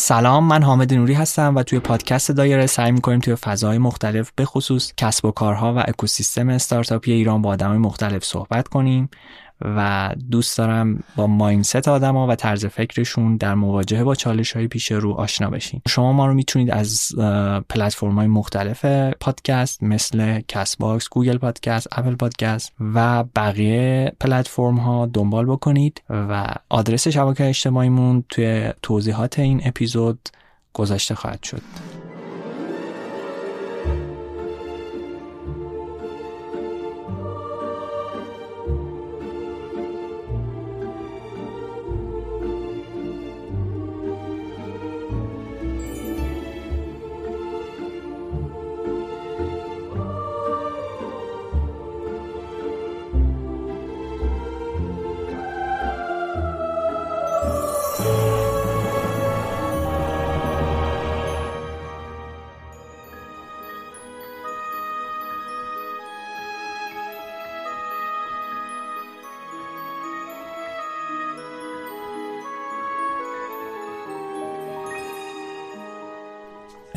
[0.00, 4.44] سلام من حامد نوری هستم و توی پادکست دایره سعی می‌کنیم توی فضای مختلف به
[4.44, 9.10] خصوص کسب و کارها و اکوسیستم استارتاپی ایران با آدمای مختلف صحبت کنیم.
[9.60, 14.92] و دوست دارم با mindset آدما و طرز فکرشون در مواجهه با چالش های پیش
[14.92, 17.08] رو آشنا بشین شما ما رو می‌تونید از
[17.68, 18.84] پلتفرم های مختلف
[19.20, 27.08] پادکست مثل Castbox، Google Podcast، Apple Podcast و بقیه پلتفرم ها دنبال بکنید و آدرس
[27.08, 30.28] شبکه اجتماعیمون توی توضیحات این اپیزود
[30.72, 31.62] گذاشته خواهد شد.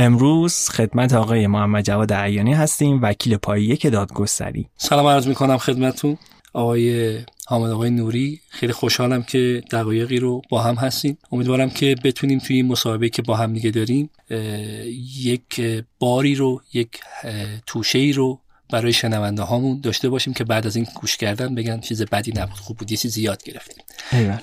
[0.01, 4.67] امروز خدمت آقای محمد جواد عیانی هستیم وکیل پای یک دادگستری.
[4.77, 6.17] سلام عرض می کنم خدمتتون.
[6.53, 11.17] آقای حامد آقای نوری خیلی خوشحالم که دقایقی رو با هم هستیم.
[11.31, 14.09] امیدوارم که بتونیم توی این مصاحبه که با هم دیگه داریم
[15.19, 15.61] یک
[15.99, 16.89] باری رو یک
[17.65, 18.39] توشه ای رو
[18.71, 22.59] برای شنونده هامون داشته باشیم که بعد از این گوش کردن بگن چیز بدی نبود
[22.59, 23.83] خوب بود یه چیزی یاد گرفتیم.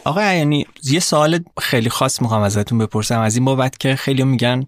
[0.05, 3.21] آقای یعنی یه سوال خیلی خاص می‌خوام ازتون بپرسم.
[3.21, 4.67] از این بابت که خیلی میگن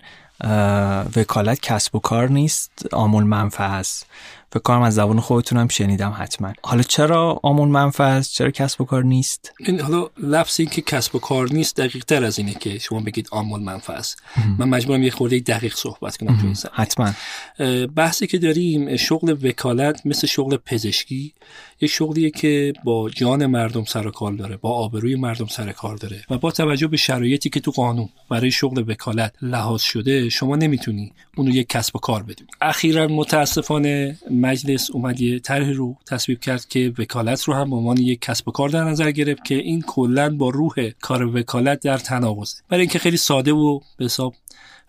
[1.16, 4.06] وکالت کسب و کار نیست آمول منفع است.
[4.52, 6.52] فکر کنم از زبان خودتون هم شنیدم حتما.
[6.62, 11.14] حالا چرا آمول منفع است چرا کسب و کار نیست؟ این حالا لفظی که کسب
[11.14, 14.22] و کار نیست دقیق تر از اینه که شما بگید آمول منفع است
[14.58, 17.12] من مجبورم یه خورده دقیق صحبت کنم تو این حتما.
[17.96, 21.34] بحثی که داریم شغل وکالت مثل شغل پزشکی
[21.80, 26.25] یه شغلیه که با جان مردم سر کار داره با آبروی مردم سر کار داره
[26.30, 31.12] و با توجه به شرایطی که تو قانون برای شغل وکالت لحاظ شده شما نمی‌تونی
[31.36, 32.50] اونو یک کسب و کار بدونی.
[32.60, 37.96] اخیرا متاسفانه مجلس اومد یه طرح رو تصویب کرد که وکالت رو هم به عنوان
[37.96, 41.98] یک کسب و کار در نظر گرفت که این کلا با روح کار وکالت در
[41.98, 42.56] تناقضه.
[42.68, 44.34] برای اینکه خیلی ساده و به حساب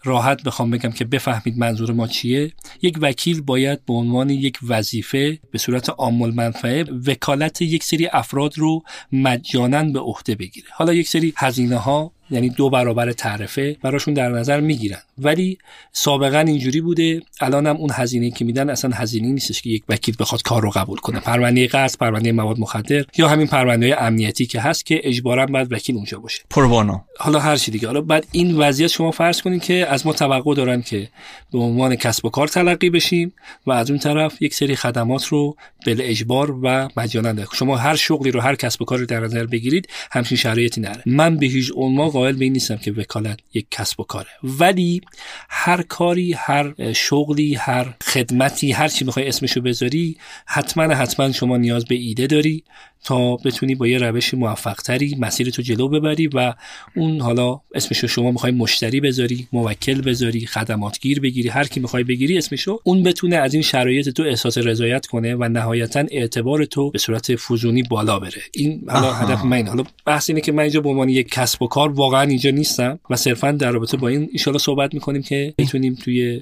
[0.03, 2.51] راحت بخوام بگم که بفهمید منظور ما چیه
[2.81, 8.57] یک وکیل باید به عنوان یک وظیفه به صورت عامل منفعه وکالت یک سری افراد
[8.57, 10.67] رو مجانا به عهده بگیره.
[10.73, 14.99] حالا یک سری هزینه ها یعنی دو برابر تعرفه براشون در نظر می‌گیرن.
[15.17, 15.57] ولی
[15.91, 20.41] سابقا اینجوری بوده الانم اون هزینه که میدن اصلا هزینه نیستش که یک وکیل بخواد
[20.41, 21.19] کار رو قبول کنه.
[21.19, 25.95] پرونده قرض پرونده مواد مخدر یا همین پرونده امنیتی که هست که اجبارا باید وکیل
[25.95, 26.41] اونجا باشه.
[26.49, 27.87] پروانو حالا هر چی دیگه.
[27.87, 31.07] حالا بعد این وضعیت شما فرض کنید که از ما توقع دارن که
[31.51, 33.33] به عنوان کسب و کار تلقی بشیم
[33.67, 35.55] و از اون طرف یک سری خدمات رو
[35.85, 39.89] بل اجبار و مجانا شما هر شغلی رو هر کسب و کاری در نظر بگیرید
[40.11, 41.03] همچین شرایطی نره.
[41.05, 44.29] من به هیچ عنوان قائل به این نیستم که وکالت یک کسب و کاره.
[44.43, 45.01] ولی
[45.49, 51.85] هر کاری هر شغلی هر خدمتی هر چی می‌خوای اسمشو بذاری حتما حتما شما نیاز
[51.85, 52.63] به ایده داری.
[53.03, 56.53] تا بتونی با یه روش موفق تری مسیر تو جلو ببری و
[56.95, 62.37] اون حالا اسمشو شما می‌خوای مشتری بذاری موکل بذاری خدماتگیر بگیری هر کی می‌خوای بگیری
[62.37, 66.99] اسمشو اون بتونه از این شرایط تو احساس رضایت کنه و نهایتا اعتبار تو به
[66.99, 68.41] صورت فوزونی بالا بره.
[68.53, 71.67] این حالا هدف من حالا بحث اینه که من اینجا به عنوان یک کسب و
[71.67, 75.95] کار واقعا اینجا نیستم و صرفا در رابطه با این ان صحبت می‌کنیم که بتونیم
[75.95, 76.41] توی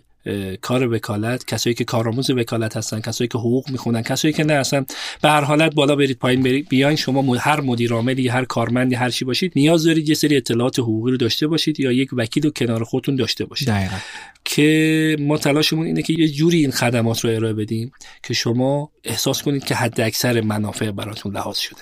[0.62, 4.86] کار وکالت کسایی که کارآموز وکالت هستن کسایی که حقوق می‌خونن کسایی که نه اصلا
[5.22, 9.10] به هر حالت بالا برید پایین برید بیاین شما هر مدیر عاملی هر کارمندی هر
[9.10, 12.50] چی باشید نیاز دارید یه سری اطلاعات حقوقی رو داشته باشید یا یک وکیل رو
[12.50, 13.68] کنار خودتون داشته باشید.
[13.68, 13.96] دقیقا.
[14.46, 17.92] که ما تلاشمون اینه که یه جوری این خدمات رو ارائه بدیم
[18.24, 21.82] که شما احساس کنید که حد اکثر منافع براتون لحاظ شده.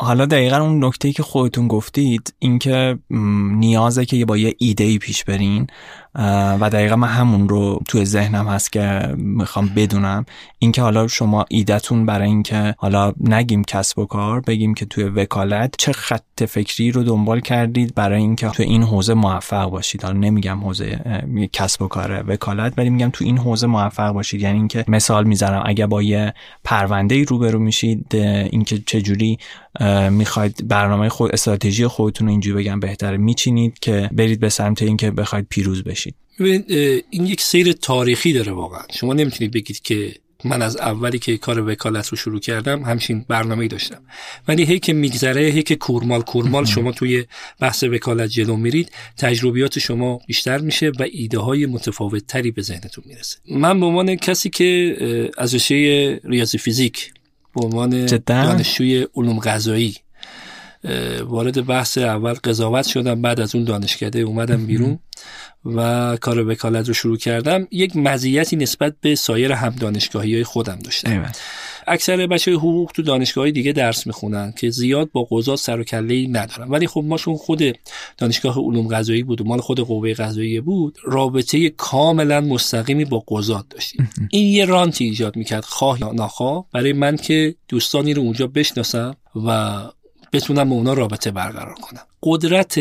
[0.00, 2.98] حالا دقیقا اون نکته که خودتون گفتید اینکه
[3.60, 5.66] نیازه که با یه ایده ای پیش برین.
[6.60, 10.26] و دقیقا من همون رو توی ذهنم هست که می‌خوام بدونم.
[10.58, 15.74] اینکه حالا شما ایدهتون برای اینکه حالا نگیم کسب و کار بگیم که توی وکالت
[15.78, 20.04] چه خط فکری رو دنبال کردید برای اینکه توی این حوزه موفق باشید.
[20.04, 21.00] حالا نمیگم حوزه
[21.52, 24.40] کسب و کار وکالت ولی میگم تو این حوزه موفق باشید.
[24.40, 26.34] یعنی اینکه مثال می‌زنم اگه با یه
[26.64, 29.38] پرونده ای روبرو میشید اینکه چه جوری
[30.10, 33.16] می‌خواید برنامه خود استراتژی خودتون رو اینجوری بگم بهتره.
[33.16, 36.14] میچینید که برید به سمت اینکه بخواید پیروز بشید.
[37.10, 38.82] این یک سیر تاریخی داره واقعا.
[38.90, 43.68] شما نمی‌تونید بگید که من از اولی که کار وکالت رو شروع کردم همچین برنامه
[43.68, 44.02] داشتم.
[44.48, 47.24] ولی هی که میگذره هی که کورمال کورمال شما توی
[47.60, 53.04] بحث وکالت جلو میرید تجربیات شما بیشتر میشه و ایده های متفاوت تری به ذهنتون
[53.06, 53.38] می‌رسه.
[53.50, 54.96] من به عنوان کسی که
[55.38, 57.12] از رشته ریاضی فیزیک
[57.54, 59.94] به عنوان دانشجوی علوم غذایی.
[61.24, 64.98] وارد بحث اول قضاوت شدم بعد از اون دانشکده اومدم بیرون
[65.64, 67.68] و کار وکالت رو شروع کردم.
[67.70, 71.32] یک مزیتی نسبت به سایر هم دانشگاهی های خودم داشتم.
[71.86, 76.14] اکثر بچه حقوق تو دانشگاه دیگه درس می‌خونن که زیاد با قضات سر و کله
[76.14, 76.68] ای ندارن.
[76.68, 77.78] ولی خب ماشون خود
[78.18, 83.64] دانشگاه علوم قضایی بود و مال خود قوه قضایی بود رابطه کاملا مستقیمی با قضات
[83.70, 84.10] داشتیم.
[84.30, 86.66] این یه رانتی ایجاد می‌کرد خواه یا ناخواه.
[86.72, 89.16] برای من که دوستانی رو اونجا بشناسم
[89.46, 89.80] و
[90.32, 92.02] بتونم با اونا رابطه برقرار کنم.
[92.22, 92.80] قدرت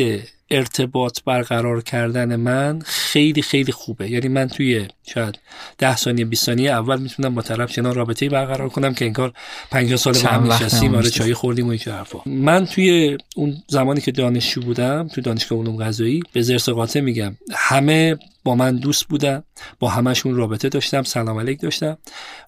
[0.51, 4.09] ارتباط برقرار کردن من خیلی خیلی خوبه.
[4.09, 5.39] یعنی من توی شاید
[5.77, 9.33] ده ثانیه 20 ثانیه اول می‌تونم با طرف چنان رابطه برقرار کنم که انگار
[9.71, 12.19] 50 سال با هم نشستیم آره چای خوردیم و این حرفا.
[12.25, 17.35] من توی اون زمانی که دانشجو بودم تو دانشگاه علوم غذایی به زرس قاطع میگم
[17.55, 19.43] همه با من دوست بودن.
[19.79, 21.97] با همشون رابطه داشتم سلام علیک داشتم.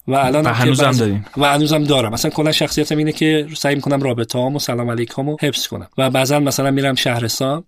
[0.08, 1.26] و الان هنوزم داریم.
[1.36, 2.12] و هنوزم دارم.
[2.12, 5.88] مثلا کلا شخصیتم اینه که سعی می‌کنم رابطه هامو سلام علیکامو حفظ کنم.
[5.98, 7.64] و بعضا مثلا میرم شهرستان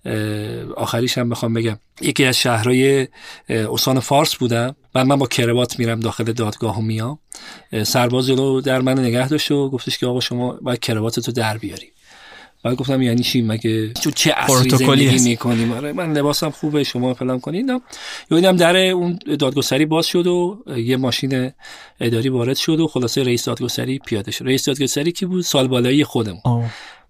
[0.77, 1.79] آخریش هم بخوام بگم.
[2.01, 3.09] یکی از شهرهای
[3.49, 4.77] استان فارس بودم.
[4.95, 7.19] و من با کروات میرم داخل دادگاه و میام.
[7.83, 11.59] سرباز رو در من نگه داشت و گفتش که آقا شما باید کروات تو در
[11.59, 11.93] بیاری.
[12.65, 17.15] بعد گفتم یعنی چی؟ مگه تو چه اصلی زندگی می‌کنیم؟ آره من لباسم خوبه شما
[17.15, 17.81] فلان کنین.
[18.31, 21.51] یعنی در اون دادگستری باز شد و یه ماشین
[22.01, 24.45] اداری وارد شد و خلاصه رئیس دادگستری پیاده شد.
[24.45, 26.41] رئیس دادگستری کی بود؟ سال بالایی خودمون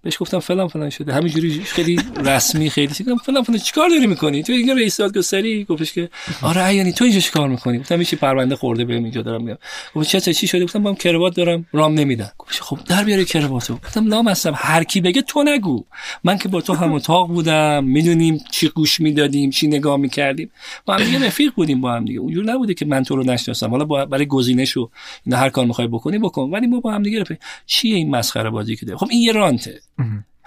[0.02, 1.12] بهش گفتم فلان فلان شده.
[1.12, 5.92] همینجوری خیلی رسمی خیلی گفتم فلان فلان چیکار داری می‌کنی؟ تو اینجا رئیس دادگستری گفتش
[5.92, 6.08] که
[6.42, 9.58] آره یعنی تو اینجا چیکار می‌کنی؟ گفتم میشه پرونده خورده بهم اینجا دارم میام
[9.94, 13.74] گفت چه چی شده؟ گفتم من کروات دارم رام نمیدم گفت خب در بیاره کرواتو.
[13.74, 14.52] گفتم لام هستم.
[14.56, 15.84] هر کی بگه تو نگو.
[16.24, 17.84] من که با تو هم اتاق بودم.
[17.84, 20.50] می‌دونیم چی گوش می‌دادیم چی نگاه می‌کردیم.
[20.86, 22.20] با هم دیگه رفیق بودیم با هم دیگه.
[22.20, 23.70] اونجور نبوده که من تو رو نشناسم.
[23.70, 24.90] حالا برای گزینش و
[25.32, 26.42] هر کار می‌خوای بکنی بکن.
[26.42, 29.80] ولی ما با هم دیگه رفیق چیه این مسخره بازی که خب این یه رانته.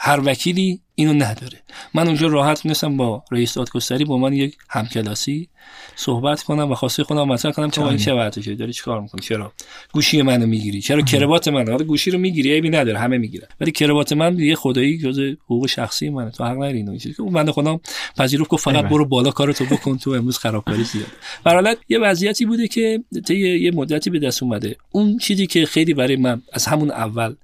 [0.03, 1.61] هر وکیلی اینو نداره.
[1.93, 5.47] من اونجا راحت میستم با رئیس دادگستری با من یک همکلاسی
[5.95, 9.53] صحبت کنم و خواسته خودم مطرح کنم که این چه وضعشه داری؟ چیکار می‌کنی؟ چرا؟
[9.93, 10.81] گوشی منو می‌گیری.
[10.81, 13.47] چرا کروات من حالا گوشی رو می‌گیری عیبی نداره همه می‌گیرن.
[13.61, 16.31] ولی کروات من یه خدایی جز حقوق شخصی منه.
[16.31, 17.79] تو حق نداری اینو که اون بنده خودم
[18.17, 21.07] پذیرفت گفت فقط برو بالا کارتو بکن تو امروز خرابکاری زیاد.
[21.43, 24.75] برحالت یه وضعیتی بوده که طی یه مدتی به دست اومده.
[24.91, 27.35] اون چیزی که خیلی برای من از همون اول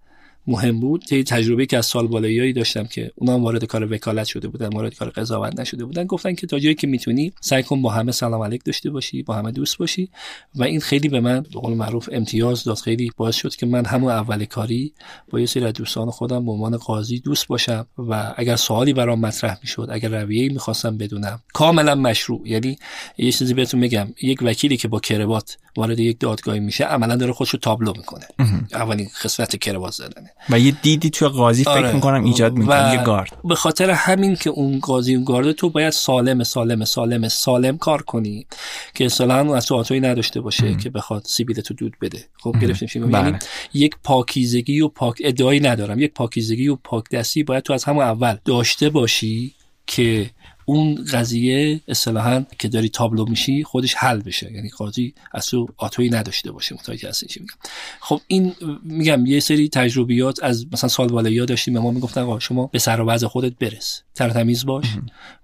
[0.48, 4.48] مهم بود طی تجربه که از سال بالایی داشتم که اونا وارد کار وکالت شده
[4.48, 7.90] بودن وارد کار قضاوت نشده بودن گفتن که تا جایی که می‌تونی سعی کن با
[7.90, 10.10] همه سلام علیک داشته باشی با همه دوست باشی.
[10.56, 12.78] و این خیلی به من به قول معروف امتیاز داد.
[12.78, 14.94] خیلی باعث شد که من همون اول کاری
[15.30, 19.20] با یه سری از دوستان خودم به عنوان قاضی دوست باشم و اگر سوالی برام
[19.20, 22.42] مطرح می‌شد اگر رویه‌ای می‌خواستم بدونم کاملا مشروع.
[22.46, 22.78] یعنی
[23.18, 27.34] یه چیزی بهتون میگم یک وکیلی که با کروات وارد یک دادگاهی میشه عملا داره
[27.34, 28.26] خودشو تابلو می‌کنه.
[28.74, 30.32] اولین خصلت کروات زدنه.
[30.50, 31.92] و یه دیدی تو قاضی فکر آره.
[31.92, 33.38] می‌کنم ایجاد می‌کنه یه گارد.
[33.44, 38.02] به خاطر همین که اون قاضی اون گارد تو باید سالم سالم سالم سالم کار
[38.02, 38.46] کنی
[38.94, 42.20] که اصلا از تو نداشته باشه که بخواد سیبیل تو دود بده.
[42.44, 43.38] خب گرفتیم یعنی
[43.74, 46.00] یک پاکیزگی و پاک ادعایی ندارم.
[46.00, 49.54] یک پاکیزگی و پاک دستی باید تو از همون اول داشته باشی
[49.88, 50.30] که
[50.70, 54.52] اون قضیه اصطلاحا که داری تابلو میشی خودش حل بشه.
[54.52, 56.76] یعنی قاضی از تو آتوی نداشته باشه.
[56.76, 57.56] متوجه هستی میگم.
[58.00, 62.40] خب این میگم یه سری تجربیات از مثلا سال بالایی داشتیم به ما می‌گفتن آقا
[62.40, 64.02] شما به سر و خودت برس.
[64.16, 64.86] ترتمیز باش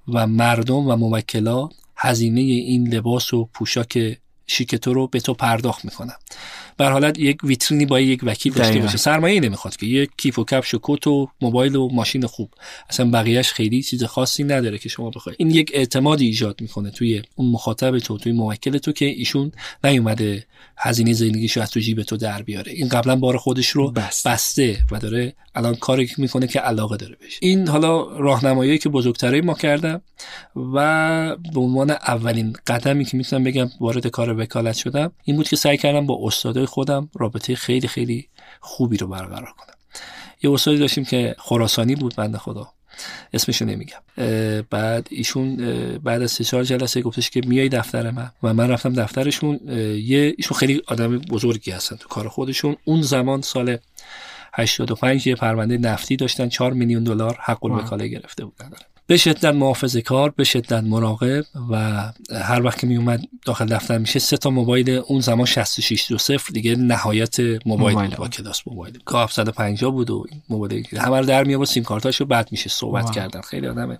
[0.08, 5.86] و مردم و موکلات هزینه این لباس و پوشاک شیک تو رو به تو پرداخت
[5.86, 6.16] می‌کنن.
[6.78, 8.98] بر حالت یک ویترینی با یک وکیل داشته باشه.
[8.98, 9.86] سرمایه نمی‌خواد که.
[9.86, 12.50] یک کیف و کفش و کت و موبایل و ماشین خوب.
[12.90, 17.22] اصلا بقیهش خیلی چیز خاصی نداره که شما بخواید این یک اعتمادی ایجاد می‌کنه توی
[17.36, 19.52] اون مخاطب تو توی موکل تو که ایشون
[19.84, 20.46] نیومده
[20.78, 22.72] هزینه زندگیشو از تو جیب تو در بیاره.
[22.72, 24.78] این قبلا بار خودش رو بسته.
[24.92, 29.54] و داره الان کاری می‌کنه که علاقه داره بشه این حالا راهنمایی که بزرگتره ما
[29.54, 30.02] کردم
[30.74, 35.56] و به عنوان اولین قدمی که می‌تونم بگم وارد کار وکالت شدم این بود که
[35.56, 36.14] سعی کردم با
[36.66, 38.28] خودم رابطه خیلی خیلی
[38.60, 39.76] خوبی رو برقرار کنم.
[40.44, 42.68] یه استادی داشتیم که خراسانی بود بنده خدا.
[43.34, 44.00] اسمشو نمیگم.
[44.70, 45.56] بعد ایشون
[45.98, 48.32] بعد از سه چهار جلسه گفتش که میای دفتر من.
[48.44, 49.60] و من رفتم دفترشون.
[49.98, 52.76] یه ایشون خیلی آدم بزرگی هستن تو کار خودشون.
[52.86, 53.78] اون زمان سال
[54.54, 56.50] 85 یه پرونده نفتی داشتن.
[56.50, 58.72] 4 میلیون دلار حق الوکاله گرفته بودن.
[59.14, 62.04] به شدت محافظه کار به شدت مراقب و
[62.44, 66.18] هر وقت که می اومد داخل دفتر میشه سه تا موبایل اون زمان 66 دو
[66.18, 69.00] صفر دیگه نهایت موبایل, موبایل با کلاس موبایل.
[69.12, 73.42] که 750 بود و موبایل همه رو در میآورد سیم کارتاشو بعد میشه صحبت کردن.
[73.42, 73.98] خیلی آدم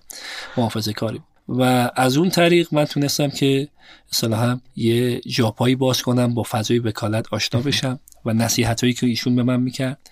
[0.56, 1.20] محافظه کاری.
[1.48, 3.68] و از اون طریق من تونستم که
[4.12, 9.36] اصطلاحا یه جاپایی باز کنم با فضای وکالت آشنا بشم و نصیحت هایی که ایشون
[9.36, 10.10] به من می‌کرد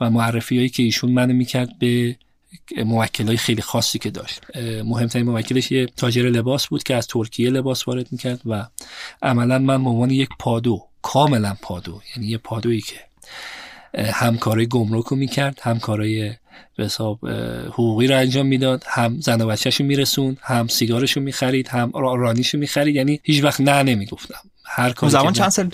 [0.00, 2.16] و معرفی هایی که ایشون منو می‌کرد به
[2.84, 4.40] موکل های خیلی خاصی که داشت.
[4.84, 8.66] مهمترین موکلش یه تاجر لباس بود که از ترکیه لباس وارد می‌کرد و
[9.22, 12.96] عملا من به عنوان یک پادو کاملا پادو یعنی یه پادویی که
[14.12, 16.32] هم کارای گمرک رو می‌کرد هم کارای
[16.76, 17.26] به حساب
[17.68, 22.96] حقوقی رو انجام می‌داد هم زن و بچه‌شو میرسوند هم سیگارشو می‌خرید هم رانیشو می‌خرید
[22.96, 24.40] یعنی هیچ وقت نه نمی‌گفتم.
[24.66, 25.70] هر کاری زمان چند سال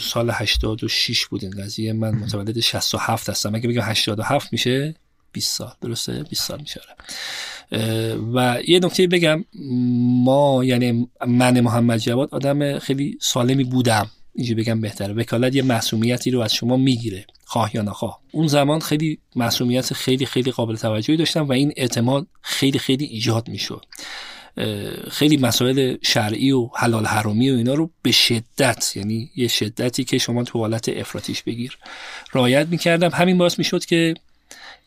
[0.00, 1.92] سال 86 بود این قضیه.
[1.92, 3.54] من متولد 67 هستم.
[3.54, 4.94] اگه بگم 87 میشه؟
[5.32, 5.72] 20 سال.
[5.80, 6.80] درسته؟ 20 سال میشه
[8.34, 9.44] و یه نکته بگم
[10.24, 14.10] ما یعنی من محمد جواد آدم خیلی سالمی بودم.
[14.34, 15.14] اینجوری بگم بهتره.
[15.14, 17.26] وکالت یه مسئولیتی رو از شما می‌گیره.
[17.44, 18.20] خواه یا نخواه.
[18.32, 23.48] اون زمان خیلی مسئولیت خیلی خیلی قابل توجهی داشتم و این اعتماد خیلی خیلی ایجاد
[23.48, 23.84] می‌شد.
[25.10, 30.18] خیلی مسائل شرعی و حلال حرامی و اینا رو به شدت یعنی یه شدتی که
[30.18, 31.78] شما تو حالت افراتیش بگیر.
[32.32, 33.10] رایت می‌کردم.
[33.10, 34.14] همین باعث می‌شد که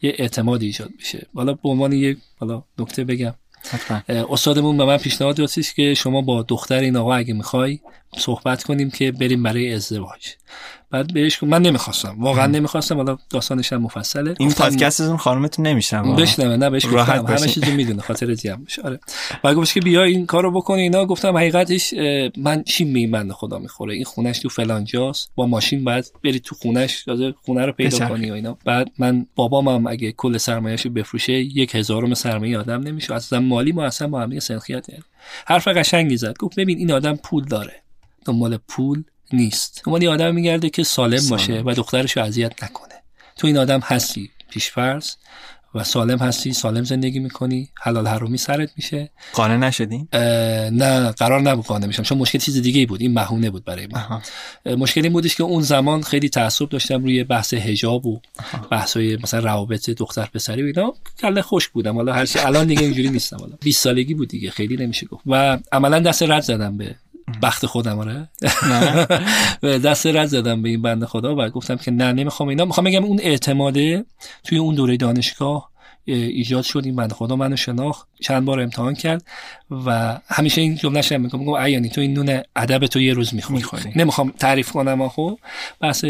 [0.01, 3.33] یه اعتماد ایجاد بشه حالا به عنوان یه حالا نکته بگم.
[4.09, 7.79] استادمون به من پیشنهاد داد که شما با دختر این آقا اگه می‌خوای
[8.17, 10.27] صحبت کنیم که بریم برای ازدواج.
[10.91, 12.15] بعد بهش من نمی‌خواستم.
[12.19, 12.95] واقعا نمی‌خواستم.
[12.95, 14.35] حالا داستانش هم مفصله.
[14.39, 17.25] این پادکست از اون خانمتون نمیشم بشنوه نه بهش گفتم.
[17.27, 18.99] همه چیزو می‌دونه خاطر جمع بشه آره.
[19.43, 21.05] بعد گفتش که بیا این کارو بکن اینا.
[21.05, 21.93] گفتم حقیقتش
[22.37, 25.31] من چی می من خدا می‌خوره؟ این خونش تو فلان جاست.
[25.35, 28.57] با ماشین بعد بری تو خونش تازه خونه رو پیدا کنی و اینا.
[28.65, 33.13] بعد من بابام هم اگه کل سرمایه‌شو بفروشه یک هزارم سرمایه آدم نمیشه.
[33.13, 34.87] اصلا مالی ما اصلا با هم سنخیت
[35.45, 36.37] حرف قشنگی زد.
[36.37, 37.73] گفت ببین این آدم پول داره.
[38.25, 39.81] دنبال پول نیست.
[39.87, 42.95] اما یه آدم میگرده که سالم, باشه و دخترش رو اذیت نکنه.
[43.37, 45.09] تو این آدم هستی پیشفرض.
[45.75, 49.09] و سالم هستی سالم زندگی می‌کنی حلال حرومی سرت میشه.
[49.33, 50.07] قانع نشدین
[50.71, 53.01] نه قرار نبود قانع میشم چون مشکل چیز دیگه بود.
[53.01, 54.21] این بهونه بود برای من.
[54.75, 58.21] مشکل این بودش که اون زمان خیلی تعصب داشتم روی بحث حجاب و
[58.71, 60.93] بحثای مثلا روابط دختر پسری و اینا.
[61.19, 61.95] کله خوش بودم.
[61.95, 63.37] حالا هرچی الان دیگه اینجوری نیستم.
[63.37, 64.49] حالا 20 سالگی بود دیگه.
[64.49, 65.23] خیلی نمیشه گفت.
[65.27, 66.95] و عملا دست رد زدم به
[67.41, 68.29] بخت خودم آره
[69.85, 72.65] دست رد زدم به این بنده خدا و گفتم که نه نمی‌خوام اینا.
[72.65, 74.05] می‌خوام بگم اون اعتماده
[74.43, 75.71] توی اون دوره دانشگاه
[76.05, 76.81] ایجاد شد.
[76.85, 79.23] این بنده خدا منو شناخت چند بار امتحان کرد
[79.85, 83.35] و همیشه این جمله شم میگم میگم ایانی تو این نون ادب تو یه روز
[83.35, 85.39] می‌خوری نمی‌خوام تعریف کنم خب
[85.79, 86.05] بحث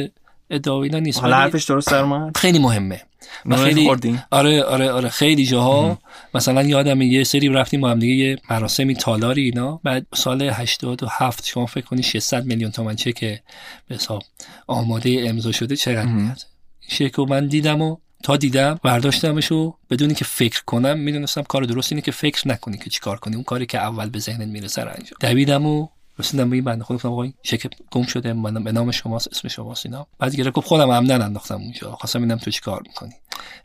[0.50, 1.20] ادعایی نیست.
[1.20, 3.01] حالا حرفش درست در خیلی مهمه.
[3.46, 3.90] و خیلی
[4.32, 5.10] آره آره آره.
[5.10, 5.98] خیلی جاها
[6.33, 9.79] مثلا یادم یه سری رفتیم با هم دیگه یه مراسمی تالاری اینا.
[9.83, 13.41] بعد سال 87 شما فکر کنی 600 میلیون تومن چه که
[13.88, 14.23] به حساب
[14.67, 16.41] آماده امضا شده چقدر میاد
[16.89, 21.91] شکو من دیدم و تا دیدم برداشتمش و بدونی که فکر کنم می‌دونستم کار درست
[21.91, 23.35] اینه که فکر نکنی که چیکار کنی.
[23.35, 25.17] اون کاری که اول به ذهنت می‌رسه انجام.
[25.19, 25.88] دویدم و
[26.19, 26.83] رسیدم به این بنده.
[26.83, 28.33] خدا گفتم آقای شک گم شده.
[28.33, 30.07] من به نام شماست اسم شماست اینا.
[30.19, 31.91] بعد گره گفت خودم عمدن انداختم اونجا.
[31.91, 33.13] خواستم ببینم تو چیکار می‌کنی.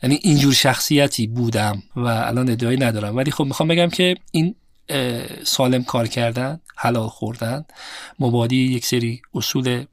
[0.02, 3.16] یعنی اینجور شخصیتی بودم و الان ادعایی ندارم.
[3.16, 4.54] ولی خب می‌خوام بگم که این
[5.44, 7.64] سالم کار کردن حلال خوردن
[8.18, 9.84] مبادی یک سری اصول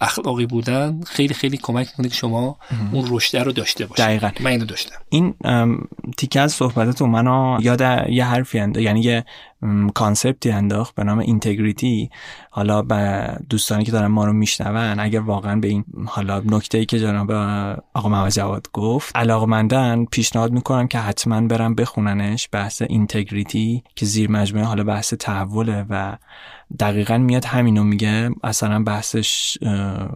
[0.00, 2.58] اخلاقی بودن خیلی خیلی کمک می‌کنه که شما
[2.92, 4.30] اون رشد رو داشته باشید دقیقا.
[4.40, 4.96] من اینو داشتم.
[5.10, 5.34] این
[6.16, 9.24] تیکه از صحبتتون منو یاد یه حرفی انده یعنی یه
[9.94, 12.10] concept ی انداخت به نام integrity.
[12.50, 16.86] حالا به دوستانی که دارن ما رو میشنون اگر واقعا به این حالا نکته ای
[16.86, 17.30] که جناب
[17.94, 24.30] آقا محمد جواد گفت علاقمندن پیشنهاد می‌کنم که حتما برن بخوننش بحث integrity که زیر
[24.30, 26.16] مجموعه حالا بحث تحوله و
[26.80, 28.30] دقیقا میاد همینو میگه.
[28.44, 29.58] اصلا بحثش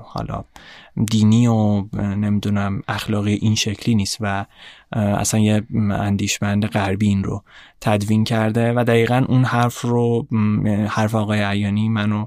[0.05, 0.45] حالا
[1.11, 4.47] دینی و نمی‌دونم اخلاقی این شکلی نیست و
[4.93, 7.43] اصلا یه اندیشمند غربی این رو
[7.81, 10.27] تدوین کرده و دقیقا اون حرف رو
[10.89, 12.27] حرف آقای عیانی منو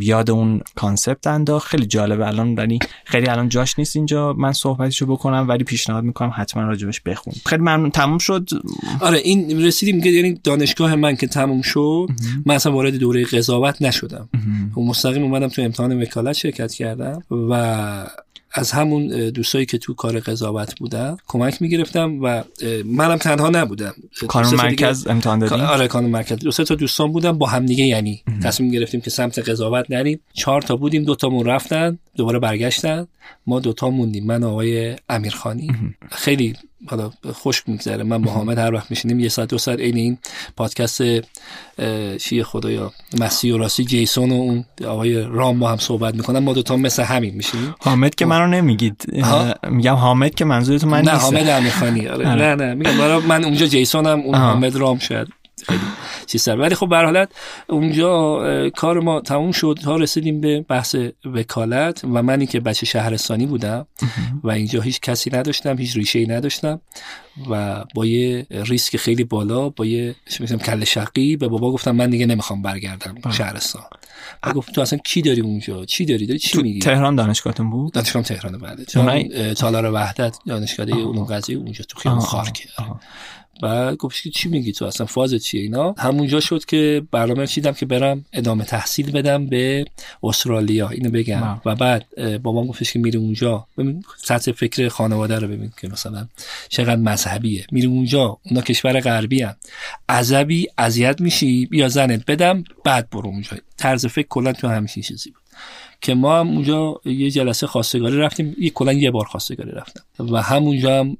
[0.00, 1.68] یاد اون کانسپت انداخت.
[1.68, 2.26] خیلی جالبه.
[2.26, 7.00] الان ولی خیلی الان جاش نیست اینجا من صحبتشو بکنم ولی پیشنهاد می‌کنم حتما راجبش
[7.00, 7.34] بخون.
[7.46, 7.90] خیلی ممنون.
[7.90, 8.48] تموم شد؟
[9.00, 12.08] آره این رسیدیم که یعنی دانشگاه من که تموم شد
[12.46, 14.28] من اصلا وارد دوره قضاوت نشدم.
[14.76, 18.06] و مستقیم اومدم تو امتحان وکالت شرکت کردم و
[18.54, 22.42] از همون دوستایی که تو کار قضاوت بودن کمک می‌گرفتم و
[22.84, 23.94] منم تنها نبودم.
[24.28, 26.38] کانون مرکز امتحان دادیم آره کانون مرکز.
[26.38, 30.20] دو سه تا دوستان بودم با هم دیگه یعنی تصمیم گرفتیم که سمت قضاوت نریم.
[30.32, 33.06] چهار تا بودیم دو تامون رفتن دوباره برگشتن.
[33.46, 35.70] ما دوتا موندیم من آقای امیرخانی.
[36.10, 36.54] خیلی
[36.86, 38.04] حالا خوش میگذره.
[38.04, 40.18] من با حامد هر وقت میشینیم یه ساعت دو ساعت عین این
[40.56, 41.02] پادکست
[42.18, 46.38] چیه خدایا مسیح و راستی جیسون و اون آقای رام با هم صحبت می‌کنن.
[46.38, 49.06] ما دو تا مثل همین میشیم حامد که منو نمیگید.
[49.70, 52.28] میگم حامد که منظورتون من نه حامد امیرخانی آره.
[52.34, 52.74] نه نه.
[52.74, 55.28] میگم من اونجا جیسونم اون حامد رام شاید.
[55.66, 57.28] خیلی ولی خب به حالت
[57.68, 59.78] اونجا کار ما تموم شد.
[59.84, 63.86] تا رسیدیم به بحث وکالت و منی که بچه شهرستانی بودم
[64.44, 66.80] و اینجا هیچ کسی نداشتم هیچ ریشه ای نداشتم
[67.50, 72.10] و با یه ریسک خیلی بالا با یه مثلا کل شقی به بابا گفتم من
[72.10, 73.82] دیگه نمی‌خوام برگردم شهرستان.
[74.46, 77.92] و گفت تو اصلا کی داری اونجا؟ چی داری؟ داری چی میگی؟ تهران دانشگاهتون بود؟
[77.92, 82.68] دانشگاه تهران بعد چون تالار وحدت دانشگاه علوم قضایی اونجا تو خیابون خارکه
[83.62, 87.86] بعد گفت چی میگی تو اصلا فاز چیه اینا؟ همونجا شد که برنامه چیدم که
[87.86, 89.84] برم ادامه تحصیل بدم به
[90.22, 91.60] استرالیا اینو بگم.
[91.64, 92.04] و بعد
[92.42, 93.66] بابام گفتش که میره اونجا.
[93.78, 96.26] ببین سطح فکر خانواده رو ببین که مثلا
[96.68, 97.66] چقدر مذهبیه.
[97.72, 99.56] میره اونجا اونا کشور غربی هم
[100.08, 103.56] عذبی اذیت میشی بیا زنت بدم بعد برو اونجا.
[103.76, 105.41] طرز فکر کلا تو همین چیزی بود.
[106.02, 108.56] که ما هم اونجا یه جلسه خواستگاری رفتیم.
[108.58, 110.02] یه کلا یه بار خواستگاری رفتم.
[110.18, 111.16] و همونجا هم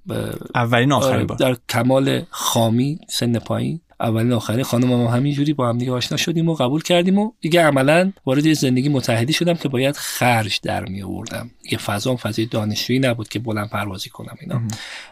[0.54, 1.38] اولین آخرین بار.
[1.38, 3.80] در کمال خامی سن پایین.
[4.00, 7.62] اولین آخرین خانم هم همینجوری با هم دیگه آشنا شدیم و قبول کردیم و دیگه
[7.62, 11.50] عملا وارد زندگی متحدی شدم که باید خرج در می آوردم.
[11.72, 14.60] یه فضا فضای دانشجویی نبود که بلند پروازی کنم اینا.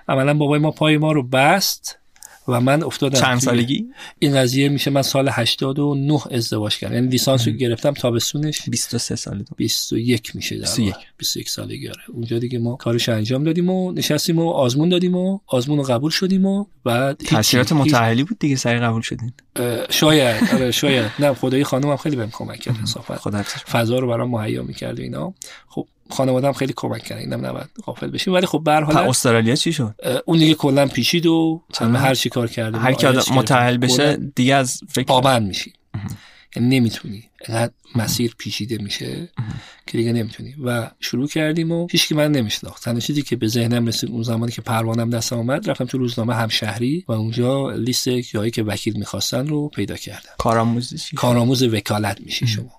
[0.08, 1.98] عملا بابای ما پای ما رو بست.
[2.49, 3.87] و من افتادم چند سالگی؟
[4.18, 6.94] این قضیه میشه من سال 89 ازدواج کردم.
[6.94, 12.00] یعنی لیسانس رو گرفتم تابستونش 23 سال 21 میشه در 21 21 سالگی آره.
[12.09, 16.11] اونجا دیگه ما کارش انجام دادیم و نشستیم و آزمون دادیم و آزمون رو قبول
[16.11, 19.32] شدیم و بعد تاثیرات متأهلی بود دیگه سری قبول شدین؟
[19.90, 20.37] شاید.
[20.52, 21.11] آره شاید.
[21.18, 23.42] نه خدای خانومم خیلی بهم کمک کرد انصافا.
[23.70, 25.35] فضا رو برام مهیا می‌کرد اینا.
[25.68, 28.35] خب خانواده‌ام خیلی کمک کردن اینم نباید غافل بشیم.
[28.35, 32.29] ولی خب به هر حال استرالیا چی شد؟ اون دیگه کلا پیچید و هر چی
[32.29, 35.73] کار کرده هر کی متأهل بشه دیگه از فکر پابند میشی.
[36.57, 37.29] یعنی نمی‌تونی.
[37.49, 39.28] اینقدر مسیر پیچیده میشه
[39.87, 42.85] که دیگه نمی‌تونی و شروع کردیم و هیچ من نمیشناخت.
[42.85, 46.35] تنها چیزی که به ذهنم رسید اون زمانی که پروانم دستم اومد رفتم تو روزنامه
[46.35, 50.30] همشهری و اونجا لیست جایی که وکیل می‌خواستن رو پیدا کردم.
[50.38, 52.70] کارآموزی کارآموز وکالت میشی شما.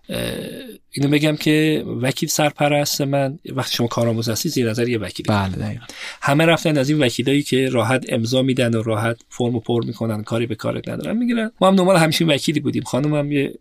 [0.91, 5.56] اینو بگم که وکیل سرپرست من وقتی شما کارآموز هستی زیر نظر یه وکیل بله
[5.56, 5.86] دقیقا.
[6.21, 10.45] همه رفتن از این وکیلایی که راحت امضا میدن و راحت فرم پر می‌کنن کاری
[10.45, 11.52] به کارت ندارن می‌گیرن.
[11.62, 12.84] ما هم دنبال همچین وکیلی بودیم.
[12.84, 13.54] خانمم یه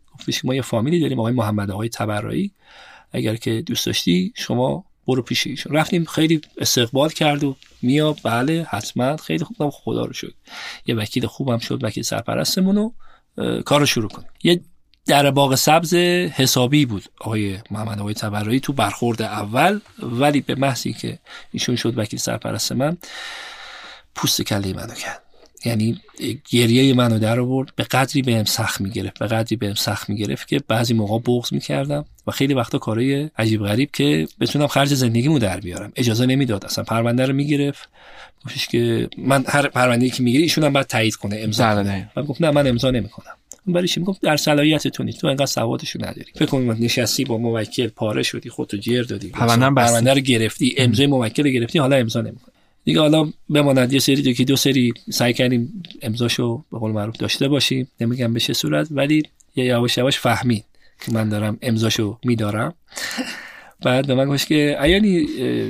[0.44, 2.52] ما یه فامیلی داریم آقای محمد آقای تبرایی.
[3.12, 5.76] اگر که دوست داشتی شما برو پیش ایشون.
[5.76, 9.16] رفتیم خیلی استقبال کرد و میا بله حتما.
[9.16, 10.34] خیلی خوب خدا رو شد
[10.86, 12.90] یه وکیل خوبم شد وکیل سرپرستمون و
[13.62, 14.28] کار رو شروع کنیم.
[14.42, 14.60] یه
[15.06, 19.80] در باغ سبز حسابی بود آقای محمد آقای تبرایی تو برخورد اول.
[20.02, 21.18] ولی به محضی که
[21.52, 22.96] ایشون شد وکیل سرپرست من
[24.14, 25.29] پوست کله منو کرد.
[25.64, 26.00] یعنی
[26.50, 27.68] گریه منو در آورد.
[27.76, 32.04] به قدری بهم سخت می‌گرفت به قدری بهم سخت می‌گرفت که بعضی موقع بغض می‌کردم
[32.26, 35.92] و خیلی وقتا کارهای عجیب غریب که بتونم خرج زندگیمو در بیارم.
[35.96, 37.88] اجازه نمی‌داد اصلا پرونده رو می‌گرفت.
[38.46, 42.10] گفتش که من هر پرونده که می‌گیری ایشون هم باید تایید کنه امضا بله، کنه.
[42.16, 43.32] من گفت نه من امضا نمی‌کنم.
[43.66, 46.32] برای چی؟ میگم در صلاحیت تو نیست تو انقدر سوادشو نداری.
[46.34, 49.28] فکر کن نشستی با موکل پاره شدی خودتو جر دادی.
[49.28, 52.54] پرونده رو گرفتی امضای موکل گرفتی حالا امضا نمی‌کنی.
[52.84, 53.92] دیگه حالا بماند.
[53.92, 57.88] یه سری که دو سری سعی کردیم امضاشو به قول معروف داشته باشیم.
[58.00, 59.22] نمیگم به چه صورت ولی
[59.56, 60.64] یه یواش یواش فهمید
[61.06, 62.74] که من دارم امضاشو میدارم.
[63.84, 65.26] بعد به من گفت که ایانی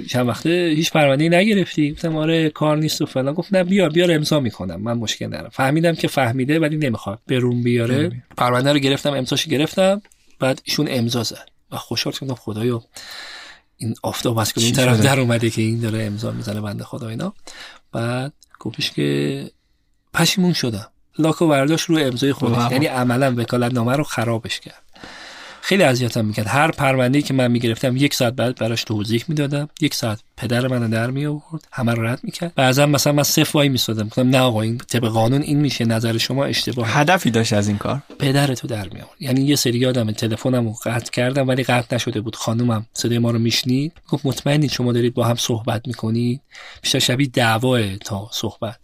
[0.08, 3.34] چند وقته هیچ پرونده نگرفتی؟ گفتم آره کار نیست و فلان.
[3.34, 4.80] گفت نه بیار بیار امضا می‌کنم.
[4.82, 5.48] من مشکل ندارم.
[5.48, 7.18] فهمیدم که فهمیده ولی نمی‌خواد.
[7.26, 8.22] برون بیاره.
[8.36, 10.02] پرونده رو گرفتم امضاشو گرفتم.
[10.38, 11.48] بعد ایشون امضا زد.
[11.72, 12.34] و خوشحال شدم.
[12.34, 12.82] خدایا.
[13.80, 17.32] این آفتاب از این طرف در اومده که این داره امضا می‌زنه بنده خدا اینا.
[17.92, 19.50] بعد گفتش که
[20.14, 20.88] پشیمون شدم.
[21.18, 22.72] لاکو برداشت رو امضای خودش.
[22.72, 24.82] یعنی عملا وکالت نامه رو خرابش کرد.
[25.62, 26.46] خیلی اذیتم می‌کرد.
[26.46, 29.68] هر پرونده‌ای که من می‌گرفتم یک ساعت بعد براش توضیح می‌دادم.
[29.80, 32.52] یک ساعت پدر منو در می آورد همه رو رد می‌کرد.
[32.54, 35.84] بعضا مثلا من صفر وای میسادم گفتم نه آقا این طبق قانون این میشه.
[35.84, 36.88] نظر شما اشتباه.
[36.98, 40.74] هدفی داشت از این کار؟ پدرتو در می آورد یعنی یه سری یادم تلفنم رو
[40.84, 42.36] قطع کردم ولی قطع نشده بود.
[42.36, 43.92] خانومم صدای ما رو میشنید.
[44.08, 46.40] گفت مطمئنید شما دارید با هم صحبت می‌کنید.
[46.82, 48.78] بیشتر شبیه دعواه تا صحبت.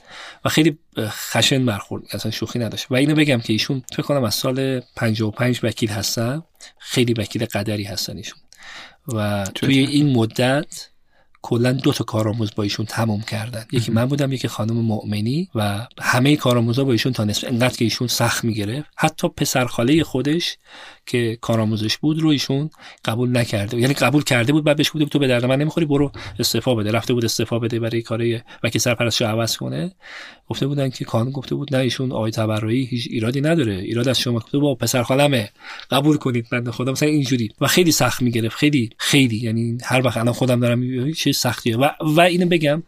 [0.45, 2.03] و خیلی خشن برخورد.
[2.13, 2.87] اصلا شوخی نداشت.
[2.91, 6.43] و اینو بگم که ایشون فکر کنم از سال 55 وکیل هستن.
[6.79, 8.39] خیلی وکیل قدری هستن ایشون.
[9.09, 10.89] و توی این مدت
[11.43, 13.65] کلا دو تا کارآموز با ایشون تموم کردن.
[13.73, 17.85] یکی من بودم یکی خانم مؤمنی و همه کارآموزا با ایشون تا نصف انقدر که
[17.85, 18.91] ایشون سخت می‌گرفت.
[18.97, 20.57] حتی پسرخاله خودش
[21.07, 22.71] که کارآموزش بود رو ایشون
[23.05, 26.13] قبول نکرده یعنی قبول کرده بود بعد بهش گفته تو به درد من نمی‌خوری برو
[26.39, 26.91] استعفا بده.
[26.91, 29.93] رفته بود استعفا بده برای کاری و که سرپرستش عوض کنه.
[30.49, 33.75] گفته بودن که کانون گفته بود نه ایشون آقای تبرایی هیچ ایرادی نداره.
[33.75, 34.39] ایراد از شما.
[34.39, 35.51] گفته با پسر خالمه.
[35.91, 36.93] قبول کنید بنده خدا.
[36.93, 37.49] مثلا اینجوری.
[37.61, 38.57] و خیلی سخت می‌گرفت.
[38.57, 39.37] خیلی خیلی.
[39.37, 41.77] یعنی هر وقت الان خودم دارم چه سختیه.
[41.77, 42.83] و و اینو بگم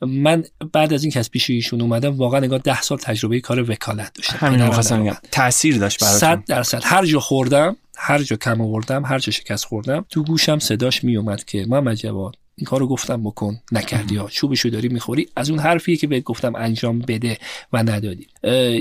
[0.00, 3.70] من بعد از این که از پیش ایشون اومدم واقعا انگار 10 سال تجربه کار
[3.70, 4.36] وکالت داشتم.
[4.46, 6.18] همین تاثیر داشت براتون.
[6.18, 6.80] 100 درصد.
[6.84, 7.61] هر جا خوردم
[7.96, 12.36] هر جا کم آوردم هر جا شکست خوردم تو گوشم صداش میومد که محمد جواد
[12.56, 16.54] این کارو گفتم بکن نکردی ها چوبشو داری می‌خوری؟ از اون حرفی که بهت گفتم
[16.54, 17.38] انجام بده
[17.72, 18.26] و ندادی.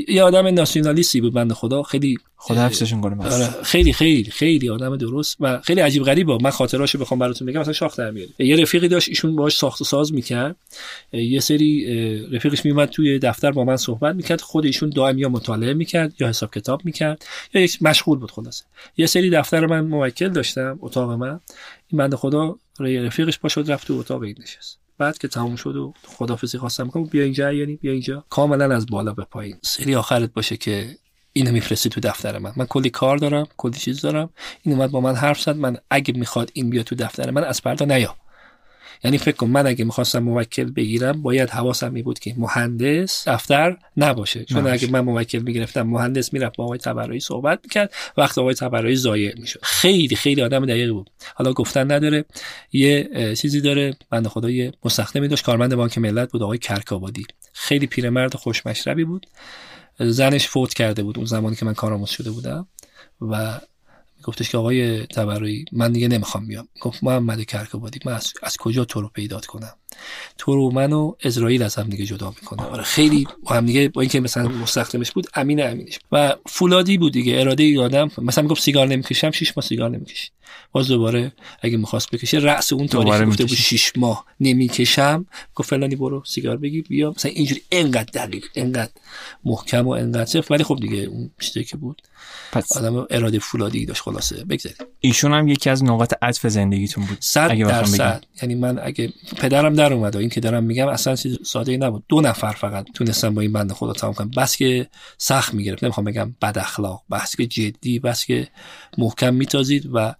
[0.08, 4.98] یه آدم ناسیونالیستی بود بنده خدا خیلی خدا حفظشون کنه آره خیلی خیلی خیلی آدم
[4.98, 6.38] درست و خیلی عجیب غریبه.
[6.42, 9.82] من خاطراشو بخوام براتون بگم مثلا شاخ در میاد یه رفیقی داشت ایشون باهاش ساخت
[9.82, 10.56] و ساز می‌کرد.
[11.12, 11.86] یه سری
[12.32, 14.42] رفیقش میومد توی دفتر با من صحبت می‌کرد.
[14.42, 18.64] خود ایشون دائم یا مطالعه می‌کرد یا حساب کتاب می‌کرد یا یک مشغول بود خلاصه.
[18.98, 21.40] یه سری دفتر من موکل داشتم اتاق من.
[21.88, 24.80] این بنده خدا رفیقش پاشد رفت تو اتاق این نشست.
[24.98, 28.26] بعد که تموم شد و خدافظی خواستم کنم بیا اینجا یعنی بیا اینجا.
[28.30, 29.58] کاملا از بالا به پایین.
[29.62, 30.98] سری آخرت باشه که
[31.34, 32.52] اینو میفرستی تو دفتر من.
[32.56, 34.30] من کلی کار دارم کلی چیز دارم.
[34.62, 35.56] این اومد با من حرف زد.
[35.56, 38.16] من اگه می‌خواد این بیا تو دفتر من از پردا نیا.
[39.04, 43.78] یعنی فکر کن من اگه می‌خواستم موکل بگیرم باید حواسم می بود که مهندس دفتر
[43.98, 44.46] نباشه.
[44.46, 47.94] چون اگه من موکل می‌گرفتم مهندس می‌رفت با آقای تبرایی صحبت می‌کرد.
[48.18, 49.60] وقت آقای تبرایی ضایع می‌شد.
[49.64, 51.10] خیلی خیلی آدم دقیقی بود.
[51.36, 52.26] حالا گفتن نداره.
[52.72, 53.96] یه چیزی داره.
[54.10, 55.46] بنده خدا یه مستخدمی داشت.
[55.46, 56.44] کارمند بانک ملت بود.
[56.44, 57.26] آقای کرکابادی.
[57.54, 59.28] خیلی پیرمرد خوشمشربی بود.
[60.02, 62.68] زنش فوت کرده بود اون زمانی که من کارآموز شده بودم
[63.22, 63.60] و
[64.24, 66.68] گفتش که آقای تبرایی من دیگه نمی‌خوام بیام.
[66.82, 69.74] گفت محمد کرکبادی من از, از کجا تو رو پیدا کنم؟
[70.38, 72.62] تو رو منو اسرائیل از هم دیگه جدا می‌کنه.
[72.62, 77.14] آره خیلی با هم دیگه با اینکه مثلا مستخدمش بود امین امینش و فولادی بود
[77.14, 78.12] دیگه اراده ای آدم.
[78.18, 80.32] مثلا می‌گفت سیگار نمی‌کشم 6 ماه سیگار نمی‌کشید
[80.72, 85.26] باز دوباره اگه می‌خواست بکشه رأس اون تاریخ گفته بود 6 ماه نمی‌کشم.
[85.56, 87.14] گفت فلانی برو سیگار بگی بیا.
[87.18, 88.92] مثلا اینجوری انقدر دقیق انقدر
[89.46, 90.52] محکم و انقدر صرف.
[90.52, 92.02] ولی خب دیگه اون چیزی که بود
[92.52, 94.02] پس آدم اراده فولادی داشت.
[94.02, 94.78] خلاصه بگذاریم.
[95.00, 98.24] ایشون هم یکی از نقاط عطف زندگیتون بود 100 درصد.
[98.42, 101.78] یعنی من اگه پدرم در اومد و این که دارم میگم اصلا چیز ساده ای
[101.78, 102.04] نبود.
[102.08, 105.84] دو نفر فقط تونستم با این بنده خدا تمام کنم بس که سخت می‌گرفت.
[105.84, 108.48] نمی‌خوام بگم بد اخلاق بس که جدی بس که
[108.98, 110.16] محکم میتازید و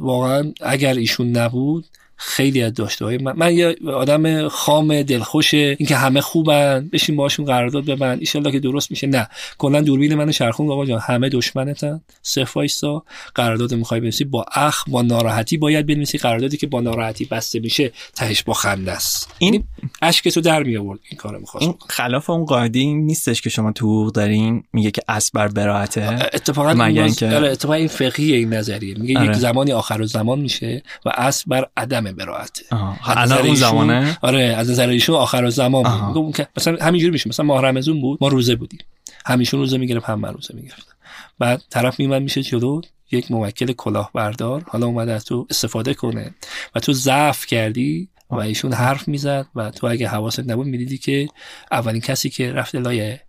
[0.00, 1.86] واقعا اگر ایشون نبود
[2.22, 7.46] خیلی از داشته های من, من یه آدم خام دلخوش اینکه همه خوبن بشین باشون
[7.46, 8.20] قرارداد ببند.
[8.20, 9.06] ایشالله که درست میشه.
[9.06, 9.28] نه.
[9.58, 12.00] کلا دوربین منو شرخون آقا جان همه دشمنتن.
[12.22, 13.04] صفر وایسا.
[13.34, 14.24] قرارداد می‌خوای بنویسی.
[14.24, 16.18] با اخ با ناراحتی باید بنویسی.
[16.18, 19.34] قراردادی که با ناراحتی بسته میشه تهش با خنده است.
[19.38, 19.66] این یعنی
[20.02, 23.72] اشک تو در می آورد این کارو می‌خواست این خلاف اون قاعده نیستش که شما
[23.72, 24.64] تو حقوق دارین.
[24.72, 28.98] میگه که اسبر براته اتفاقا مگر اینکه آره اتفاقا این فقهی این نظریه.
[28.98, 29.28] میگه آره.
[29.28, 32.62] یک زمانی آخر زمان میشه و اسبر عدم براعته
[33.04, 36.36] الان اون زمانه؟ آره از نظر ایشون آخر زمان بود.
[36.36, 37.28] که مثلا همینجوری میشه.
[37.28, 38.80] مثلا ماه رمضان بود ما روزه بودیم.
[39.26, 40.92] همیشون روزه می‌گرفت هم من روزه می‌گرفتم
[41.38, 42.80] بعد طرف میمد میشه جلو
[43.12, 46.34] یک موکل کلاهبردار حالا اومده از تو استفاده کنه.
[46.74, 51.28] و تو ضعف کردی و ایشون حرف می‌زد و تو اگه حواست نبود می‌دیدی که
[51.72, 53.20] اولین کسی که رفت لایه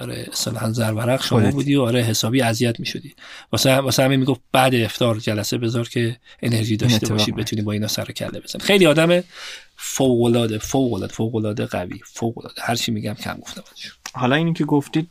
[0.00, 3.14] آره اصطلاحا زرورق شما بودی و آره حسابی اذیت می‌شدی.
[3.52, 7.86] واسه واسه همین می‌گفت بعد افطار جلسه بذار که انرژی داشته باشی بتونی با اینا
[7.86, 9.22] سر کله بزن خیلی آدم
[9.76, 13.62] فوق العاده فوق العاده فوق العاده قوی فوق العاده هر چی میگم کم گفتم
[14.16, 15.08] حالا اینی که گفتید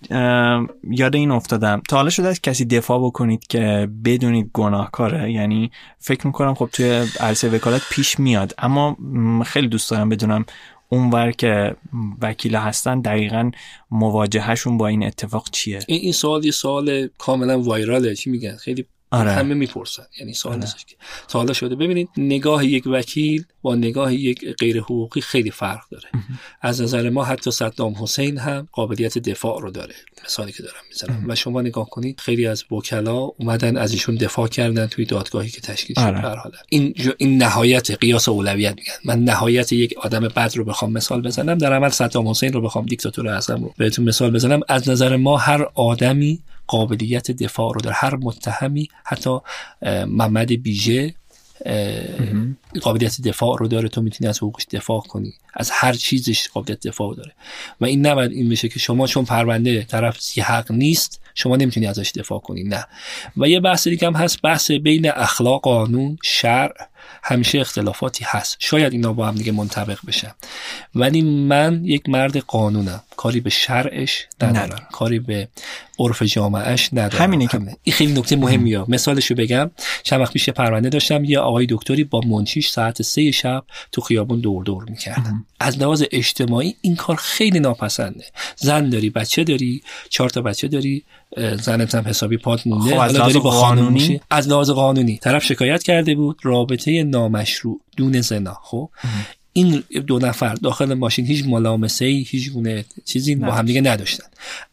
[0.90, 1.82] یاد این افتادم.
[1.90, 5.32] تا حالا شده از کسی دفاع بکنید که بدونید گناهکاره.
[5.32, 8.54] یعنی فکر می‌کنم خب توی عرصه وکالت پیش میاد.
[8.58, 8.98] اما
[9.46, 10.46] خیلی دوست دارم بدونم
[10.90, 11.76] اونور که
[12.22, 13.52] وکیل هستن دقیقا
[13.92, 18.86] مواجههشون با این اتفاق چیه؟ این, این سوال یه سوال کاملا وایراله چی میگن؟ خیلی
[19.14, 19.32] آره.
[19.32, 20.04] همه می‌پرسن.
[20.20, 20.66] یعنی سوال آره.
[20.88, 20.96] که.
[21.34, 21.76] حالا شده.
[21.76, 26.10] ببینید نگاه یک وکیل با نگاه یک غیر حقوقی خیلی فرق داره.
[26.62, 29.96] از نظر ما حتی صدام حسین هم قابلیت دفاع رو داره.
[30.26, 31.26] مثالی که دارم می‌زنم.
[31.28, 35.62] و شما نگاه کنید خیلی از وکلا اومدن از ایشون دفاع کردن توی دادگاهی که
[35.62, 36.02] تشکیل شد.
[36.02, 36.52] آره.
[36.70, 38.94] این این نهایت قیاس اولویت میگن.
[39.06, 41.58] من نهایت یک آدم بد رو بخوام مثال بزنم.
[41.58, 44.60] در عمل صدام حسین رو بخوام دیکتاتور اعظم رو بهتون مثال بزنم.
[44.68, 46.40] از نظر ما هر آدمی
[46.74, 49.38] قابلیت دفاع رو در هر متهمی حتی
[50.08, 51.14] محمد بیژه
[52.82, 53.90] قابلیت دفاع رو داره.
[53.90, 55.34] تو می‌تونی از حقوقش دفاع کنی.
[55.54, 57.32] از هر چیزش قابلیت دفاع داره.
[57.82, 61.88] و این نباید این بشه که شما چون پرونده طرف سی حق نیست شما نمی‌تونی
[61.88, 62.64] ازش دفاع کنی.
[62.64, 62.86] نه.
[63.38, 66.88] و یه بحث دیگه هم هست بحث بین اخلاق قانون شرع.
[67.24, 68.56] همیشه اختلافاتی هست.
[68.60, 70.32] شاید اینا با هم دیگه منطبق بشن
[70.96, 73.04] ولی من یک مرد قانونم.
[73.18, 74.88] کاری به شرعش ندارم.
[74.92, 75.48] کاری به
[76.00, 77.24] عرف جامعهش ندارم.
[77.24, 79.72] همینه که این خیلی نکته مهمیه مثالشو بگم.
[80.04, 81.24] چند وقت پیش پرونده داشتم.
[81.24, 86.04] یه آقای دکتری با منشیش ساعت سه شب تو خیابون دور دور می‌کردن از لحاظ
[86.12, 88.26] اجتماعی این کار خیلی ناپسنده.
[88.56, 91.04] زن داری بچه داری چهار تا بچه داری.
[91.38, 92.96] زنت هم حسابی پات مونده.
[92.96, 95.18] خب از لحاظ قانونی؟ از لحاظ قانونی.
[95.18, 98.58] طرف شکایت کرده بود رابطه نامشروع دون زنا.
[98.64, 98.90] خب؟
[99.54, 104.26] این دو نفر داخل ماشین هیچ ملامسه ای هیچ گونه چیزی با هم دیگه نداشتن.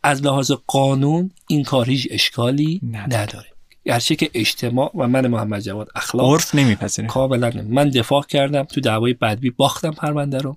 [0.03, 3.23] از لحاظ قانون این کار هیچ اشکالی نداره.
[3.23, 3.47] نداره.
[3.85, 7.53] گرچه که اجتماع و من محمد جواد اخلاق عرف نمیپذیره کاملا.
[7.69, 10.57] من دفاع کردم تو دعوای بدبی باختم پرونده رو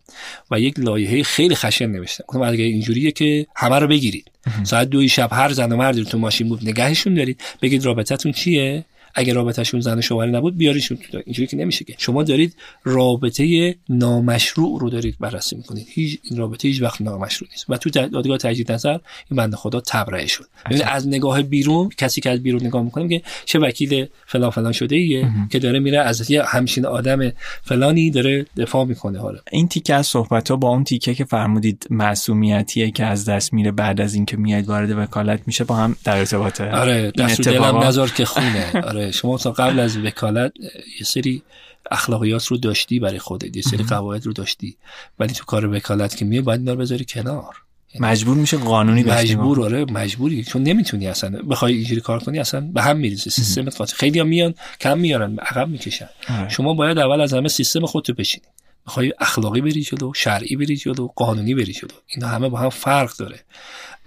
[0.51, 2.23] و یک لایحه خیلی خشن نوشتم.
[2.27, 4.31] گفتم اگه اینجوریه که همه رو بگیرید.
[4.63, 7.41] ساعت دوی شب هر زن و مردی تو ماشین بود نگهشون دارید.
[7.61, 11.95] بگید رابطتون چیه؟ اگه رابطهشون زن و شوهری نبود بیاریشون تو اینجوری که نمیشه که.
[11.97, 15.87] شما دارید رابطه نامشروع رو دارید بررسی می‌کنید.
[15.89, 17.65] هیچ این رابطه هیچ وقت نامشروع نیست.
[17.69, 18.97] و تو دادگاه تجدید نظر
[19.31, 20.45] این بنده خدا تبرئه شد.
[20.71, 24.71] یعنی از نگاه بیرون کسی که از بیرون نگاه می‌کنه میگه چه وکیل فلان فلان
[24.71, 27.31] شده ایه که داره میره از یه همچین آدم
[27.63, 29.19] فلانی داره دفاع می‌کنه.
[29.19, 33.53] حالا این تیکه از صحبت ها با اون تیکه که فرمودید معصومیتیه که از دست
[33.53, 36.71] میره بعد از اینکه میاد وارد وکالت میشه با هم در ارتباطه.
[36.71, 38.71] آره دست؟ دلم نذار که خونه.
[38.83, 39.02] آره.
[39.11, 40.53] شما تا قبل از وکالت
[40.99, 41.43] یه سری
[41.91, 44.77] اخلاقیات رو داشتی برای خودت یه سری قواعد رو داشتی
[45.19, 47.55] ولی تو کار وکالت که میای باید اینا رو بذاری کنار.
[47.99, 50.43] مجبور میشه قانونی مجبور آره مجبوری.
[50.43, 54.25] چون نمی‌تونی اصلا بخوای اینجوری کار کنی اصلا به هم میریزه سیستمت قاطی خیلی ها
[54.25, 56.09] میان کم میارن عقب می‌کشن.
[56.29, 56.49] آره.
[56.49, 58.45] شما باید اول از همه سیستم خودتو بچینی
[58.85, 61.91] می‌خوای اخلاقی بری جلو شرعی بری جلو قانونی بری جلو.
[62.07, 63.39] اینا همه با هم فرق داره.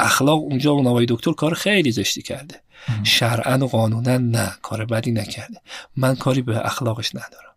[0.00, 2.60] اخلاق اونجا اون آقای دکتر کار خیلی زشتی کرده.
[3.04, 5.60] شرعا و قانونا نه کار بدی نکرده.
[5.96, 7.52] من کاری به اخلاقش ندارم.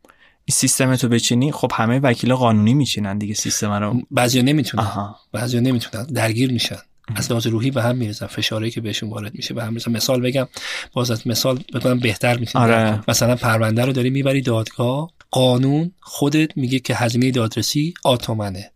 [0.46, 4.02] این سیستم تو بچینی خب همه وکیل قانونی میچینن دیگه سیستم رو.
[4.12, 5.16] بعضیا نمی‌تونن.
[5.32, 6.04] بعضیا نمی‌تونن.
[6.06, 6.78] درگیر میشن.
[7.16, 10.22] از لحاظ روحی به هم میرزن فشاری که بهشون وارد میشه به هم میرزن مثال
[10.22, 10.48] بگم
[10.94, 13.04] باز از مثال بکنم بهتر می‌تونی آره.
[13.08, 18.72] مثلا پرونده رو داری می‌بری دادگاه قانون خودت میگه که هزینه دادرسی آتومنه.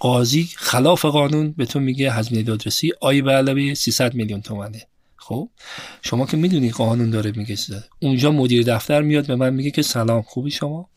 [0.00, 4.82] قاضی خلاف قانون به تو میگه هزینه دادرسی آی به علاوه 300 میلیون تومنه.
[5.28, 5.48] خب؟
[6.02, 7.84] شما که می‌دونی قانون داره میگه 300.
[8.00, 10.88] اونجا مدیر دفتر میاد به من میگه که سلام خوبی شما؟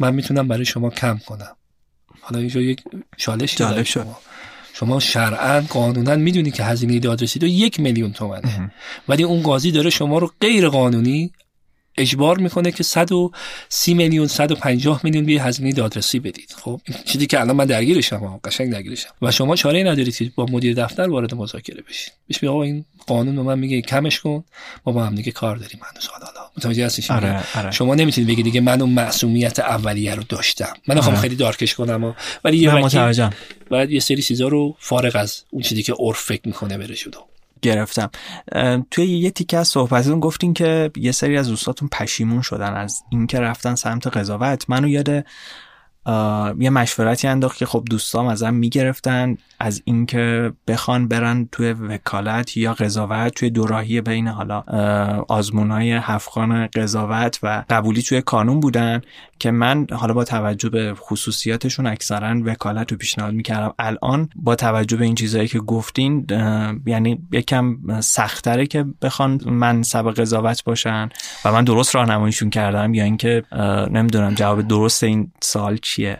[0.00, 1.56] من می‌تونم برای شما کم کنم.
[2.20, 2.82] حالا اینجا یک
[3.16, 3.84] چالش جالب داره.
[3.84, 4.18] شما.
[4.72, 8.72] شما شرعا قانونا می‌دونی که هزینه دادرسی تو یک میلیون تومنه.
[9.08, 11.32] ولی اون قاضی داره شما رو غیر قانونی
[11.98, 16.54] اجبار می‌کنه که 130 میلیون 150 میلیون به هزینه دادرسی بدید.
[16.58, 20.46] خب چیزی که الان من درگیرشم ها، قشنگ درگیرشم و شما چاره ندارید که با
[20.46, 22.12] مدیر دفتر وارد مذاکره بشید.
[22.28, 24.44] بهش آقا این قانون به من میگه کمش کن.
[24.86, 25.80] ما با هم دیگه کار داریم.
[25.82, 27.70] هنوز حالا حالا متوجه هستی چی میگم؟ آره آره.
[27.70, 30.72] شما نمی‌تونید بگید دیگه من اون معصومیت اولیه رو داشتم.
[30.88, 31.16] من آره.
[31.16, 32.14] خیلی دارکش کنم.
[32.44, 33.32] ولی یه وکیل متوجهم.
[33.70, 37.20] باید یه سری چیزا رو فارغ از اون چیزی که عرف فکر می‌کنه بره جلو.
[37.62, 38.10] گرفتم.
[38.90, 43.40] توی یه تیکه از صحبتتون گفتین که یه سری از دوستاتون پشیمون شدن از اینکه
[43.40, 44.64] رفتن سمت قضاوت.
[44.68, 45.24] منو یاد
[46.58, 52.74] یه مشورتی انداخت که خب دوستام ازم می‌گرفتن از اینکه بخوان برن توی وکالت یا
[52.74, 54.60] قضاوت توی دوراهی بین حالا
[55.28, 59.00] آزمون های هفخان قضاوت و قبولی توی کانون بودن
[59.38, 63.74] که من حالا با توجه به خصوصیاتشون اکثرا وکالت رو پیشنهاد می‌کردم.
[63.78, 66.26] الان با توجه به این چیزهایی که گفتین
[66.86, 71.08] یعنی یکم سختره که بخوان منصب قضاوت باشن
[71.44, 73.42] و من درست راهنماییشون کردم یا اینکه
[73.90, 76.18] نمی‌دونم جواب درست این سوال چیه؟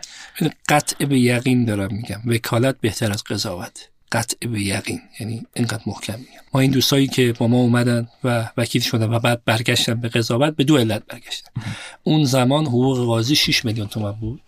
[0.69, 2.21] قطع به یقین دارم میگم.
[2.25, 3.89] وکالت بهتر از قضاوت.
[4.11, 5.01] قطع به یقین.
[5.19, 6.41] یعنی اینقدر محکم میگم.
[6.53, 10.55] ما این دوستایی که با ما اومدن و وکیل شدن و بعد برگشتن به قضاوت
[10.55, 11.51] به دو علت برگشتن.
[12.03, 14.41] اون زمان حقوق قاضی 6 میلیون تومن بود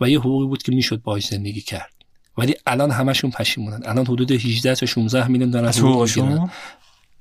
[0.00, 1.92] و یه حقوقی بود که می‌شد باهاش زندگی کرد.
[2.38, 3.80] ولی الان همشون پشیمونن.
[3.84, 5.78] الان حدود 18 تا 16 میلیون دارن از.
[5.78, 6.50] حقوقشون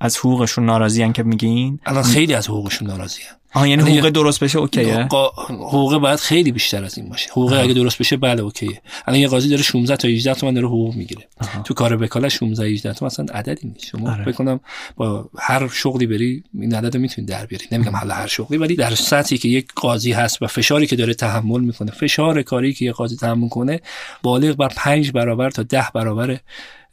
[0.01, 3.21] از حقوقشون ناراضیان که میگین؟ الان خیلی از حقوقشون ناراضی
[3.53, 5.07] آها یعنی یعنی- حقوق درست بشه اوکیه؟
[5.47, 7.31] حقوق باید خیلی بیشتر از این باشه.
[7.31, 8.81] حقوق اگه درست بشه بله اوکیه.
[9.07, 11.27] الان یه قاضی داره 16 تا 18 تومن داره حقوق می‌گیره.
[11.63, 13.85] تو کار وکالت 16 18 تومن اصلا عددی نیست.
[13.85, 14.23] شما آره.
[14.23, 14.59] فکر کنم
[14.95, 17.65] با هر شغلی بری این عدد رو می‌تونی در بیاری.
[17.71, 21.13] نمیگم حالا هر شغلی ولی در سطحی که یک قاضی هست و فشاری که داره
[21.13, 23.79] تحمل می‌کنه فشار کاری که یه قاضی تحمل کنه
[24.23, 26.39] بالغ بر 5 برابر تا 10 برابر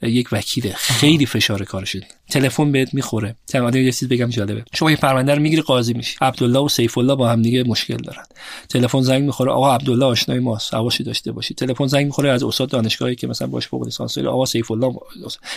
[0.03, 1.97] یک وکیل خیلی فشار کارش
[2.31, 3.37] تلفن بهت می‌خوره.
[3.47, 4.65] تمام یه چیز بگم جالبه.
[4.75, 6.17] شما یه پرونده رو می‌گیری قاضی میشی.
[6.21, 8.23] عبدالله و سیف الله با هم دیگه مشکل دارن.
[8.69, 12.71] تلفن زنگ می‌خوره آقا عبدالله آشنای ماست حواشی داشته باشی تلفن زنگ می‌خوره از استاد
[12.71, 14.95] دانشگاهی که مثلا باش فوق لیسانس آقا سیف الله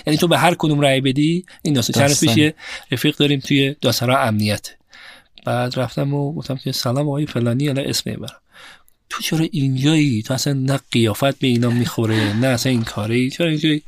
[0.07, 2.07] یعنی تو به هر کدوم رأی بدی این داستان.
[2.07, 2.53] چند پیش
[2.91, 4.69] رفیق داریم توی داسرا امنیت.
[5.45, 8.37] بعد رفتم و گفتم که سلام آقای فلانی الان اسم می‌برم
[9.09, 13.47] تو چرا اینجایی؟ تو اصلا نه قیافت به اینا می‌خوره نه اصلا این کاری چرا
[13.47, 13.81] اینجایی؟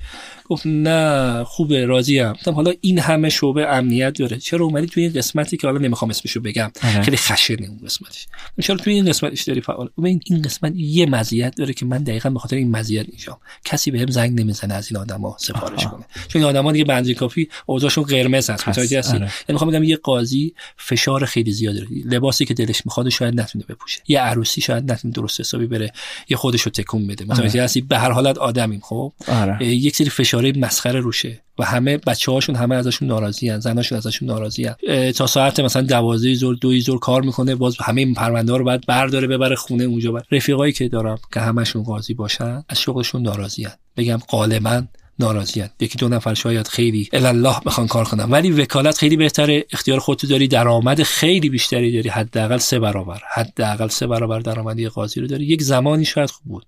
[0.45, 2.31] گفت نه خوبه راضیم.
[2.33, 4.37] گفتم حالا این همه شعبه امنیت داره.
[4.37, 7.01] چرا اومدی توی این قسمتی که حالا نمی‌خوام اسمشو بگم؟ آره.
[7.01, 8.27] خیلی خشنه اون قسمتش.
[8.61, 12.29] چرا توی این قسمتش داری فعال؟ این این قسمت یه مزیت داره که من دقیقا
[12.29, 13.37] به خاطر این مزیت اینجام.
[13.65, 16.05] کسی بهم زنگ نمی‌زنه از این آدما سفارش کنه.
[16.27, 18.69] چون این آدما دیگه بنزین کافی اوضاعشون قرمز هست.
[18.69, 19.21] متوجه هستی؟ آره.
[19.21, 21.87] یعنی می‌خوام بگم یه قاضی فشار خیلی زیاد داره.
[22.05, 23.99] لباسی که دلش می‌خواد شاید نتونه بپوشه.
[24.07, 25.91] یه عروسی شاید نتونه درست حسابی بره
[26.29, 27.25] یه خودشو تکون بده.
[27.25, 27.63] متوجه آره.
[27.63, 29.13] هستی؟ به هر حالت آدمیم خب؟
[29.61, 33.59] یک سری فشار مسخره روشه و همه بچه هاشون همه ازشون ناراضی هن.
[33.59, 35.11] زناشون ازشون ناراضی هن.
[35.11, 38.85] تا ساعت مثلا دوازده زور دوی زور کار می‌کنه باز همه این پرونده رو بعد
[38.87, 43.63] برداره ببره خونه اونجا بر رفیقایی که دارم که همشون قاضی باشن از شغلشون ناراضی
[43.63, 43.73] هن.
[43.97, 44.81] بگم قالما
[45.19, 48.23] ناراضیان یکی دو نفر شاید خیلی الله بخوان کار کنن.
[48.23, 53.21] ولی وکالت خیلی بهتره اختیار خودت داری درآمد خیلی بیشتری داری حداقل سه برابر.
[53.33, 55.45] حداقل سه برابر درآمدی قاضی رو داری.
[55.45, 56.65] یک زمانی شاید خوب بود.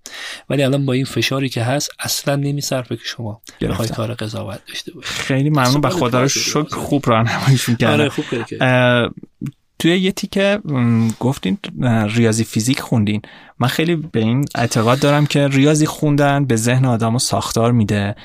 [0.50, 4.92] ولی الان با این فشاری که هست اصلا نمیصرفه که شما بخوای کار قضاوت داشته
[4.92, 5.08] باشی.
[5.08, 5.80] خیلی ممنون.
[5.80, 7.92] به خدا رو شکر خوب راهنماییشون کردن.
[7.92, 8.24] آره خوب
[9.78, 10.58] توی یه تیکه
[11.20, 11.58] گفتین
[12.08, 13.22] ریاضی فیزیک خوندین.
[13.60, 18.16] من خیلی به این اعتقاد دارم که ریاضی خوندن به ذهن آدم ساختار میده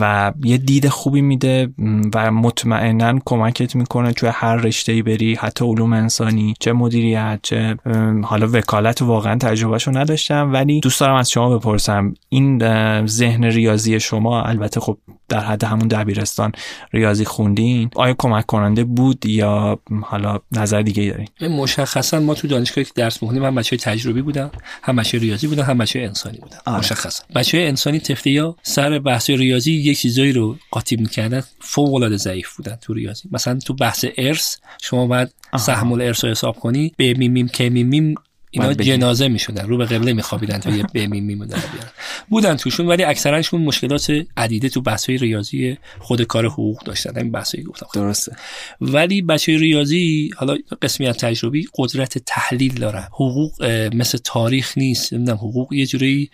[0.00, 1.68] و یه دید خوبی میده
[2.14, 7.76] و مطمئنا کمکت می‌کنه توی هر رشته بری حتی علوم انسانی چه مدیریت چه
[8.24, 12.14] حالا وکالت واقعا تجربهشو نداشتم ولی دوست دارم از شما بپرسم.
[12.28, 12.62] این
[13.06, 16.52] ذهن ریاضی شما البته خب در حد همون دبیرستان
[16.92, 22.84] ریاضی خوندین آیا کمک کننده بود یا حالا نظر دیگه دارین؟ مشخصا ما تو دانشگاهی
[22.84, 24.50] که درس می‌خونیم من بچه تجربی بودم.
[24.82, 26.58] هم بچه ریاضی بودن هم بچه انسانی بودن.
[26.64, 26.78] آره.
[26.78, 31.42] مشخصا بچه انسانی تفته یا سر بحث ریاضی یک چیزایی رو قاطی می‌کردن.
[31.60, 33.28] فوق العاده ضعیف بودن تو ریاضی.
[33.32, 36.92] مثلا تو بحث ارث شما باید سهم الارث رو حساب کنی.
[36.96, 38.14] به میمیم که میمیم
[38.54, 41.90] اینا جنازه می‌شدن رو به قبله میخوابیدن تا یه بمیم میمودن بیارن.
[42.28, 47.16] بودن توشون ولی اکثرشون مشکلات عدیده تو بحث‌های ریاضی خود کار حقوق داشتن.
[47.16, 47.86] این بحثایی گفتم.
[47.94, 48.36] درسته.
[48.80, 53.08] ولی بچه ریاضی حالا قسمی از تجربی قدرت تحلیل دارن.
[53.12, 56.30] حقوق مثل تاریخ نیست نمی‌دونم حقوق یه جوری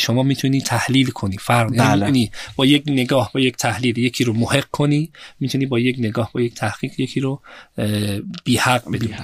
[0.00, 1.38] شما می‌تونی تحلیل کنی.
[1.38, 2.06] فرق بله.
[2.06, 6.30] یعنی با یک نگاه با یک تحلیل یکی رو محق کنی می‌تونی با یک نگاه
[6.34, 7.40] با یک تحقیق یکی رو
[8.44, 9.14] بی حق بدی.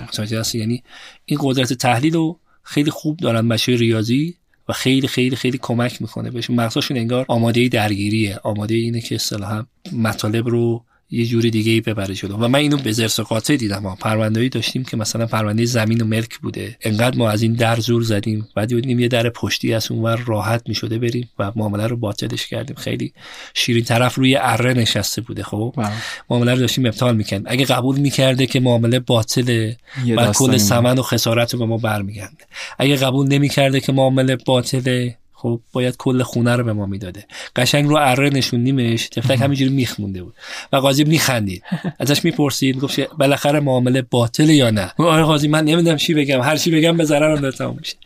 [0.54, 0.82] یعنی
[1.30, 4.34] این قدرت تحلیل رو خیلی خوب دارن بچه ریاضی
[4.68, 6.30] و خیلی خیلی خیلی کمک می‌کنه.
[6.30, 8.38] بهشون مغزشون انگار آماده درگیریه.
[8.42, 12.36] آماده اینه که اصطلاحا مطالب رو یه جوری دیگه ای ببره جلو.
[12.36, 13.82] و من اینو به زرس قاطع دیدم.
[13.82, 16.76] ها پرونده‌ای داشتیم که مثلا پرونده زمین و ملک بوده.
[16.82, 18.48] انقدر ما از این در زور زدیم.
[18.56, 22.76] بعد دیدیم یه در پشتی از اونور راحت می‌شده بریم و معامله رو باطلش کردیم.
[22.76, 23.12] خیلی
[23.54, 25.92] شیرین طرف روی اره نشسته بوده خب؟ بله.
[26.30, 29.76] معامله رو داشتیم ابطال می‌کنیم اگه قبول می‌کرده که معامله باطله
[30.16, 32.44] بعد کل ثمن و خسارت رو به ما برمیگرده.
[32.78, 37.24] اگه قبول نمی‌کرده که معامله باطله خب باید کل خونه رو به ما می‌داده.
[37.56, 40.34] قشنگ رو اره نشوندیمش تفلک همینجوری میخمونده بود.
[40.72, 41.62] و قاضی میخندید.
[41.98, 46.40] ازش می‌پرسید گفت بالاخره معامله باطله یا نه؟ آره قاضی من نمی‌دونم چی بگم.
[46.40, 47.96] هر چی بگم به ضررم تموم میشه.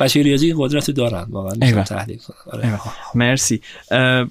[0.00, 2.58] بچه ریاضی قدرت دارن واقعا تحلیل کنن.
[2.58, 2.80] آره.
[3.14, 3.60] مرسی.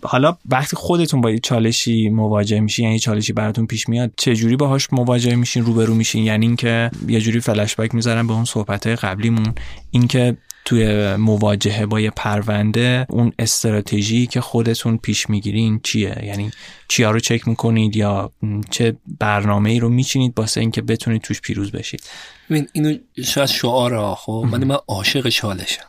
[0.03, 4.93] حالا وقتی خودتون با چالشی مواجه میشین یعنی چالشی براتون پیش میاد چه جوری باهاش
[4.93, 9.53] مواجه میشین روبرو میشین؟ یعنی اینکه یه جوری فلش بک می‌ذارم به اون صحبت قبلیمون.
[9.91, 10.37] اینکه
[10.69, 16.51] توی مواجهه با یه پرونده اون استراتژی که خودتون پیش می‌گیرین چیه؟ یعنی
[16.87, 18.31] چیا رو چک می‌کنید یا
[18.69, 22.03] چه برنامه ای رو میچینید باسه اینکه بتونید توش پیروز بشید؟
[22.49, 25.83] ببین اینو شاید شعار خب؟ من من عاشق چالشم.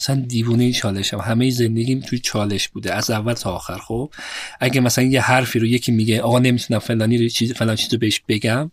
[0.00, 1.18] مثلا دیوونه چالشم.
[1.18, 4.10] همه زندگیم توی چالش بوده از اول تا آخر خب؟
[4.60, 8.20] اگه مثلا یه حرفی رو یکی میگه آقا نمی‌تونم فلانی چیز فلان چیز رو بهش
[8.28, 8.70] بگم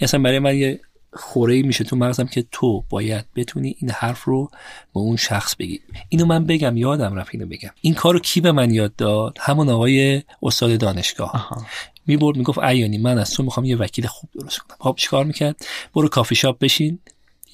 [0.00, 0.80] اصلا برای من یه
[1.16, 4.50] خوره میشه تو مغزم که تو باید بتونی این حرف رو
[4.94, 5.80] به اون شخص بگی.
[6.08, 7.70] اینو من بگم یادم رفت اینو بگم.
[7.80, 11.66] این کارو کی به من یاد داد؟ همون آقای استاد دانشگاه.
[12.06, 14.76] می‌برد می‌گفت ایانی من از تو می‌خوام یه وکیل خوب درست کنم.
[14.80, 16.98] خب چیکار می‌کرد؟ برو کافی شاپ بشین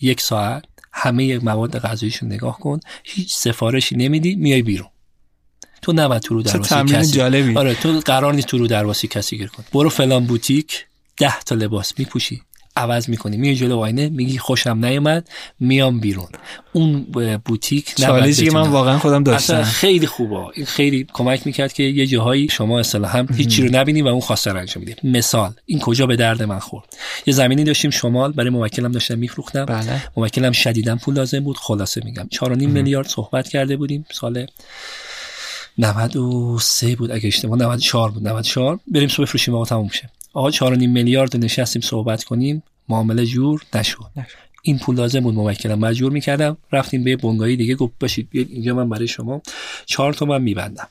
[0.01, 4.89] یک ساعت همه مواد غذاییشون نگاه کن هیچ سفارشی نمیدی میای بیرون.
[5.83, 7.57] تو نباید تو رو درواسی کسی جالبی.
[7.57, 11.55] آره تو قرار نیست تو رو درواسی کسی گیر کن برو فلان بوتیک ده تا
[11.55, 12.43] لباس میپوشی.
[12.77, 13.37] عوض می‌کنی.
[13.37, 15.29] میای جلو آینه میگی خوشم نیومد
[15.61, 16.29] میام بیرون.
[16.73, 17.07] اون
[17.45, 19.63] بوتیک چالشی که من واقعا خودم داشتم.
[19.63, 20.37] خیلی خوبه.
[20.55, 24.53] این خیلی کمک می‌کرد که یه جاهایی شما اصطلاحا هیچی رو نبینی و اون خواسته
[24.53, 28.51] رو انجام میدی مثال این کجا به درد من خورد؟ یه زمینی داشتیم شمال برای
[28.51, 29.65] موکلم داشتم میفروختم.
[29.65, 30.03] بله.
[30.17, 32.29] موکلم شدیدا پول لازم بود خلاصه میگم.
[32.35, 34.47] 4.5 میلیارد صحبت کرده بودیم سال
[35.79, 40.11] 93 بود اگه اشتباه 94 بود 94 بریم صبح بفروشیم آقا تموم شه.
[40.33, 42.63] آقا 4.5 میلیارد نشستیم صحبت کنیم.
[42.89, 43.99] معامله جور نشد.
[44.63, 47.75] این پول لازم بود موکلم مجبور می‌کردم رفتیم به بنگاهی دیگه.
[47.75, 49.43] گفت باشید اینجا من برای شما
[49.87, 50.89] چهار تومن میبندم.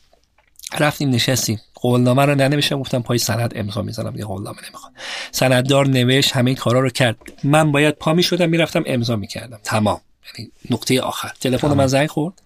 [0.80, 1.60] رفتیم نشستیم.
[1.76, 4.94] قولنامه رو ننوشتم گفتم پای سند امضا می‌زنم یه قولنامه نمی‌خوام
[5.32, 7.18] سنددار نوشت همه این کارا رو کرد.
[7.44, 9.60] من باید پا می‌شدم می‌رفتم امضا می‌کردم.
[9.64, 10.02] تمام.
[10.38, 11.32] یعنی نقطه آخر.
[11.40, 12.42] تلفن من زنگ خورد.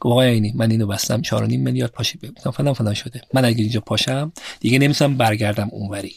[0.00, 1.22] گفت آقای اینی من اینو بستم.
[1.22, 3.22] 4.5 میلیارد پاشی بگم فلان فلان شده.
[3.34, 6.14] من اگه اینجا پاشم دیگه نمی‌تونم برگردم اونوری.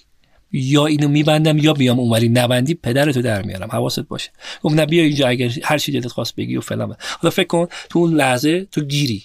[0.52, 2.30] یا اینو میبندم یا بیام اونوری.
[2.30, 3.70] نبندی پدرتو در میارم.
[3.72, 4.30] حواست باشه.
[4.64, 6.96] گفت نه بیا اینجا اگر هر چی دلت خواست بگی و فلان.
[7.22, 9.24] حالا فکر کن تو اون لحظه تو گیری.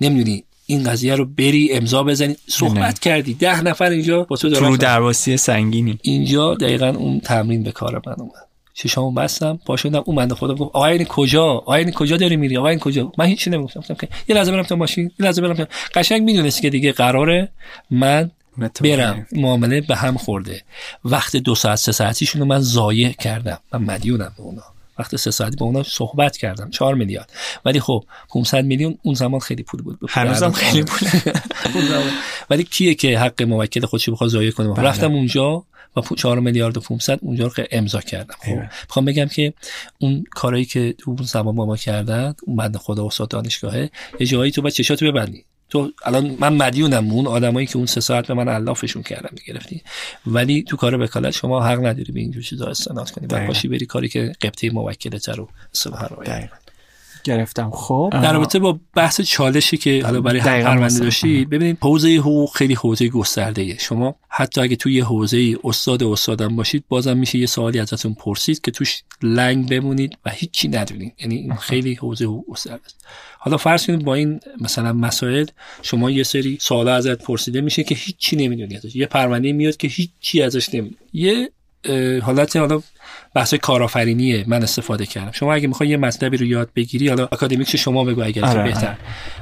[0.00, 2.36] نمی‌دونی این قضیه رو بری امضا بزنی.
[2.48, 2.92] صحبت نه.
[2.92, 3.34] کردی.
[3.34, 5.98] ده نفر اینجا با تو دارن درواسی سنگینی.
[6.02, 8.32] اینجا دقیقا اون تمرین به کار من اومد.
[8.74, 12.36] چشامو بستم پا شدم اون بنده خدا گفت آقا این کجا؟ آقا این کجا داری
[12.36, 15.42] میری؟ آقا این کجا؟ من هیچ نمی‌گفتم که یه لحظه برم تو ماشین یه لحظه
[15.42, 17.48] برم قشنگ می‌دونستی که دیگه قراره
[17.90, 18.30] من
[18.82, 19.26] برم.
[19.32, 20.62] معامله به هم خورده.
[21.04, 23.58] وقت دو ساعت سه ساعتیشون رو من ضایع کردم.
[23.72, 24.62] من مدیونم به اونا.
[24.98, 26.70] وقت سه ساعتی با اونا صحبت کردم.
[26.70, 27.32] چهار میلیارد.
[27.64, 29.98] ولی خب 500 میلیون اون زمان خیلی پول بود.
[30.08, 31.08] هنوزم خیلی پول.
[32.50, 34.88] ولی کیه که حق موکل خودش بخواد ضایع کنه؟ بله.
[34.88, 35.64] رفتم اونجا
[35.96, 38.34] و 4 میلیارد و 500 اونجا رو امضا کردم.
[38.38, 38.52] خب
[38.86, 39.52] می‌خوام بگم که
[39.98, 43.90] اون کارایی که اون زمان با ما کردن اون بنده خدا استاد دانشگاهه
[44.20, 45.44] یه جایی تو باید چشاتو ببندی.
[45.68, 49.82] تو الان من مدیونم اون آدمایی که اون سه ساعت به من علافشون کردم می‌گرفتی؟
[50.26, 53.26] ولی تو کار وکالت شما حق نداری به اینجور چیزا استناد کنی.
[53.26, 56.08] بعد باشی بری کاری که قبطه موکلت رو اصلاح
[57.26, 57.70] گرفتم.
[57.70, 62.74] خب در رابطه با بحث چالشی که حالا برای پرونده داشتید ببینید حوزه حقوق خیلی
[62.74, 63.62] حوزه گسترده.
[63.62, 63.78] ایه.
[63.78, 68.60] شما حتی اگه توی یه حوزه استاد استادم باشید بازم میشه یه سوالی ازتون پرسید
[68.60, 71.14] که توش لنگ بمونید و هیچی ندونید.
[71.20, 73.06] یعنی این خیلی حوزه حقوق گسترده است.
[73.38, 75.46] حالا فرض کنید با این مثلا مسائل
[75.82, 78.96] شما یه سری سوالا ازت پرسیده میشه که هیچی نمی‌دونی ازش.
[78.96, 80.96] یه پرونده میاد که هیچی ازش نمی‌دونی.
[81.12, 81.50] یه
[82.22, 82.82] حالت حالا
[83.36, 85.32] بحث کارآفرینیه من استفاده کردم.
[85.32, 88.86] شما اگه می‌خوای یه مطلبی رو یاد بگیری حالا اکادمیکش شما بگو اگر آره بهتر.
[88.86, 88.96] آره.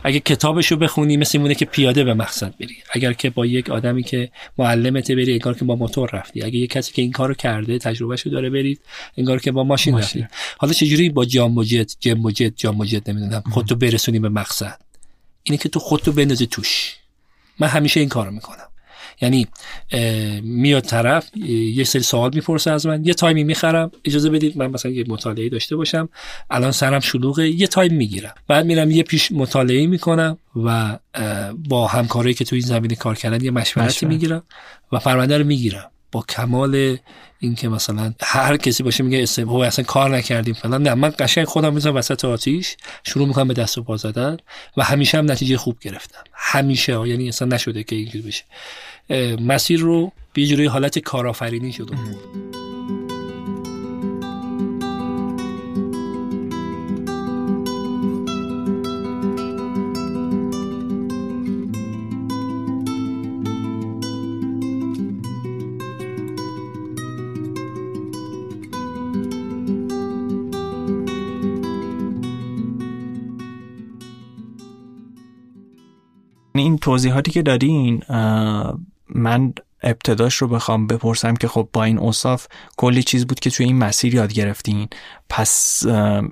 [0.04, 2.76] اگه کتابش رو بخونی مثل مونه که پیاده به مقصد بری.
[2.92, 6.42] اگر که با یک آدمی که معلمت بری انگار که با موتور رفتی.
[6.42, 8.80] اگه یک کسی که این کارو کرده تجربهشو داره برید
[9.16, 10.26] انگار که با ماشین, رفتی.
[10.58, 14.18] حالا چجوری با جام و جت جم و جت جام و جت نمی‌دونم خودتو برسونی
[14.18, 14.78] به مقصد؟
[15.42, 16.96] اینه که تو خودتو بندازی توش.
[17.58, 18.68] من همیشه این کارو می‌کنم.
[19.20, 19.48] یعنی
[20.42, 21.30] میاد طرف
[21.74, 25.04] یه سری سوال می‌پرسه از من یه time ی می‌خرم اجازه بدید من مثلا یه
[25.08, 26.08] مطالعه داشته باشم
[26.50, 28.34] الان سرم شلوغه یه time می‌گیرم.
[28.48, 30.98] بعد میرم یه پیش مطالعه می‌کنم و
[31.68, 34.42] با همکارایی که تو این زمینه کار کردن یه مشورتی می‌گیرم
[34.92, 35.90] و پرونده رو می‌گیرم.
[36.12, 36.96] با کمال
[37.40, 40.82] اینکه مثلا هر کسی باشه میگه استفاده اصلا کار نکردیم فلان.
[40.82, 44.36] نه من قشنگ خودم می‌ذارم وسط آتیش شروع می‌کنم به دست و پا زدن
[44.76, 46.22] و همیشه هم نتیجه خوب گرفتم.
[46.32, 48.44] همیشه یعنی اصلا نشده که اینجوری بشه.
[49.40, 51.96] مسیر رو به جوری حالت کارآفرینی شده
[76.56, 78.02] این توضیحاتی که دادین
[79.08, 79.52] من
[79.82, 82.46] ابتداش رو بخوام بپرسم که خب با این اصاف
[82.76, 84.88] کلی چیز بود که توی این مسیر یاد گرفتین
[85.28, 85.82] پس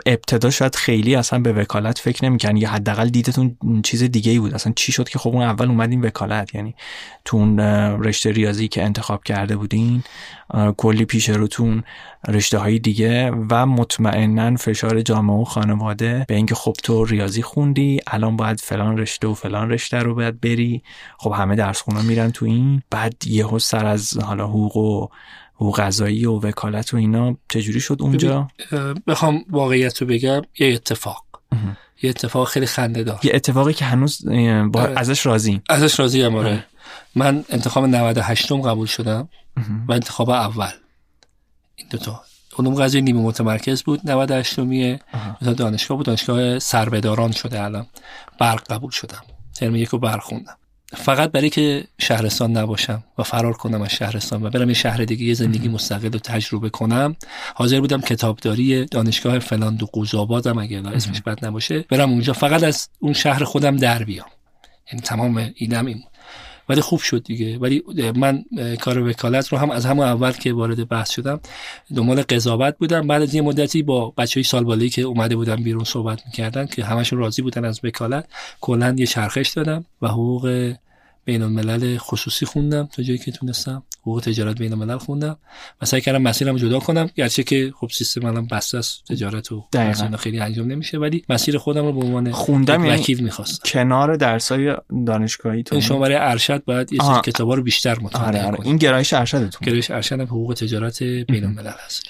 [0.07, 4.55] ابتدا شاید خیلی اصلا به وکالت فکر نمی‌کنن یا حداقل دیدتون چیز دیگه ای بود.
[4.55, 6.75] اصلا چی شد که خب اون اول اومدین وکالت؟ یعنی
[7.25, 7.61] تو اون
[8.05, 10.05] رشته ریاضی که انتخاب کرده بودین
[10.77, 11.83] کلی پیش روتون
[12.29, 18.01] رشته های دیگه و مطمئنا فشار جامعه و خانواده به اینکه خب تو ریاضی خوندی
[18.07, 20.83] الان باید فلان رشته و فلان رشته رو باید بری.
[21.19, 22.83] خب همه درس خونه میرن تو این.
[22.91, 25.09] بعد یهو سر از حالا حقوق و
[25.63, 28.49] و غذایی و وکالت و اینا چجوری شد اونجا؟
[29.07, 31.25] بخوام واقعیت رو بگم یه اتفاق.
[32.03, 33.21] یه اتفاق خیلی خنده دار.
[33.23, 34.29] یه اتفاقی که هنوز
[34.73, 34.93] با آره.
[34.97, 36.65] ازش راضی ازش راضی هم آره.
[37.15, 39.29] من انتخاب 98 قبول شدم
[39.89, 40.71] و انتخاب اول.
[41.77, 42.23] این دوتا.
[42.59, 45.01] علوم قضیه نیمه متمرکز بود 98 میه
[45.57, 47.87] دانشگاه بود دانشگاه سربداران شده الان.
[48.39, 49.23] برق قبول شدم.
[49.55, 50.57] ترم یک رو برخوندم.
[50.97, 55.25] فقط برای که شهرستان نباشم و فرار کنم از شهرستان و برم یه شهر دیگه
[55.25, 57.17] یه زندگی مستقل رو تجربه کنم.
[57.55, 62.33] حاضر بودم کتابداری دانشگاه فلان دو قوزآبادم اگه اسمش بد نباشه برم اونجا.
[62.33, 64.27] فقط از اون شهر خودم در بیام.
[64.93, 66.03] یعنی تمام اینم این
[66.73, 67.59] ولی خوب شد دیگه.
[67.59, 67.83] ولی
[68.15, 68.45] من
[68.81, 71.41] کار وکالت رو هم از همون اول که وارد بحث شدم
[71.97, 73.07] دنبال قضاوت بودم.
[73.07, 76.85] بعد از یه مدتی با بچه های سالبالی که اومده بودن بیرون صحبت می‌کردن که
[76.85, 78.25] همشون راضی بودن از وکالت
[78.61, 80.75] کلا یه چرخش دادم و حقوق
[81.25, 83.83] بین الملل خصوصی خوندم تا جایی که تونستم.
[84.01, 85.37] حقوق تجارت بین الملل خوندم
[85.83, 87.11] و سعی کردم مسیرم جدا کنم.
[87.15, 89.65] گرچه که خب سیستم الان بسته است تجارت و
[90.19, 93.63] خیلی انجام نمیشه ولی مسیر خودم رو به عنوان خوندم یعنی وکیل می‌خواستم.
[93.65, 98.57] کنار درسای دانشگاهی تو شما برای ارشد باید یه سری کتابا رو بیشتر مطالعه آره
[98.57, 98.67] آره.
[98.67, 99.67] این گرایش ارشدتون.
[99.67, 102.03] گرایش ارشد حقوق تجارت بین الملل هست.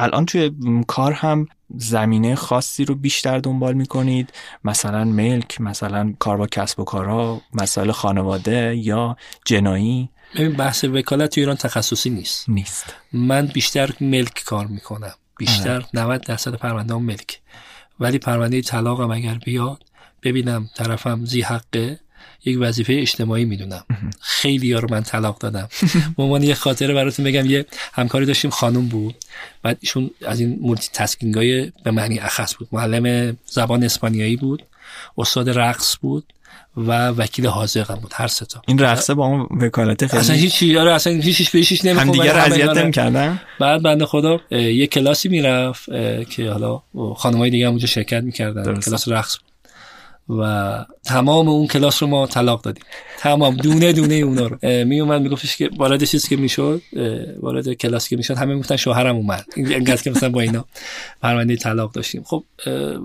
[0.00, 0.50] الان توی
[0.86, 1.46] کار هم
[1.76, 4.32] زمینه خاصی رو بیشتر دنبال می‌کنید.
[4.64, 10.08] مثلا ملک مثلا کار با کسب و کارها مسائل خانواده یا جنایی.
[10.34, 12.48] ببین بحث وکالت تو ایران تخصصی نیست.
[12.48, 12.94] نیست.
[13.12, 15.14] من بیشتر ملک کار می‌کنم.
[15.38, 17.40] بیشتر 90 درصد پرونده هم ملک.
[18.00, 19.82] ولی پرونده طلاقم اگر بیاد
[20.22, 22.00] ببینم طرفم زی حقه.
[22.44, 23.84] یک وظیفه اجتماعی می‌دونم.
[24.20, 25.68] خیلی ها رو من طلاق دادم.
[26.16, 29.14] به عنوان یه خاطره براتون بگم یه همکاری داشتیم خانم بود.
[29.62, 32.68] بعد ایشون از این multitasking های به معنی اخص بود.
[32.72, 34.62] معلم زبان اسپانیایی بود.
[35.18, 36.32] استاد رقص بود
[36.76, 40.36] و وکیل حاذق هم بود هر سه تا این رقصه با اون وکالت خیلی اصلا
[40.36, 45.28] هیچ آره اصلا هیچ بهشش نمی‌خوام هم دیگه اذیت نمی‌کردن؟ بعد بنده خدا یه کلاسی
[45.28, 45.86] می‌رفت
[46.30, 46.82] که حالا
[47.16, 48.80] خانمای دیگه هم اونجا شرکت می‌کردن.
[48.80, 49.36] کلاس رقص
[50.38, 52.84] و تمام اون کلاس رو ما طلاق دادیم.
[53.18, 54.84] تمام دونه دونه اونا رو.
[54.84, 56.82] می اومد میگفتش که وارد چیزی که می‌شد
[57.40, 59.44] وارد کلاس که می‌شد همه می‌گفتن شوهرم اومد.
[59.56, 60.64] اینقدر که مثلا با اینا
[61.22, 62.22] پرونده طلاق داشتیم.
[62.24, 62.44] خب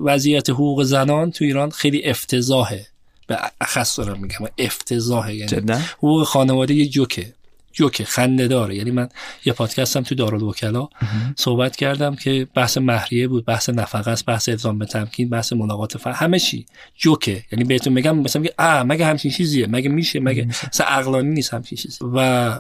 [0.03, 2.85] وضعیت حقوق زنان تو ایران خیلی افتضاحه.
[3.27, 5.35] به اخص دارم میگم افتضاحه.
[5.35, 7.33] یعنی حقوق خانواده یه جوکه.
[7.75, 8.75] جوکه خنده داره.
[8.75, 9.09] یعنی من
[9.45, 10.87] یه پادکستم تو دارالوکلا
[11.35, 15.97] صحبت کردم که بحث مهریه بود بحث نفقه است بحث الزام به تمکین بحث ملاقات
[15.97, 16.65] فر همه چی
[16.95, 17.43] جوکه.
[17.51, 21.53] یعنی بهتون میگم مثلا میگه آ مگه همچین چیزیه؟ مگه میشه؟ مگه مثلا عقلانی نیست
[21.53, 21.97] همچین چیزی.
[22.15, 22.59] و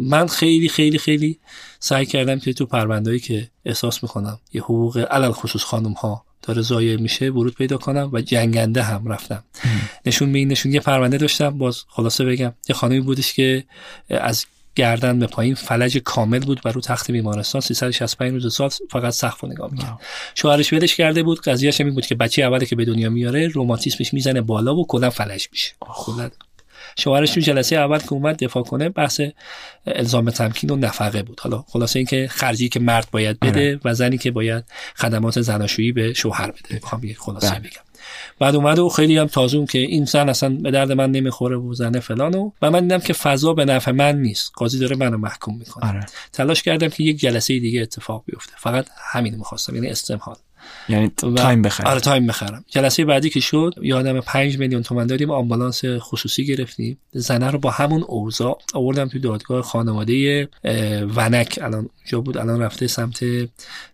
[0.00, 1.38] من خیلی خیلی خیلی
[1.78, 6.62] سعی کردم که تو پروندهایی که احساس می‌کنم یه حقوق علل خصوص خانم ها داره
[6.62, 9.44] ضایع میشه ورود پیدا کنم و جنگنده هم رفتم.
[10.06, 12.54] نشون به این نشون یه پرونده داشتم باز خلاصه بگم.
[12.68, 13.64] یه خانمی بودش که
[14.10, 19.12] از گردن به پایین فلج کامل بود بر رو تخت بیمارستان 365 روز سال فقط
[19.12, 19.98] سقف نگاه می‌کرد.
[20.34, 24.14] شوهرش ولش کرده بود قضیهش این بود که بچه اولی که به دنیا میاره روماتیسمش
[24.14, 25.72] می‌زنه بالا و کلا فلج میشه.
[26.96, 29.20] شوهرش تو جلسه اول که اومد دفاع کنه بحث
[29.86, 31.40] الزام تمکین و نفقه بود.
[31.40, 33.80] حالا خلاصه اینکه خرجی که مرد باید بده آره.
[33.84, 34.64] و زنی که باید
[34.96, 36.74] خدمات زناشویی به شوهر بده.
[36.74, 37.58] می‌خوام یه خلاصه بله.
[37.58, 37.80] بگم.
[38.38, 41.74] بعد اومد و خیلی هم تازون که این زن اصلا به درد من نمی‌خوره و
[41.74, 44.52] زنه فلانو و من دیدم که فضا به نفع من نیست.
[44.54, 45.88] قاضی داره منو محکوم می‌کنه.
[45.88, 46.06] آره.
[46.32, 48.52] تلاش کردم که یک جلسه دیگه اتفاق بیفته.
[48.56, 50.36] فقط همین می‌خواستم یعنی استمهال
[50.88, 52.64] یعنی time بخرم آره time بخرم.
[52.68, 56.98] جلسه بعدی که شد یادم 5 میلیون تومن دادیم آمبولانس خصوصی گرفتیم.
[57.12, 60.48] زنه رو با همون اوضاع آوردم تو دادگاه خانواده
[61.16, 61.58] ونک.
[61.62, 63.24] الان اونجا بود الان رفته سمت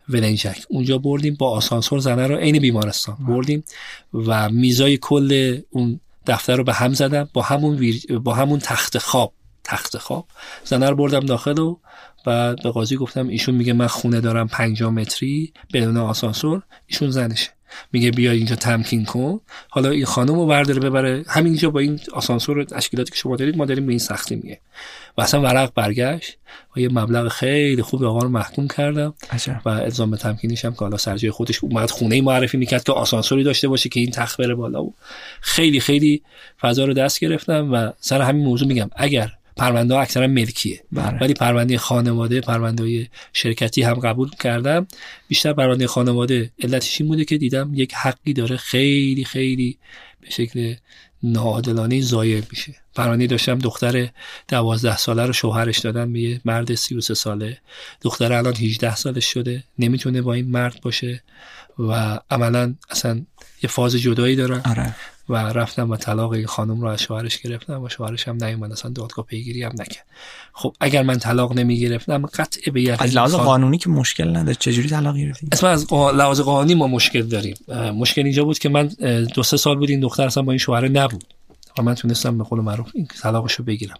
[0.08, 3.64] ولنجک اونجا بردیم با آسانسور زنه رو عین بیمارستان بردیم
[4.14, 7.28] و میزای کل اون دفتر رو به هم زدم.
[7.32, 7.92] با همون
[8.24, 9.32] با همون تخت خواب.
[9.64, 10.26] تخت خواب.
[10.64, 11.76] زنه رو بردم داخل و
[12.24, 17.50] بعد به قاضی گفتم ایشون میگه من خونه دارم 5 متری بدون آسانسور ایشون زنشه.
[17.92, 19.40] میگه بیا اینجا تمکین کن.
[19.68, 21.24] حالا این خانم رو برداره ببره.
[21.28, 24.60] همینجا با این آسانسور تشکیلاتی که شما دارید ما داریم به این سختی میگه
[25.18, 26.36] و اصلا ورق برگشت.
[26.76, 29.14] و یه مبلغ خیلی خوب آقا رو محکوم کردم.
[29.64, 33.44] و الزام به تمکینش هم که حالا سرجای خودش اومد خونه معرفی می‌کرد که آسانسوری
[33.44, 34.84] داشته باشه که این تخت بره بالا.
[34.84, 34.94] و
[35.40, 36.22] خیلی خیلی
[36.60, 40.80] فضا رو دست گرفتم و سر همین موضوع میگم اگر پرونده ها اکثرا ملکیه.
[40.92, 41.18] بله.
[41.20, 41.78] ولی پرونده
[42.14, 44.86] خانواده پرونده شرکتی هم قبول کردم.
[45.28, 49.78] بیشتر پرونده خانواده علتش این بوده که دیدم یک حقی داره خیلی خیلی
[50.20, 50.74] به شکل
[51.22, 52.74] ناعادلانه ضایع میشه.
[52.94, 54.08] پرونده داشتم دختر
[54.48, 57.58] دوازده ساله رو شوهرش دادن به یه مرد 33 ساله.
[58.00, 59.64] دختر الان 18 سالش شده.
[59.78, 61.22] نمی‌تونه با این مرد باشه
[61.78, 63.22] و عملا اصلا
[63.62, 64.94] یه فاز جدایی دارن آره.
[65.28, 68.90] و رفتم و طلاق این خانم رو از شوهرش گرفتم و شوهرش هم نیومد اصلا
[68.90, 70.06] دادگاه پیگیری هم نکرد.
[70.52, 74.54] خب اگر من طلاق نمی گرفتم قطع به یقین از لحاظ قانونی که مشکل نداره
[74.54, 77.56] چجوری طلاق گرفتی؟ اصلا از لحاظ قانونی ما مشکل داریم.
[77.94, 78.86] مشکل اینجا بود که من
[79.34, 81.33] دو سه سال بود این دختر اصلا با این شوهر نبود.
[81.78, 83.96] و من تونستم به قول معروف این طلاقشو بگیرم.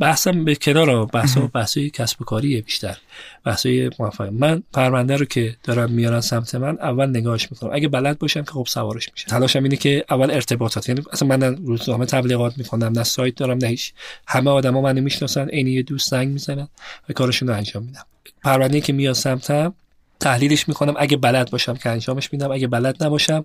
[0.00, 2.96] بحثم به کنار بحث بحثای کسب و کاریه بیشتر.
[3.44, 4.28] بحثای موفق.
[4.32, 7.70] من پرونده رو که دارم میارن سمت من اول نگاهش می‌کنم.
[7.72, 10.88] اگه بلد باشم که خب سوارش میشه تلاشم اینه که اول ارتباطات.
[10.88, 13.92] یعنی اصلا من روزنامه تبلیغات می‌کنم نه سایت دارم نه هیچ.
[14.26, 16.68] همه آدما منو می‌شناسن عین یه دوست زنگ می‌زنن
[17.08, 18.04] و کارشون رو انجام میدم.
[18.44, 19.74] پرونده که میاد سمتم
[20.20, 20.94] تحلیلش می‌کنم.
[20.98, 22.50] اگه بلد باشم که انجامش میدم.
[22.52, 23.44] اگه بلد نباشم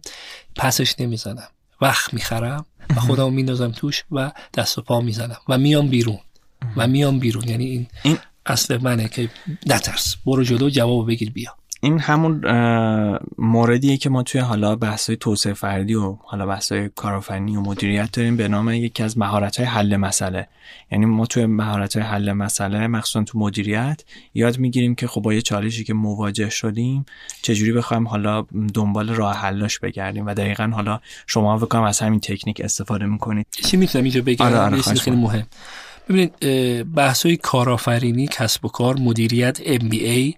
[0.55, 1.47] پسش نمی‌زنم.
[1.81, 2.65] وقت می‌خرم.
[2.89, 6.19] و خودم میندازم توش و دست و پا می‌زنم و میام بیرون.
[6.77, 7.49] و میام بیرون.
[7.49, 9.29] یعنی این, این اصل منه که
[9.65, 10.15] نترس.
[10.25, 11.55] برو جلو جواب بگیر بیا.
[11.83, 12.41] این همون
[13.37, 18.37] موردیه که ما توی حالا بحثای توسعه فردی و حالا بحثای کارآفرینی و مدیریت داریم.
[18.37, 20.47] به نام یکی از مهارت‌های حل مسئله.
[20.91, 24.03] یعنی ما توی مهارت‌های حل مسئله مخصوصا تو مدیریت
[24.33, 27.05] یاد می‌گیریم که خب با یه چالشی که مواجه شدیم
[27.41, 32.61] چجوری بخوایم حالا دنبال راه حلش بگردیم و دقیقا حالا شما بکنم از همین تکنیک
[32.63, 33.47] استفاده می‌کنید.
[33.65, 35.47] چی می‌تونم اینجا بگم؟ آره آره خیلی مهم.
[36.09, 36.33] ببینید
[36.93, 40.35] بحث‌های کارآفرینی کسب و کار مدیریت MBA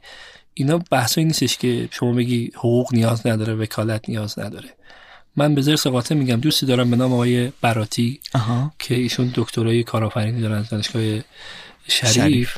[0.54, 4.70] اینا بحثایی نیستش که شما بگی حقوق نیاز نداره وکالت نیاز نداره.
[5.36, 8.20] من به زر سقاطه میگم دوستی دارم به نام آقای براتی
[8.80, 11.02] که ایشون دکترای کارآفرینی دارن از دانشگاه
[11.88, 12.58] شریف, شریف.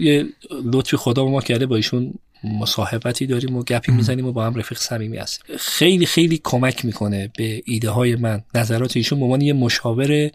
[0.00, 0.26] یه
[0.64, 2.14] لطفی خدا ما کرده با ایشون
[2.44, 5.56] مصاحبتی داریم و گپی می‌زنیم و با هم رفیق صمیمی هستیم.
[5.58, 10.30] خیلی خیلی کمک می‌کنه به ایده های من نظرات ایشون به عنوان یه مشاور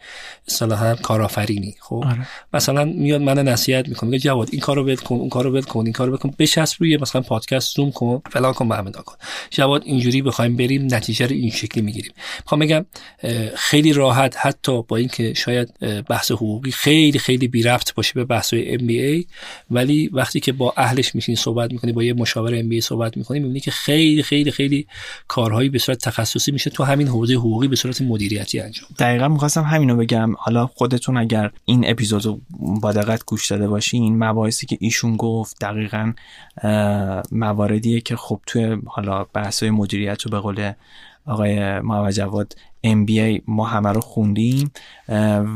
[0.48, 2.28] اصطلاحا کارآفرینی خب؟ آره.
[2.54, 5.80] مثلا میاد من نصیحت می‌کنه میگه جواد این کارو ول کن اون کارو ول کن
[5.80, 9.16] این کارو بکن بچسب روی مثلا پادکست زوم کن فلان کن به کن.
[9.50, 12.12] جواد اینجوری بخوایم بریم نتیجه رو این شکلی می‌گیریم.
[12.40, 12.86] می‌خوام بگم
[13.56, 18.54] خیلی راحت حتی با اینکه شاید بحث حقوقی خیلی خیلی بی رفت باشه به بحث
[18.54, 19.26] ام بی ای
[19.72, 23.60] ولی وقتی که با اهلش میشین صحبت می‌کنی با یه مشاور ام صحبت می‌کنیم می‌بینی
[23.60, 24.88] که خیلی خیلی خیلی
[25.28, 29.64] کارهایی به صورت تخصصی میشه تو همین حوزه حقوقی به صورت مدیریتی انجام دقیقا می‌خواستم
[29.64, 30.34] همینو بگم.
[30.38, 32.40] حالا خودتون اگر این اپیزود رو
[32.82, 36.14] با دقت گوش داده باشین مباحثی که ایشون گفت دقیقا
[37.32, 40.72] مواردیه که خب توی حالا بحث‌های مدیریت رو به قول
[41.26, 42.12] آقای محمد
[42.88, 44.72] MBA ما همه رو خوندیم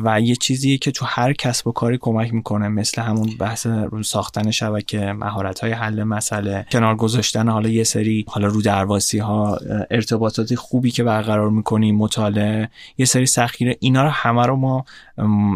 [0.03, 4.03] و یه چیزی که تو هر کسب و کاری کمک می‌کنه مثل همون بحث رو
[4.03, 9.57] ساختن شبکه مهارت های حل مسئله کنار گذاشتن حالا یه سری حالا رو درواسی ها
[9.91, 14.85] ارتباطات خوبی که برقرار می‌کنیم مطالعه یه سری سخیره اینا رو همه رو ما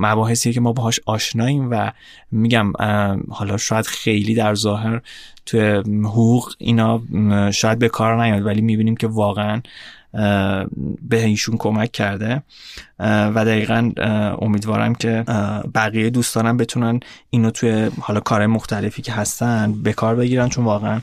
[0.02, 1.92] مباحثی که ما باهاش آشناییم و
[2.32, 2.74] میگم
[3.30, 5.02] حالا شاید خیلی در ظاهر
[5.46, 5.58] تو
[6.04, 7.02] حقوق اینا
[7.52, 9.62] شاید به کار نیاد ولی می‌بینیم که واقعا
[11.02, 12.44] به ایشون کمک کرده
[13.00, 13.92] و دقیقا
[14.42, 15.24] امیدوارم که
[15.76, 17.00] بقیه دوستانم بتونن
[17.30, 21.02] اینو توی حالا کار مختلفی که هستن به کار بگیرن چون واقعا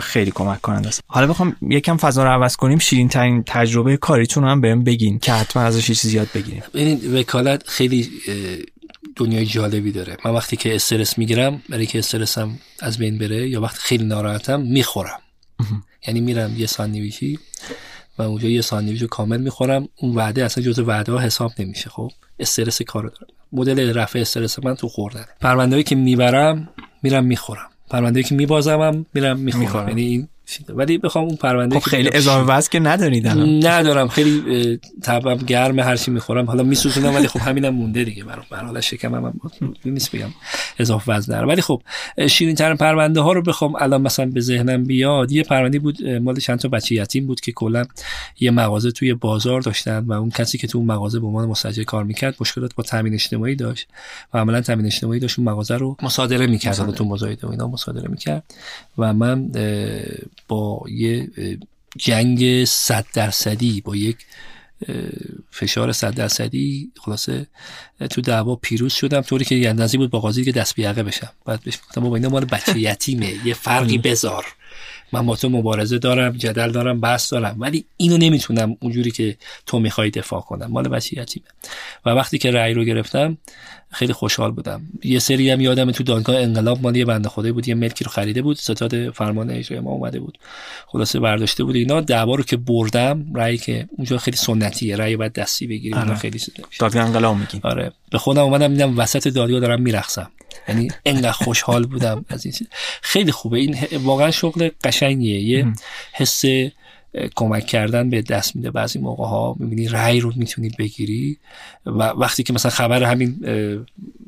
[0.00, 1.00] خیلی کمک کننده است.
[1.06, 5.32] حالا بخوام یکم فضا رو عوض کنیم شیرین ترین تجربه کاریتون هم بهم بگین که
[5.32, 6.62] حتما ازش چیزی یاد بگیریم.
[6.74, 8.10] ببینید وکالت خیلی
[9.16, 10.16] دنیای جالبی داره.
[10.24, 14.60] من وقتی که استرس می‌گیرم برای که استرسم از بین بره یا وقتی خیلی ناراحتم
[14.60, 15.18] می‌خورم.
[16.06, 17.38] یعنی میرم یه ساندویچی
[18.18, 19.88] و اونجا یه ساندویچ کامل می‌خورم.
[19.96, 23.26] اون وعده اصلا جزء وعده ها حساب نمیشه خب؟ استرس کارو دارم.
[23.52, 26.68] مدل رفع استرس من تو خوردن پروندهایی که می‌برم
[27.02, 27.68] میرم می‌خورم.
[27.90, 29.88] پروندهایی که میبازم میرم می‌خورم.
[29.88, 30.28] یعنی این
[30.68, 34.08] ولی بخوام اون پرونده خب خیلی اضافه وزن که ندارید ندارم.
[34.08, 36.46] خیلی تبم گرم هر چی می‌خورم.
[36.46, 38.24] حالا میسوزونم ولی خب همینم مونده دیگه.
[38.24, 39.40] برام برای حالا شکمم هم
[39.84, 40.30] نیست بگم.
[40.78, 41.48] اضافه وزن دارم.
[41.48, 41.82] ولی خب
[42.28, 45.32] شیرین ترین پرونده ها رو بخوام الان مثلا به ذهنم بیاد.
[45.32, 47.84] یه پرونده بود مال چند تا بچه یتیم بود که کلا
[48.40, 51.82] یه مغازه توی بازار داشتن و اون کسی که تو اون مغازه به عنوان مستاجر
[51.82, 53.88] کار می‌کرد مشکلات با تامین اجتماعی داشت
[54.34, 55.38] و عملا تامین اجتماعی داشت.
[55.38, 56.94] اون مغازه رو مصادره می‌کرد.
[56.94, 58.44] تو مزایده و اینا مصادره می‌کرد.
[58.98, 59.50] و من
[60.48, 61.28] با یه
[61.96, 64.16] جنگ صد درصدی با یک
[65.50, 67.46] فشار صد درصدی خلاصه
[68.10, 71.30] تو دعوا پیروز شدم طوری که اندازی بود با قاضی که دست بیعقه بشم.
[71.44, 74.44] بعد بهش گفتم بابا اینا مال بچه یتیمه یه فرقی بذار.
[75.12, 79.78] من با تو مبارزه دارم جدل دارم بحث دارم ولی اینو نمی‌تونم اونجوری که تو
[79.78, 80.66] می‌خوای دفاع کنم.
[80.66, 81.46] مال بچه یتیمه.
[82.06, 83.38] و وقتی که رأی رو گرفتم
[83.94, 84.82] خیلی خوشحال بودم.
[85.04, 88.10] یه سری هم یادم تو دانگاه انقلاب مال یه بنده خدایی بود یه ملکی رو
[88.10, 90.38] خریده بود ستاد فرمان اجرای ما اومده بود.
[90.86, 92.00] خلاصه برداشته بود اینا.
[92.00, 96.14] دعوا رو که بردم رأی که اونجا خیلی سنتیه رأی باید دستی بگیریم آره.
[96.14, 96.40] خیلی
[96.78, 97.92] دادگاه انقلاب میگین آره.
[98.10, 100.30] به خودم اومدم دیدم وسط دادگاه دارم میرقصم.
[100.68, 102.54] یعنی انقدر خوشحال بودم از این
[103.02, 103.58] خیلی خوبه.
[103.58, 105.40] این واقعا شغل قشنگیه.
[105.40, 105.72] یه
[106.12, 106.44] حس
[107.34, 108.70] کمک کردن به دست میده.
[108.70, 111.38] بعضی موقع ها می‌بینی رأی رو می‌تونی بگیری
[111.86, 113.40] و وقتی که مثلا خبر همین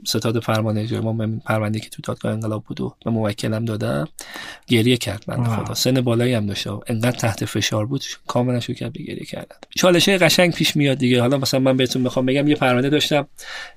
[0.06, 4.08] ستاد فرمان اجرایی ما پرونده که تو دادگاه انقلاب بود و به موکلم دادم
[4.66, 5.24] گریه کرد.
[5.26, 9.24] بنده خدا سن بالایی هم داشته انقدر تحت فشار بود کاملا شو کرد به گریه
[9.24, 11.20] کردم چالش قشنگ پیش میاد دیگه.
[11.20, 13.26] حالا مثلا من بهتون می‌خوام بگم یه پرونده داشتم.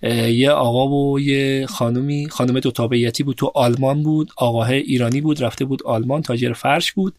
[0.03, 2.30] یه آقا و یه خانومی.
[2.30, 3.36] خانم دو تابعیتی بود.
[3.36, 4.30] تو آلمان بود.
[4.38, 5.43] آقاه ایرانی بود.
[5.43, 6.22] رفته بود آلمان.
[6.22, 7.16] تاجر فرش بود.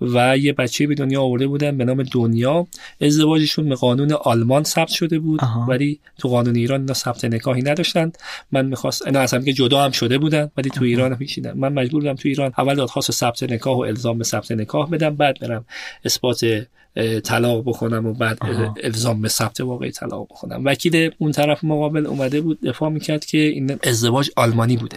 [0.00, 2.66] و یه بچه به دنیا آورده بودن به نام دنیا.
[3.00, 8.12] ازدواجشون به قانون آلمان ثبت شده بود ولی تو قانون ایران اینا ثبت نکاحی نداشتن
[8.52, 12.00] من می‌خواست اینا اصلا که جدا هم شده بودن ولی تو ایران پیچیدن من مجبور
[12.00, 15.64] بودم تو ایران اول دادخواست ثبت نکاح و الزام به ثبت نکاح بدم بعد برم
[16.04, 16.66] اثبات
[17.24, 18.38] طلاق بکنم و بعد
[18.82, 23.38] الزام به ثبت واقعی طلاق بکنم وکیل اون طرف مقابل اومده بود دفاع می‌کرد که
[23.38, 24.96] این ازدواج آلمانی بوده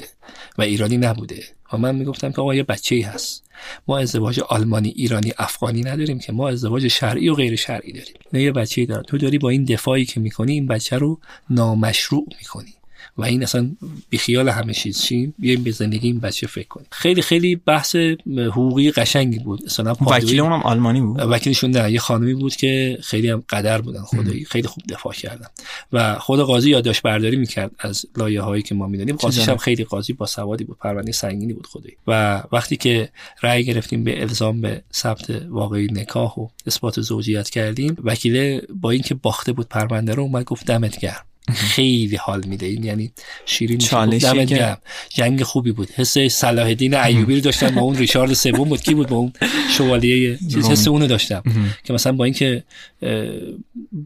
[0.57, 1.43] و ایرانی نبوده.
[1.73, 3.45] و من می‌گفتم که آقا یه بچه ای هست.
[3.87, 8.15] ما ازدواج آلمانی ایرانی افغانی نداریم که ما ازدواج شرعی و غیر شرعی داریم.
[8.33, 11.19] نه یه بچه داره تو داری با این دفاعی که می‌کنی این بچه رو
[11.49, 12.73] نامشروع می‌کنی.
[13.17, 13.71] و این اصلا
[14.09, 15.01] بیخیال همه چیز.
[15.01, 16.87] شیم بیایم به زندگی این بچه فکر کنیم.
[16.91, 17.95] خیلی خیلی بحث
[18.37, 19.65] حقوقی قشنگی بود.
[19.65, 24.01] مثلا وکیل اونم آلمانی بود؟ وکیلشون نه یه خانمی بود که خیلی هم قدر بودن
[24.01, 25.47] خدایی خیلی خوب دفاع کردن.
[25.93, 29.83] و خود قاضی یادداشت برداری می‌کرد از لایه هایی که ما می‌دونیم قاضیش هم خیلی
[29.83, 31.95] قاضی با سوادی بود پرونده سنگینی بود خدایی.
[32.07, 33.09] و وقتی که
[33.43, 39.15] رأی گرفتیم به الزام به ثبت واقعی نکاح و اثبات زوجیت کردیم وکیل با اینکه
[39.15, 41.25] باخته بود پرونده رو اومد گفت دمت گرم.
[41.53, 42.65] خیلی حال میده.
[42.65, 43.11] این یعنی
[43.45, 44.77] شیرین چالشی که
[45.09, 45.89] جنگ خوبی بود.
[45.95, 48.81] حس صلاح الدین ایوبی رو داشتم با اون ریشارد سوم بود.
[48.81, 49.33] کی بود با اون
[49.77, 51.43] شوالیه چیز؟ حس اونو داشتم.
[51.83, 52.63] که مثلا با اینکه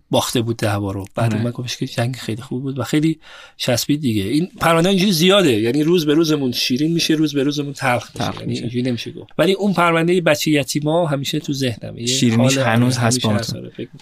[0.09, 1.05] باخته بود دعوا رو.
[1.15, 3.19] بعد من گفتش که جنگ خیلی خوب بود و خیلی
[3.57, 4.23] چسبید دیگه.
[4.23, 5.51] این پرونده اینجوری زیاده.
[5.51, 8.39] یعنی روز به روزمون شیرین میشه روز به روزمون تلخ میشه.
[8.39, 9.29] یعنی اینجوری نمیشه گفت.
[9.37, 13.39] ولی اون پرونده بچه یتیما همیشه تو ذهنم شیرینیش هنوز هست با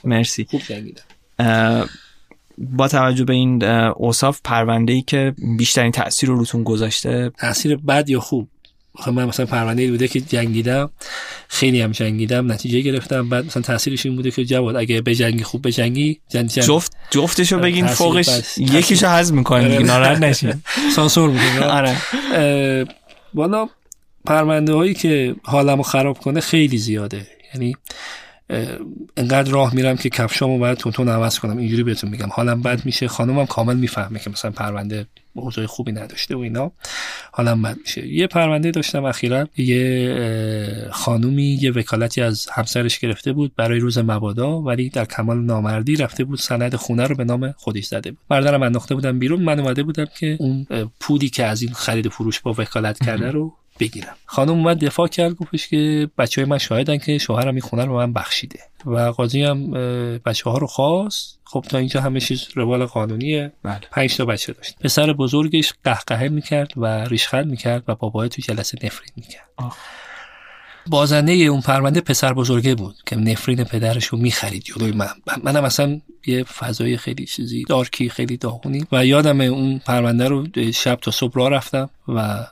[0.04, 0.46] مرسی.
[0.50, 1.04] خوب جنگیدم
[2.58, 8.10] با توجه به این اوصاف پرونده ای که بیشترین تاثیر رو روتون گذاشته؟ تاثیر بد
[8.10, 8.48] یا خوب؟
[9.08, 10.90] من مثلا پرونده ای بوده که جنگیدم
[11.48, 13.30] خیلی هم جنگیدم نتیجه گرفتم.
[13.30, 16.66] بعد مثلا تاثیرش این بوده که جواد اگه بجنگی خوب بجنگی جنگ جنگ.
[16.66, 20.54] جفت جفتشو بگین فوقش یکیشو حذف می‌کنین دیگه ناراحت نشین.
[20.96, 21.98] سانسور می‌کنه آره.
[23.34, 23.68] والا
[24.26, 27.28] پرونده هایی که حالمو خراب کنه خیلی زیاده.
[27.54, 27.76] یعنی
[29.18, 31.58] انقدر راه میرم که کفشامو باید تون عوض کنم.
[31.58, 32.30] اینجوری بهتون میگم.
[32.32, 33.08] حالم بد میشه.
[33.08, 36.72] خانومم کامل می‌فهمه که مثلا پرونده موضوع خوبی نداشته و اینا.
[37.32, 38.08] حالم بد میشه.
[38.08, 39.48] یه پرونده داشتم اخیرا.
[39.58, 45.96] یه خانومی یه وکالتی از همسرش گرفته بود برای روز مبادا ولی در کمال نامردی
[45.96, 48.20] رفته بود سند خونه رو به نام خودش زده بود.
[48.30, 49.42] مردرم انداخته بودم بیرون.
[49.42, 50.68] من اومده بودم که اون
[51.00, 54.16] پودی که از این خرید فروش با وکالت کرده رو بگیرم.
[54.26, 57.92] خانم اومد دفاع کرد گفتش که بچه های من شاهدن که شوهرم این خونه رو
[57.92, 58.60] به من بخشیده.
[58.86, 59.72] و قاضی هم
[60.26, 61.40] بچه ها رو خواست.
[61.44, 63.52] خب تا اینجا همه چیز روال قانونیه.
[63.64, 63.82] بله.
[63.92, 64.76] پنج تا بچه داشت.
[64.80, 69.50] پسر بزرگش قهقهه می‌کرد و ریشخند می‌کرد و بابای تو جلسه نفرین می‌کرد.
[70.90, 75.10] بازنده اون پرونده پسر بزرگه بود که نفرین پدرش رو می‌خرید جلوی من.
[75.44, 78.86] منم اصلا یه فضای خیلی چیزی دارکی خیلی داغونی.
[78.92, 82.48] و یادم اون پرونده رو شب تا صبح راه رفتم و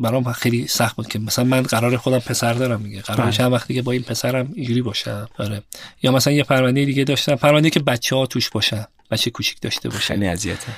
[0.00, 3.32] برام خیلی سخت بود که مثلا من قرار خودم پسر دارم میگه قرار بله.
[3.32, 5.28] چند وقتی که با این پسرم اینجوری باشم.
[5.38, 5.62] آره.
[6.02, 7.34] یا مثلا یه پرونده دیگه داشتم.
[7.34, 8.84] پرونده که بچه ها توش باشن.
[9.10, 10.72] بچه کوچیک داشته باشه خیلی اذیته.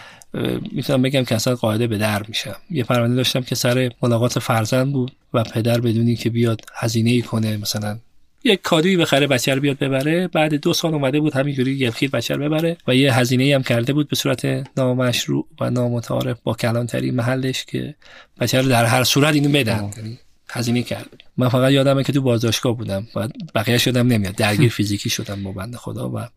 [0.72, 2.56] می‌تونم بگم که اصلا قاعده به در میشم.
[2.70, 5.12] یه پرونده داشتم که سر ملاقات فرزند بود.
[5.34, 7.98] و پدر بدونی که بیاد هزینه ای کنه مثلا
[8.44, 12.34] یک کادویی بخره بچه رو بیاد ببره بعد دو سال اومده بود همینجوری یلخیر بچه
[12.34, 17.10] رو ببره و یه هزینه هم کرده بود به صورت نامشروع و نامتعارف با کلانتری
[17.10, 17.94] محلش که
[18.40, 19.90] بچه رو در هر صورت اینو بدن.
[19.96, 20.18] یعنی
[20.50, 21.06] هزینه کرد.
[21.36, 24.34] من فقط یادمه که تو بازداشتگاه بودم و بقیه شدم نمیاد.
[24.34, 26.28] درگیر فیزیکی شدم با بنده خدا و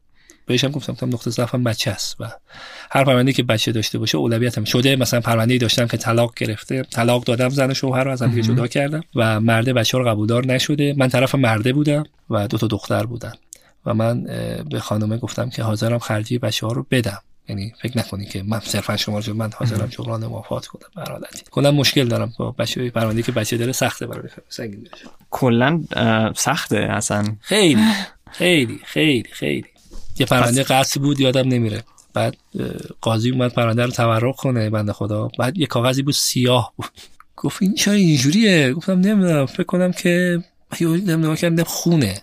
[0.45, 2.25] بهشم گفتم گفتم نقطه ضعفم بچه است و
[2.91, 7.23] هر پرونده که بچه داشته باشه اولویتم شده مثلا پرونده داشتم که طلاق گرفته طلاق
[7.23, 10.93] دادم زن و شوهر رو از هم جدا کردم و مرده بچه رو قبولدار نشده.
[10.97, 13.33] من طرف مرده بودم و دو تا دختر بودن
[13.85, 14.23] و من
[14.71, 17.21] به خانمه گفتم که حاضرم خرجی بچه ها رو بدم.
[17.49, 20.89] یعنی فکر نکنید که من صرفا شما رو من حاضرم جبران موافقت کنم.
[20.95, 21.43] به حالتی.
[21.51, 24.87] کلا مشکل دارم با بچه پرونده که بچه داره سخته برای سنگین
[25.29, 25.83] کلا
[26.35, 27.81] سخته اصلا خیلی.
[28.31, 29.65] خیلی خیلی خیلی.
[30.19, 31.83] یه پرونده قصد بود یادم نمیره.
[32.13, 32.37] بعد
[33.01, 35.29] قاضی اومد پرونده رو تورق کنه بنده خدا.
[35.39, 36.91] بعد یه کاغذی بود سیاه بود.
[37.35, 40.43] گفت این چرا اینجوریه؟ گفتم نمی‌دونم فکر کنم که
[40.81, 42.21] نمی‌دونم کردم خونه.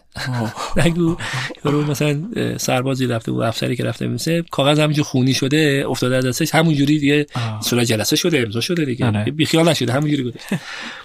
[0.76, 1.16] نگو
[1.62, 2.22] رو مثلا
[2.58, 6.98] سربازی رفته بود افسری که رفته میسه کاغذ همینجور خونی شده افتاده از دستش همونجوری
[6.98, 7.26] دیگه
[7.62, 9.06] صورت جلسه شده امضا شده دیگه.
[9.06, 9.24] آره.
[9.24, 10.38] بیخیال نشده همونجوری گفت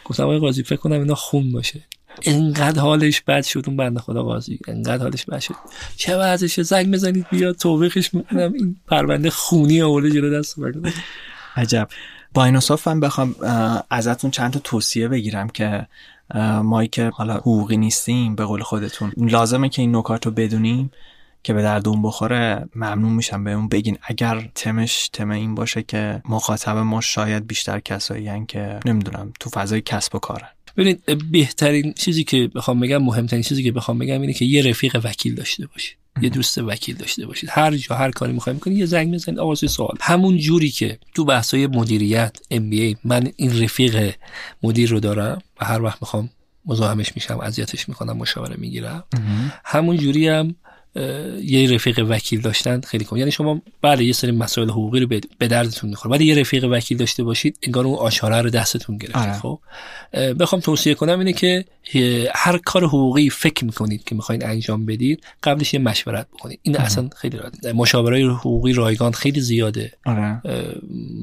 [0.05, 1.79] گفتم آقای قاضی فکر کنم اینا خون باشه.
[2.23, 4.59] انقدر حالش بد شد اون بنده خدا قاضی.
[4.67, 5.55] انقدر حالش بد شد.
[5.95, 8.53] چه وضعشه زنگ بزنید بیا توبیخش می‌کنم.
[8.53, 10.55] این پرونده خونی آورده جلو دست
[11.55, 11.87] عجب.
[12.33, 13.35] با این هم بخوام
[13.89, 15.87] ازتون چند تا توصیه بگیرم که
[16.63, 19.11] مایی که حالا حقوقی نیستیم به قول خودتون.
[19.17, 20.91] لازمه که این نکات رو بدونیم
[21.43, 23.97] که به دردون بخوره ممنون میشم به اون بگین.
[24.01, 29.81] اگر تمش تم این باشه که مخاطب ما شاید بیشتر کسایی که نمی‌دونم تو فضای
[29.81, 30.49] کسب و کارن.
[30.77, 35.01] ببینید بهترین چیزی که بخوام بگم مهمترین چیزی که بخوام بگم اینه که یه رفیق
[35.03, 37.49] وکیل داشته باشید یه دوست وکیل داشته باشید.
[37.53, 39.39] هر جا هر کاری می‌خوایم کنید یه زنگ بزنید.
[39.39, 39.97] آقا سوال.
[40.01, 44.13] همون جوری که تو بحثای مدیریت ای من این رفیق
[44.63, 46.29] مدیر رو دارم و هر وقت می‌خوام
[46.65, 49.03] مزاحمش میشم اذیتش می‌کنم مشاوره می‌گیرم.
[49.65, 50.55] همون جوری هم
[51.43, 52.81] یه رفیق وکیل داشتن.
[52.81, 56.11] خیلی کم یعنی شما بله یه سری مسائل حقوقی رو به دردتون می‌خوره.
[56.11, 59.33] ولی یه رفیق وکیل داشته باشید انگار اون آشاره رو دستتون گرفت آره.
[59.33, 59.59] خب؟
[60.39, 61.65] بخوام توصیه کنم اینه که
[62.35, 66.59] هر کار حقوقی فکر می‌کنید که می‌خواین انجام بدید قبلش یه مشورت بکنید.
[66.63, 67.65] این اصلا خیلی راحت.
[67.65, 69.91] مشاوره حقوقی رایگان خیلی زیاده.
[70.05, 70.41] آره.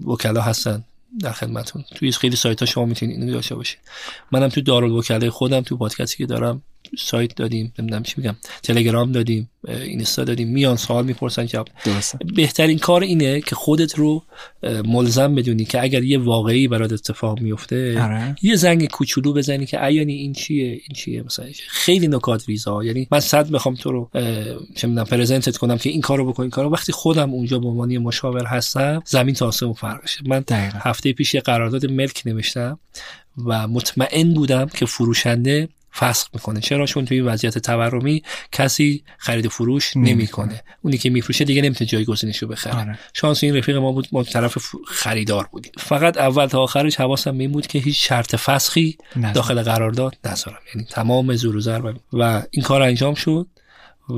[0.07, 0.85] وکلا هستن
[1.21, 3.79] در خدمتون توی خیلی سایت ها شما می‌تونید اینو داشته باشید.
[4.33, 6.63] منم تو دارالوکلای خودم تو پادکستی که دارم
[6.99, 11.69] سایت دادیم نمی‌دونم چی میگم تلگرام دادیم اینستا دادیم میان سوال می‌پرسن جواب
[12.35, 14.23] بهترین کار اینه که خودت رو
[14.85, 18.37] ملزم بدونی که اگر یه واقعی برات اتفاق میفته آره.
[18.43, 22.85] یه زنگ کوچولو بزنی که ایانی این چیه این چیه مثلا خیلی نکات ریزا.
[22.85, 24.11] یعنی من صد می‌خوام تو رو
[24.75, 26.71] چه می‌دونم پرزنتت کنم که این کارو بکن این کارو.
[26.71, 30.79] وقتی خودم اونجا به عنوان مشاور هستم زمین تا آسمون فرق من دقیقا.
[30.81, 32.79] هفته پیش یه قرارداد ملک نوشتم
[33.47, 35.69] و مطمئن بودم که فروشنده
[35.99, 36.61] فسخ می‌کنه.
[36.61, 38.23] چرا؟ چون توی وضعیت تورمی
[38.53, 40.63] کسی خرید فروش نمی‌کنه.
[40.83, 42.81] اونی که میفروشه دیگه نمی‌تونه جایگزینش رو بخره.
[42.81, 42.99] آره.
[43.15, 45.73] شانس این رفیق ما بود ما طرف خریدار بودیم.
[45.79, 48.99] فقط اول تا آخرش حواسم این بود که هیچ شرط فسخی
[49.35, 50.59] داخل قرارداد نذارم.
[50.75, 53.47] یعنی تمام زور و ضرب و این کار انجام شد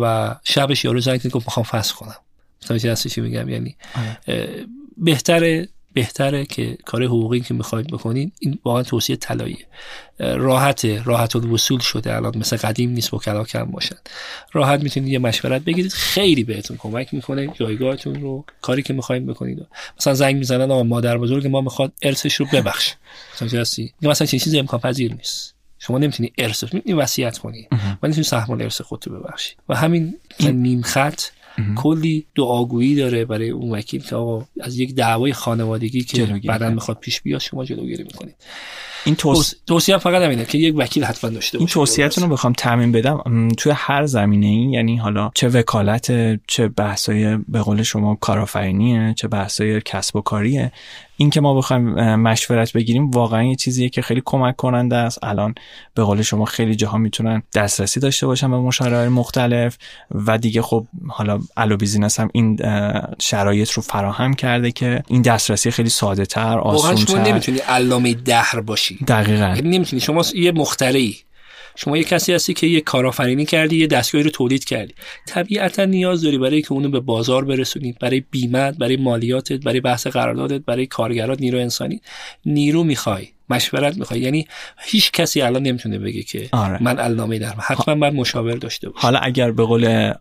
[0.01, 2.17] و شبش یارو زنگ گفت می‌خوام فسخ کنم.
[2.63, 4.67] مثلا چی میگم؟ یعنی آره.
[4.97, 9.67] بهتره بهتره که کار حقوقی که می‌خواید بکنین این واقعا توصیه طلاییه.
[10.19, 13.97] راحت راحت الوصول شده الان مثل قدیم نیست وکلا کم باشن
[14.53, 19.67] راحت می‌تونید یه مشورت بگیرید خیلی بهتون کمک می‌کنه جایگاهتون رو کاری که می‌خواید بکنید.
[20.01, 22.95] مثلا زنگ می‌زنن آقا مادر بزرگ ما می‌خواد ارثش رو ببخش.
[23.43, 25.55] مثلا چی مثلا چه چیزی امکان پذیر نیست.
[25.79, 27.69] شما نمی‌تونی ارث می‌تونی وصیت کنی.
[27.71, 29.55] ولی نمی‌تونی سهم ارث خودت رو ببخشی.
[29.69, 31.21] و همین نیم خط
[31.77, 36.99] کلی دعاگویی داره برای اون وکیل که آقا از یک دعوای خانوادگی که بعدا می‌خواد
[36.99, 38.35] پیش بیاد شما جلوگیری می‌کنید.
[39.05, 39.55] این توص...
[39.67, 43.49] توصیه فقط همینه که یک وکیل حتما داشته این توصیهتون رو بخوام تعمین بدم.
[43.57, 49.29] توی هر زمینه ای یعنی حالا چه وکالت چه بحثای به قول شما کارآفرینیه چه
[49.29, 50.73] بحثای کسب و کاریه
[51.17, 55.25] این که ما بخوایم مشورت بگیریم واقعا یه چیزیه که خیلی کمک کننده است.
[55.25, 55.55] الان
[55.95, 59.79] به قول شما خیلی جاها می‌تونن دسترسی داشته باشن به مشاورهای مختلف
[60.11, 62.59] و دیگه خب حالا الو بیزینس هم این
[63.19, 68.61] شرایط رو فراهم کرده که این دسترسی خیلی ساده تر آسان تر نمی‌تونی علامه دهر
[68.61, 68.99] باشی.
[69.09, 69.57] دقیقاً.
[69.65, 70.01] نمی‌تونی.
[70.01, 71.17] شما یه مخترعی.
[71.77, 74.95] شما یه کسی هستی که یه کارآفرینی کردی یه دستگاهی رو تولید کردی.
[75.27, 80.07] طبیعتا نیاز داری برای که اونو به بازار برسونی برای بیمت برای مالیاتت برای بحث
[80.07, 82.01] قراردادت برای کارگرات نیرو انسانی.
[82.47, 84.21] نیرو می‌خوای مشورت می‌خوای.
[84.21, 84.47] یعنی
[84.85, 86.83] هیچ کسی الان نمی‌تونه بگه که آره.
[86.83, 90.13] من علامه در حتما باید مشاور داشته باشه حالا اگر به قول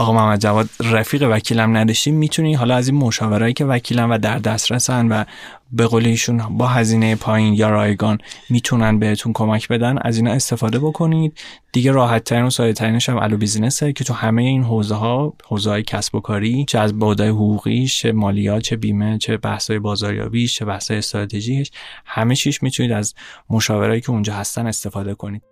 [0.00, 4.38] آقا محمد جواد رفیق وکیلم نداشتیم می‌تونی حالا از این مشاورایی که وکیلم و در
[4.38, 5.24] دسترسن و
[5.72, 8.18] به قول ایشون با هزینه پایین یا رایگان
[8.50, 11.38] می‌تونن بهتون کمک بدن از اینا استفاده بکنید.
[11.72, 15.34] دیگه راحت ترین و ساده ترینش هم الو بیزینسه که تو همه این حوزه ها
[15.44, 19.70] حوزه های کسب و کاری چه از بودای حقوقی چه مالیات چه بیمه چه بحث
[19.70, 21.70] های بازاریابی چه بحث های استراتژیش
[22.06, 23.14] همه چیش می‌تونید از
[23.50, 25.42] مشاورایی که اونجا هستن استفاده کنید.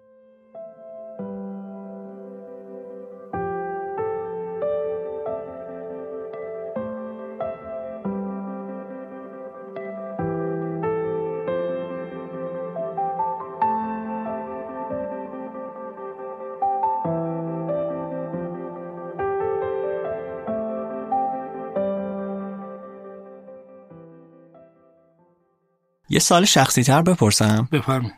[26.10, 28.12] یه سال شخصی تر بپرسم بفرم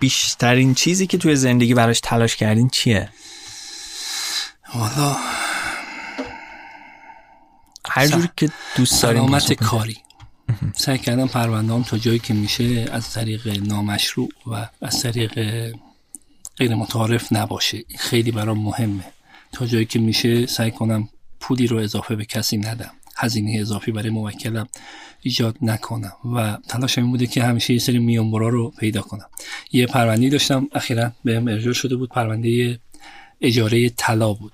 [0.00, 3.08] بیشترین چیزی که توی زندگی براش تلاش کردین چیه؟
[4.74, 5.16] والا.
[7.88, 9.96] هر جوری که دوست داریم سلامت کاری.
[10.76, 15.34] سعی کردم پروندهام تا جایی که میشه از طریق نامشروع و از طریق
[16.56, 17.84] غیر متعارف نباشه.
[17.98, 19.04] خیلی برام مهمه.
[19.52, 21.08] تا جایی که میشه سعی کنم
[21.40, 22.90] پولی رو اضافه به کسی ندم.
[23.16, 24.68] هزینه اضافی برای موکلم
[25.20, 29.26] ایجاد نکنم و تلاش این بوده که همیشه یه سری میانبرا رو پیدا کنم.
[29.72, 32.80] یه پرونده داشتم اخیرا بهم ارجاع شده بود پرونده
[33.40, 34.52] اجاره طلا بود.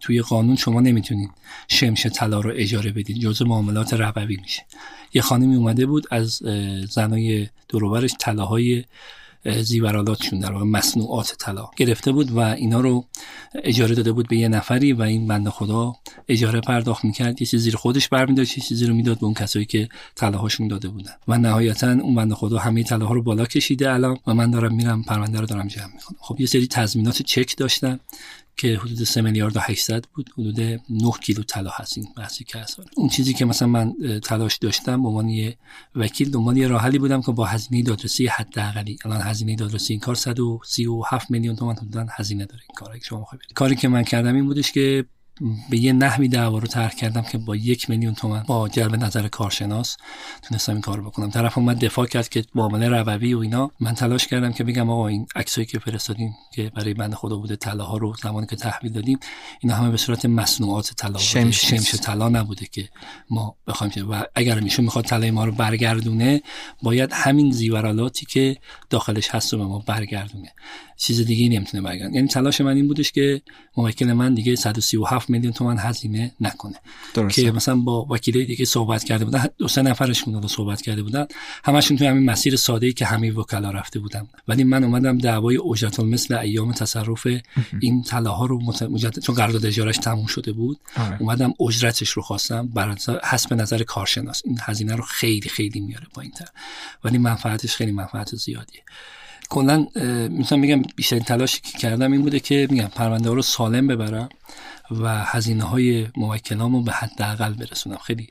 [0.00, 1.30] توی قانون شما نمی‌تونید
[1.68, 4.62] شمش طلا رو اجاره بدید جزء معاملات ربوی میشه.
[5.14, 6.42] یه خانمی اومده بود از
[6.90, 8.84] زنای دروبرش طلاهای
[9.50, 13.04] زیورالاتشون در واقع مصنوعات طلا گرفته بود و اینا رو
[13.64, 15.92] اجاره داده بود به یه نفری و این بنده خدا
[16.28, 17.40] اجاره پرداخت می‌کرد.
[17.40, 20.88] یه چیزی رو خودش برمیداشت یه چیزی رو می‌داد به اون کسایی که طلاهاشون داده
[20.88, 21.12] بودن.
[21.28, 25.02] و نهایتا اون بنده خدا همه طلاها رو بالا کشیده الان و من دارم میرم
[25.02, 26.18] پرونده رو دارم جمع می‌کنم.
[26.20, 28.00] خب یه سری تضمینات چک داشتن.
[28.58, 30.80] که حدود 3 میلیارد و 800 بود حدود 9
[31.22, 32.80] کیلو طلا هست این بحثی که هست.
[32.96, 35.52] اون چیزی که مثلا من تلاش داشتم به عنوان
[35.94, 38.98] وکیل دنبال یه راهلی بودم که با هزینه دادرسی حداقلی.
[39.04, 43.26] الان هزینه دادرسی این کار 137 میلیون تومان حدودا هزینه داره این کاری که شما
[43.54, 45.04] کاری که من کردم این بودش که
[45.70, 49.28] به یه نحوی دعوا رو طرح کردم که با یک میلیون تومن با جلب نظر
[49.28, 49.96] کارشناس
[50.42, 51.30] تونستم این کار بکنم.
[51.30, 53.70] طرف من دفاع کرد که معامله رووی و اینا.
[53.80, 57.56] من تلاش کردم که بگم آقا این عکسایی که فرستادیم که برای بنده خدا بوده
[57.56, 59.18] طلاها رو زمانی که تحویل دادیم
[59.60, 62.88] اینا همه به صورت مصنوعات طلا شمش, شمش طلا نبوده که
[63.30, 66.42] ما بخوایم و اگر میشه می‌خواد طلای ما رو برگردونه
[66.82, 68.56] باید همین زیورالاتی که
[68.90, 70.52] داخلش هست رو به ما برگردونه.
[70.96, 72.16] چیز دیگه نمی‌تونه برگردونه.
[72.16, 73.42] یعنی تلاش من این بودش که
[73.76, 76.76] موکل من دیگه 137 میلیون تومان هزینه نکنه.
[77.14, 77.42] درسته.
[77.42, 81.26] که مثلا با وکیلی دیگه صحبت کرده بودن دو سه نفرشون رو صحبت کرده بودن.
[81.64, 84.28] همشون توی همین مسیر ساده ای که همه وکلا رفته بودن.
[84.48, 87.26] ولی من اومدم دعوای اجرت مثل ایام تصرف
[87.80, 88.60] این طلاها رو
[88.90, 91.16] مجدد چون قرارداد اجارش تموم شده بود آره.
[91.20, 94.42] اومدم اجرتش رو خواستم بر حسب نظر کارشناس.
[94.44, 96.48] این هزینه رو خیلی خیلی میاره پایینتر.
[97.04, 98.82] ولی منفعتش خیلی منفعت زیادیه.
[99.48, 99.86] کلا
[100.30, 104.28] می‌تونم بگم بیشترین تلاشی که کردم این بوده که میگم پرونده ها رو سالم ببرم
[104.90, 107.96] و هزینه های موکلامو به حداقل برسونم.
[107.96, 108.28] خیلی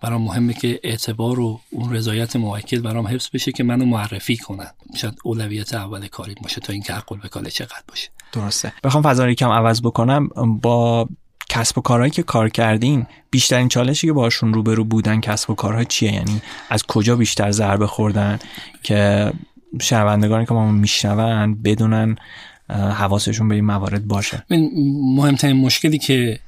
[0.00, 4.70] برام مهمه که اعتبار و اون رضایت موکل برام حفظ بشه که منو معرفی کنن.
[4.96, 8.08] شاید اولویت اول کاری باشه تا اینکه عقل به کاله چقدر باشه.
[8.32, 8.72] درسته.
[8.84, 10.28] بخوام فضا کم عوض بکنم.
[10.62, 11.08] با
[11.48, 15.84] کسب و کارهایی که کار کردین بیشترین چالشی که باشون روبرو بودن کسب و کارها
[15.84, 18.38] چیه؟ یعنی از کجا بیشتر ضربه خوردن
[18.82, 19.32] که
[19.80, 22.16] شنوندگانی که ما میشنون بدونن
[22.70, 24.42] حواسشون به این موارد باشه.
[25.16, 26.38] مهمترین مشکلی که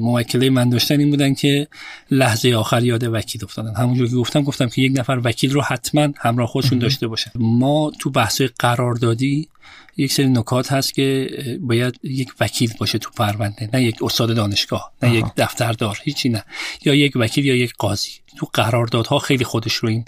[0.00, 1.68] موکله من داشتن این بودن که
[2.10, 3.74] لحظه آخر یاد وکیل افتادن.
[3.74, 7.92] همونجور که گفتم گفتم که یک نفر وکیل رو حتما همراه خودشون داشته باشن ما
[7.98, 9.48] تو بحث قراردادی
[9.96, 11.28] یک سری نکات هست که
[11.60, 16.44] باید یک وکیل باشه تو پرونده نه یک استاد دانشگاه نه یک دفتردار هیچی نه.
[16.84, 18.10] یا یک وکیل یا یک قاضی.
[18.36, 20.04] تو قراردادها خیلی خودش رو این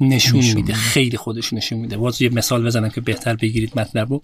[0.00, 1.96] نشون, میده خیلی خودش نشون میده.
[1.96, 4.22] باز یه مثال بزنم که بهتر بگیرید مطلب رو.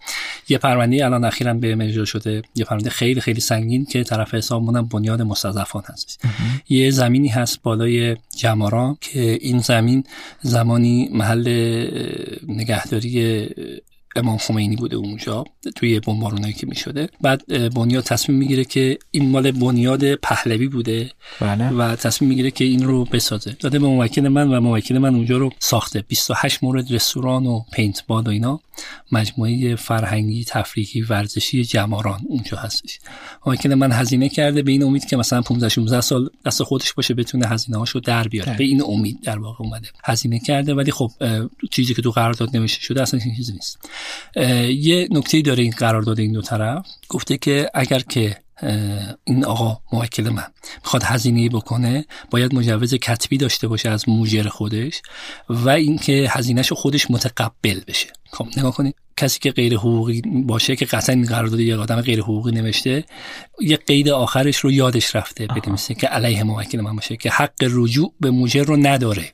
[0.49, 2.43] یه پرونده الان اخیرا به اجرا شده.
[2.55, 6.24] یه پرونده خیلی خیلی سنگین که طرف حسابمون بنیاد مستضعفان هست
[6.68, 10.05] یه زمینی هست بالای جمارا که این زمین
[10.43, 11.49] زمانی محل
[12.49, 13.49] نگهداری
[14.17, 15.45] امام خمینی بوده اونجا
[15.77, 17.09] توی بمبارونایی که می‌شده.
[17.21, 21.11] بعد بنیاد تصمیم می‌گیره که این مال بنیاد پهلوی بوده
[21.41, 21.71] بله.
[21.71, 23.57] و تصمیم می‌گیره که این رو بسازه.
[23.61, 26.05] داده به موکل من و موکل من اونجا رو ساخته.
[26.09, 28.61] 28 مورد رستوران و پینت باد و اینا.
[29.12, 32.99] مجموعه فرهنگی تفریحی ورزشی جماران اونجا هستش.
[33.47, 37.15] موکل من هزینه کرده به این امید که مثلا 15 16 سال دست خودش باشه
[37.15, 38.57] بتونه هزینه هاشو در بیاره.
[38.57, 39.89] به این امید در واقع اومده.
[40.05, 41.11] هزینه کرده ولی خب
[41.71, 43.89] چیزی که تو قرارداد نوشته شده اصلا چیزی نیست.
[44.69, 46.87] یه نکته داره این قرارداد این دو طرف.
[47.09, 48.37] گفته که اگر که
[49.25, 50.47] این آقا موکل من
[50.83, 55.03] می‌خواد هزینه بکنه باید مجوز کتبی داشته باشه از موجر خودش
[55.49, 58.07] و اینکه هزینهش خودش متقبل بشه.
[58.33, 62.21] خب نگاه کنید کسی که غیر حقوقی باشه که قطعا این قرارداد یه آدم غیر
[62.21, 63.05] حقوقی نوشته
[63.61, 68.15] یه قید آخرش رو یادش رفته بنویسه که علیه موکل من باشه که حق رجوع
[68.21, 69.33] به موجر رو نداره.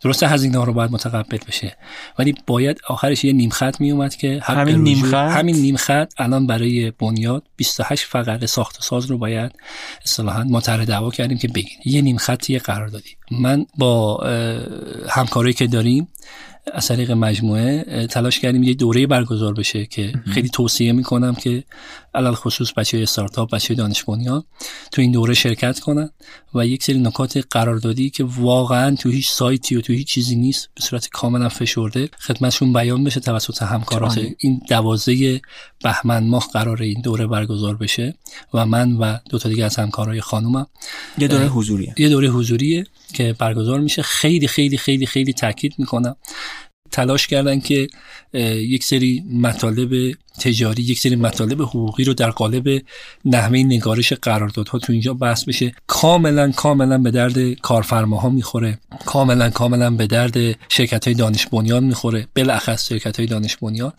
[0.00, 1.76] درسته هزینه ها رو باید متقبل بشه.
[2.18, 6.12] ولی باید آخرش یه نیم خط می اومد که همین نیم خط؟ همین نیم خط
[6.18, 9.52] الان برای بنیاد 28 فقره ساخت و ساز رو باید
[10.04, 11.78] اصطلاحا ما طرح دعوا کردیم که بگین.
[11.84, 13.16] یه نیم خطی قرار دادیم.
[13.30, 14.16] من با
[15.08, 16.08] همکاری که داریم
[16.74, 21.64] از طریق مجموعه تلاش کردیم یه دوره برگزار بشه که خیلی توصیه می‌کنم که
[22.18, 24.44] علال خصوص بچه استارتاپ بچه دانش بنیان
[24.92, 26.10] تو این دوره شرکت کنن
[26.54, 30.68] و یک سری نکات قراردادی که واقعا تو هیچ سایتی و تو هیچ چیزی نیست
[30.74, 35.40] به صورت کاملا فشرده خدمتشون بیان بشه توسط همکارات این دوازه
[35.84, 38.14] بهمن ماه قرار این دوره برگزار بشه
[38.54, 40.66] و من و دو تا دیگه از همکارای خانومم.
[41.18, 41.94] یه دوره حضوریه.
[41.98, 44.02] یه دوره حضوریه که برگزار میشه.
[44.02, 46.16] خیلی خیلی خیلی خیلی تاکید می‌کنم.
[46.92, 47.88] تلاش کردن که
[48.54, 52.82] یک سری مطالب تجاری یک سری مطالب حقوقی رو در قالب
[53.24, 58.78] نحوه نگارش قراردادها تو اینجا بحث بشه کاملا کاملا به درد کارفرماها می‌خوره.
[59.06, 60.36] کاملا کاملا به درد
[60.68, 62.26] شرکت های دانش بنیان می‌خوره.
[62.36, 63.92] بالاخص شرکت های دانش بنیان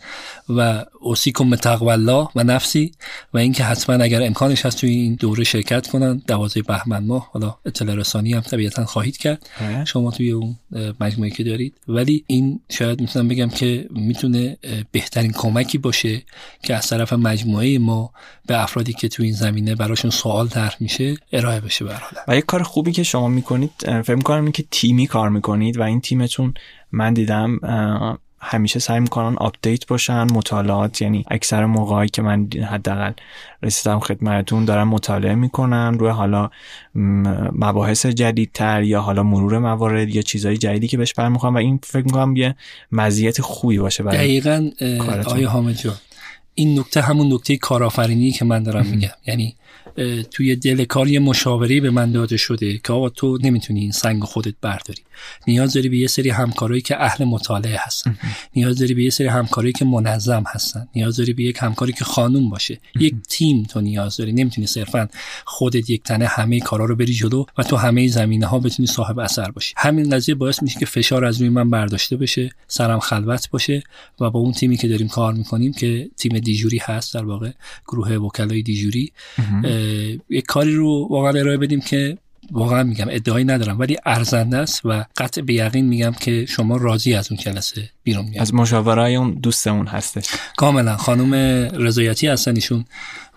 [0.49, 2.91] و اوسیکم تقوی الله و نفسی
[3.33, 7.55] و اینکه حتما اگر امکانش هست توی این دوره شرکت کنن دوازه بهمن ماه حالا
[7.65, 9.49] اطلاع رسانی هم طبیعتا خواهید کرد.
[9.85, 10.55] شما توی اون
[10.99, 11.73] مجموعه که دارید.
[11.87, 14.57] ولی این شاید می‌تونم بگم که می‌تونه
[14.91, 16.21] بهترین کمکی باشه
[16.63, 18.11] که از طرف مجموعه ما
[18.45, 21.95] به افرادی که تو این زمینه براشون سوال طرح میشه ارائه بشه به
[22.27, 26.01] و یک کار خوبی که شما می‌کنید فکر می‌کنم که تیمی کار می‌کنید و این
[26.01, 26.53] تیمتون
[26.91, 27.59] من دیدم
[28.41, 33.11] همیشه سعی می‌کنن update باشن مطالعات یعنی اکثر موقعی که من حداقل
[33.63, 36.49] رسیدم خدمتتون دارن مطالعه می‌کنن روی حالا
[37.55, 42.05] مباحث جدیدتر یا حالا مرور موارد یا چیزهای جدیدی که بهش برمیخوام و این فکر
[42.05, 42.55] می‌کنم یه
[42.91, 44.69] مزیت خوبی باشه برای دقیقا
[45.25, 45.95] آیا حامد جان
[46.53, 49.09] این نکته همون نکته کارآفرینی که من دارم میگم.
[49.27, 49.55] یعنی
[50.31, 54.23] توی دل کار یه مشاوره به من داده شده که آقا تو نمی‌تونی این سنگ
[54.23, 55.01] خودت برداری.
[55.47, 58.17] نیاز داری به یه سری همکارایی که اهل مطالعه هستن.
[58.55, 60.87] نیاز داری به یه سری همکارایی که منظم هستن.
[60.95, 62.79] نیاز داری به یک همکاری که خانوم باشه.
[62.99, 64.31] یک تیم تو نیاز داری.
[64.31, 65.07] نمی‌تونی صرفا
[65.45, 69.19] خودت یک تنه همه کارا رو بری جلو و تو همه زمینه ها بتونی صاحب
[69.19, 69.73] اثر باشی.
[69.77, 73.83] همین قضیه باعث میشه که فشار از روی من برداشته بشه سرم خلوت باشه
[74.19, 77.51] و با اون تیمی که داریم کار می‌کنیم که تیم دیجوری هست در واقع
[77.87, 79.11] گروه وکلای دیجوری
[80.29, 82.17] یک کاری رو واقعا ارائه بدیم که
[82.51, 87.13] واقعا میگم ادعایی ندارم ولی ارزنده است و قطع به یقین میگم که شما راضی
[87.13, 88.41] از اون جلسه بیرون میاد.
[88.41, 90.25] از مشاورای اون دوستمون هستش.
[90.57, 90.97] کاملا.
[90.97, 91.33] خانم
[91.73, 92.85] رضایتی هستن ایشون.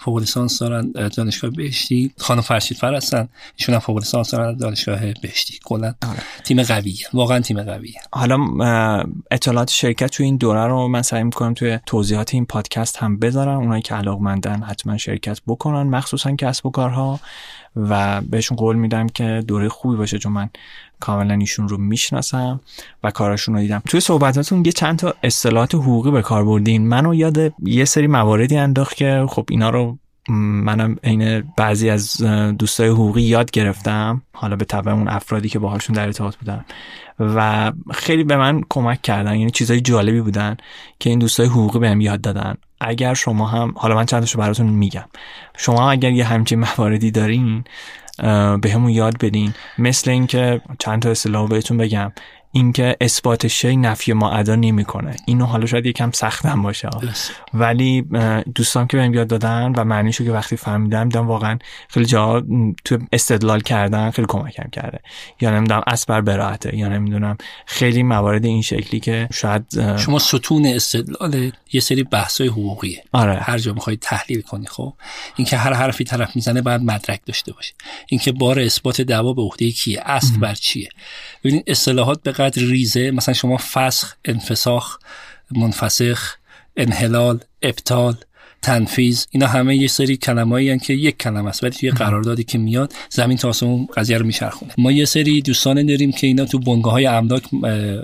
[0.05, 2.13] فوق لیسانس دارن دانشگاه بهشتی.
[2.19, 5.59] خانم فرشید فر هستن ایشون هم فوق لیسانس دارن دانشگاه بهشتی.
[5.65, 6.19] کلا آره.
[6.45, 7.07] تیم قویه.
[7.13, 8.01] واقعا تیم قویه.
[8.13, 8.39] حالا
[9.31, 13.59] اطلاعات شرکت تو این دوره رو من سعی می‌کنم توی توضیحات این پادکست هم بذارم.
[13.59, 17.21] اونایی که علاقمندن حتما شرکت بکنن مخصوصا کسب و کارها.
[17.77, 20.51] و بهشون قول میدم که دوره خوبی باشه چون من
[21.03, 22.61] کاملا ایشون رو می‌شناسم
[23.03, 23.83] و کاراشون رو دیدم.
[23.89, 26.89] توی صحبتاتون یه چند تا اصطلاحات حقوقی به کار بردین.
[26.89, 29.99] منو یاد یه سری مواردی انداخت که خب اینا رو
[30.29, 32.17] منم عین بعضی از
[32.59, 34.23] دوستای حقوقی یاد گرفتم.
[34.33, 36.65] حالا به طبع اون افرادی که باهاشون در ارتباط بودم
[37.21, 39.37] و خیلی به من کمک کردن.
[39.37, 40.57] یعنی چیزای جالبی بودن
[40.99, 42.55] که این دوستای حقوقی بهم یاد دادن.
[42.81, 45.05] اگر شما هم حالا من چند براتون میگم.
[45.57, 47.65] شما اگر یه همچین مواردی دارین
[48.63, 49.55] به همون یاد بدین.
[49.79, 52.13] مثل اینکه چند تا اصطلاح بهتون بگم.
[52.53, 55.17] اینکه اثبات شی نفی ما ادا نمی‌کنه.
[55.27, 56.89] اینو حالا شاید یکم سختم باشه.
[57.55, 58.03] ولی
[58.55, 62.45] دوستان که بهم یاد دادن و معنیشو که وقتی فهمیدم دیدم واقعا خیلی جا
[62.85, 65.01] تو استدلال کردن خیلی کمکم کرده.
[65.41, 67.37] یا نمی‌دونم اسبر براحته یا نمی‌دونم
[67.67, 73.05] خیلی موارد این شکلی که شاید شما ستون استدلال یه سری بحثای حقوقیه.
[73.13, 73.35] آره.
[73.35, 74.95] هر جا می‌خوای تحلیل کنی خب.
[75.37, 77.75] اینکه هر حرفی طرف می‌زنه باید مدرک داشته باشه.
[78.07, 80.89] اینکه بار اثبات دعوا به عهده کیه؟ اصل بر چیه؟
[81.45, 84.99] ببینید اصطلاحات به قدر ریزه مثلا شما فسخ انفساخ
[85.51, 86.37] منفسخ
[86.77, 88.15] انحلال ابطال
[88.63, 92.93] تنفیز اینا همه یه سری کلمه‌ای که یک کلمه است ولی توی قراردادی که میاد
[93.11, 94.73] زمین تا آسمون قضیه رو میچرخونه.
[94.79, 97.43] ما یه سری دوستان داریم که اینا تو بنگاه های املاک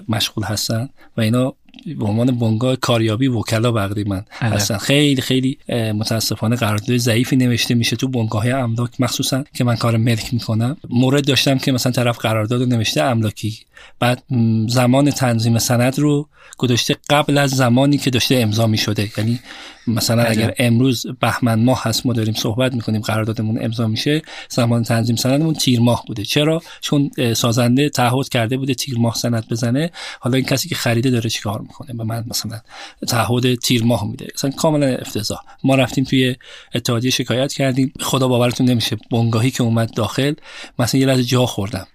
[0.08, 1.54] مشغول هستن و اینا
[1.98, 4.24] به عنوان بنگاه کاریابی وکلا من.
[4.30, 4.78] هستن.
[4.78, 10.34] خیلی خیلی متاسفانه قرارداد ضعیفی نوشته میشه تو بنگاه املاک مخصوصا که من کار ملک
[10.34, 10.76] می‌کنم.
[10.90, 13.58] مورد داشتم که مثلا طرف قرارداد نوشته املاکی.
[14.00, 14.22] بعد
[14.68, 19.40] زمان تنظیم سند رو گذاشته قبل از زمانی که داشته امضا می شده یعنی
[19.86, 25.16] مثلا اگر امروز بهمن ماه هست ما داریم صحبت می‌کنیم قراردادمون امضا میشه زمان تنظیم
[25.16, 26.24] سندمون تیر ماه بوده.
[26.24, 29.90] چرا؟ چون سازنده تعهد کرده بوده تیر ماه سند بزنه.
[30.20, 32.60] حالا این کسی که خریده داره چیکار می‌کنه به من مثلا
[33.08, 34.26] تعهد تیر ماه میده.
[34.34, 35.38] مثلا کاملا افتضاح.
[35.64, 36.36] ما رفتیم توی
[36.74, 37.92] اتحادیه شکایت کردیم.
[38.00, 40.34] خدا باورتون نمیشه بنگاهی که اومد داخل
[40.78, 41.86] مثلا یه لحظه جا خوردم.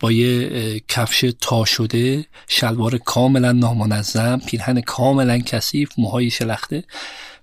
[0.00, 6.84] با یه کفش تا شده شلوار کاملا نامنظم پیرهن کاملا کثیف موهای شلخته.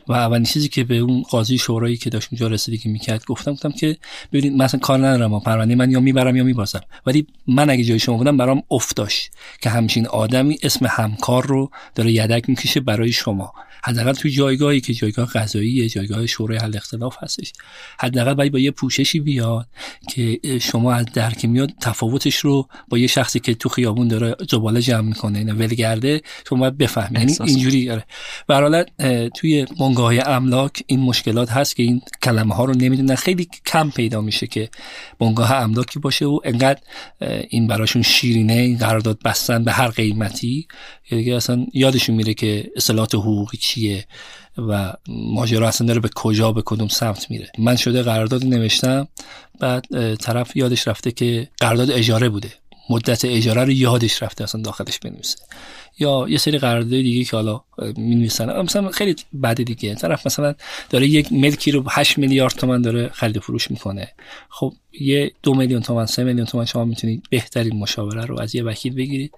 [0.10, 3.72] و اولین چیزی که به اون قاضی شورایی که داشت اونجا رسیدگی می‌کرد گفتم گفتم
[3.72, 3.98] که
[4.34, 6.82] ببینید مثلا کار ندارم پرونده من یا می‌برم یا میبازم.
[7.06, 9.30] ولی من اگه جای شما بودم برام افتاش
[9.62, 13.54] که همچین آدمی اسم همکار رو داره یدک می‌کشه برای شما.
[13.90, 17.54] حداقل توی جایگاهی که جایگاه قضاییه جایگاه شورای حل اختلاف هستش.
[18.00, 19.68] حداقل باید با یه پوششی بیاد
[20.10, 24.82] که شما از درک میاد تفاوتش رو با یه شخصی که تو خیابون داره زباله
[24.82, 27.20] جمع می‌کنه اینا ولگرده شما باید بفهمید.
[27.20, 28.06] یعنی اینجوری آره.
[29.36, 33.16] توی بنگاه املاک این مشکلات هست که این کلمه ها رو نمی‌دونن.
[33.16, 34.70] خیلی کم پیدا میشه که
[35.20, 36.80] بنگاه املاکی باشه و انقدر
[37.50, 40.68] این براشون شیرینه این قرارداد بستن به هر قیمتی
[41.10, 44.06] که اصلا یادشون میره که اصلاحات حقوقی چیه
[44.58, 47.52] و ماجرا اصلا داره به کجا به کدوم سمت میره.
[47.58, 49.08] من شده قرارداد نوشتم
[49.60, 52.54] بعد طرف یادش رفته که قرارداد اجاره بوده.
[52.90, 55.38] مدت اجاره رو یادش رفته اصلا داخلش بنویسه.
[56.00, 57.62] یا یه سری قرارداد دیگه که حالا
[57.98, 58.62] می‌نویسن.
[58.62, 59.96] مثلا خیلی بده دیگه.
[59.96, 60.56] طرف مثلا
[60.90, 64.08] داره یک ملکی رو 8 میلیارد تومن داره خرید فروش می‌کنه.
[64.50, 68.64] خب یه دو میلیون تومن سه میلیون تومن شما می‌تونید بهترین مشاوره رو از یه
[68.64, 69.34] وکیل بگیرید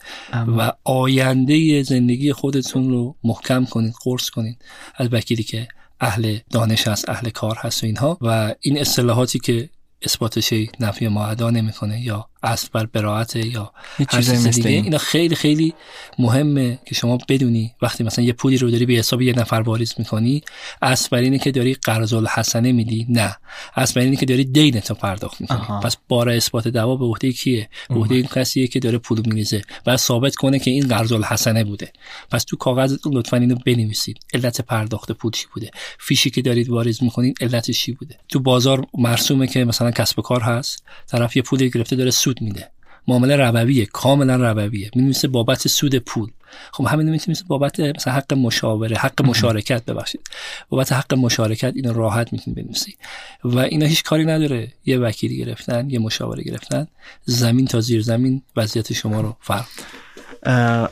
[0.57, 4.57] و آینده زندگی خودتون رو محکم کنید قرص کنید
[4.95, 5.68] از وکیلی که
[5.99, 8.18] اهل دانش هست اهل کار هست و اینها.
[8.22, 9.69] و این اصطلاحاتی که
[10.02, 13.72] اثباتش نفی معدا نمی‌کنه یا اصل بر براعت یا
[14.09, 14.69] هر چیز دیگه.
[14.69, 15.73] اینا خیلی خیلی
[16.19, 19.93] مهمه که شما بدونی وقتی مثلا یه پولی رو داری به حساب یه نفر واریز
[19.97, 20.41] می‌کنی
[20.81, 23.05] اصل بر اینه که داری قرض الحسنه میدی.
[23.09, 23.38] نه.
[23.76, 25.80] اصل بر اینه که داری دین تو پرداخت می‌کنی.
[25.84, 29.61] پس بار اثبات دعوا به عهده کیه؟ به عهده این کسیه که داره پول میریزه
[29.85, 31.91] و ثابت کنه که این قرض الحسنه بوده.
[32.31, 34.18] پس تو کاغذتون لطفا اینو بنویسید.
[34.34, 35.69] علت پرداخت پول چی بوده؟
[35.99, 40.22] فیشی که دارید واریز می‌کنید علتش چی بوده؟ تو بازار مرسومه که مثلا کسب و
[40.22, 40.84] کار هست.
[41.07, 42.72] طرف یه پولی گرفته داره سود میده.
[43.08, 44.91] معامله ربویه کاملا ربویه.
[44.95, 46.30] می‌نویسه بابت سود پول.
[46.72, 50.22] خب همین می‌تونید بابت مثلا حق مشاوره حق مشارکت ببخشید.
[50.70, 52.98] بابت حق مشارکت اینو راحت می‌تونید بنویسید
[53.44, 54.68] و اینا هیچ کاری نداره.
[54.86, 56.88] یه وکیلی گرفتن یه مشاوره گرفتن.
[57.24, 59.66] زمین تا زیر زمین وضعیت شما رو فرق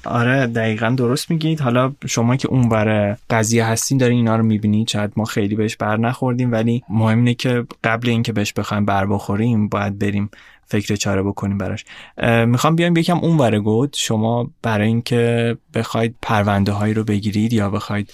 [0.06, 1.61] آره دقیقا درست میگید.
[1.61, 5.76] حالا شما که اون بره قضیه هستین دارین اینا رو می‌بینید شاید ما خیلی بهش
[5.76, 10.30] بر نخوردیم ولی مهم اینه که قبل اینکه بهش بخوایم بر بخوریم باید بریم
[10.70, 11.86] فکر چاره بکنیم براش.
[12.46, 13.96] می‌خوام بیایم یکم اون گود.
[13.98, 18.14] شما برای اینکه بخواید پرونده هایی رو بگیرید یا بخواید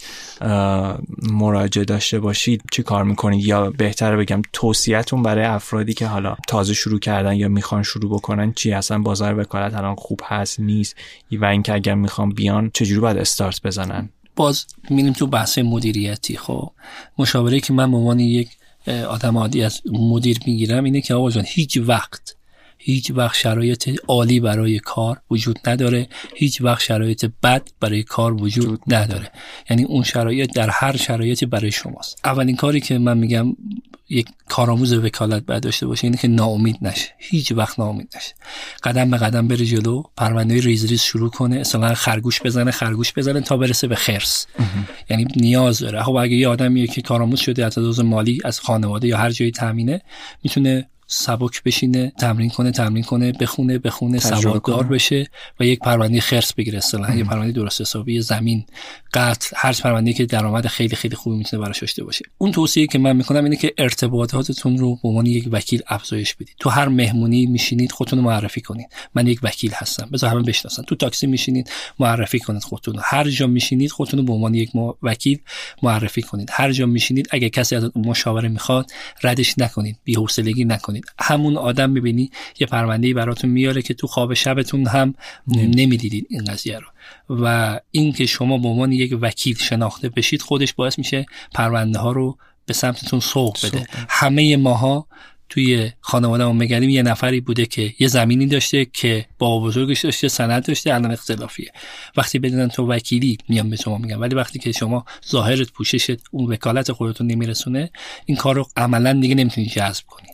[1.32, 6.74] مراجعه داشته باشید چی کار می‌کنید؟ یا بهتره بگم توصیهتون برای افرادی که حالا تازه
[6.74, 10.96] شروع کردن یا می‌خوان شروع بکنن چی؟ اصلا بازار وکالت الان خوب هست نیست.
[11.32, 16.38] و اینکه اگر می‌خوان بیان چجوری باید استارت بزنن؟ باز میریم تو بحث مدیریتی.
[16.38, 16.72] خب
[17.18, 18.50] مشاوره که من به یک
[19.10, 22.35] آدم عادی از مدیر می‌گیرم اینه که آقا جان هیچ وقت
[22.86, 28.82] هیچ وقت شرایط عالی برای کار وجود نداره هیچ وقت شرایط بد برای کار وجود
[28.88, 29.32] نداره.
[29.70, 32.20] یعنی اون شرایط در هر شرایطی برای شماست.
[32.24, 33.56] اولین کاری که من میگم
[34.10, 37.10] یک کارآموز وکالت باید داشته باشه اینه که ناامید نشه.
[37.18, 38.34] هیچ وقت ناامید نشه.
[38.84, 43.42] قدم به قدم بره جلو پرونده ریز ریز شروع کنه اصلا خرگوش بزنه خرگوش بزنه
[43.42, 44.48] تا برسه به خرس.
[45.10, 46.04] یعنی نیاز داره.
[46.04, 50.02] خب اگه یه آدمیه که کارآموز شده از مالی از خانواده یا هر جایی تامینه
[50.44, 55.28] می‌تونه سبک بشینه تمرین کنه تمرین کنه بخونه بخونه سواددار بشه
[55.60, 58.66] و یک پرونده خرس بگیره اصلا یه پرونده درست حسابی زمین
[59.14, 62.26] قطع هر پرونده که درآمد خیلی خیلی خوبی می‌تونه براش داشته باشه.
[62.38, 66.56] اون توصیه که من می‌کنم اینه که ارتباطاتتون رو به عنوان یک وکیل افزایش بدید.
[66.60, 68.88] تو هر مهمونی میشینید خودتون معرفی کنید.
[69.16, 70.10] من یک وکیل هستم.
[70.14, 70.84] بذار همه بشناسن.
[70.84, 74.72] تو تاکسی میشینید معرفی کنید خودتون هر جا میشینید خودتون رو به عنوان یک
[75.04, 75.40] وکیل
[75.84, 76.50] معرفی کنید.
[76.52, 78.92] هر جا میشینید اگه کسی از مشاوره می‌خواد
[79.24, 79.98] ردش نکنید.
[80.04, 80.95] بی‌حوصلگی نکنید.
[81.20, 85.14] همون آدم می‌بینی یه پرونده براتون میاره که تو خواب شبتون هم
[85.48, 86.88] نمی‌دیدید این قضیه رو.
[87.30, 92.38] و اینکه شما به عنوان یک وکیل شناخته بشید خودش باعث میشه پرونده ها رو
[92.66, 93.88] به سمتتون سوق بده.
[94.10, 95.08] همه ماها
[95.50, 100.66] توی خانواده مگریم یه نفری بوده که یه زمینی داشته که با بزرگش داشته سند
[100.66, 101.72] داشته الان اختلافیه.
[102.18, 106.52] وقتی بدونن تو وکیلی میام به شما میگم ولی وقتی که شما ظاهرت پوششت اون
[106.52, 107.92] وکالت خودتون نمیرسونه
[108.26, 110.28] این کار رو عملا دیگه نمی‌تونی جذب کنی.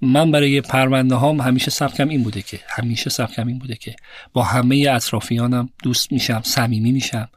[0.00, 3.96] من برای پرونده هام همیشه سبکم این بوده که همیشه سبکم این بوده که
[4.32, 7.28] با همه اطرافیانم دوست میشم صمیمی میشم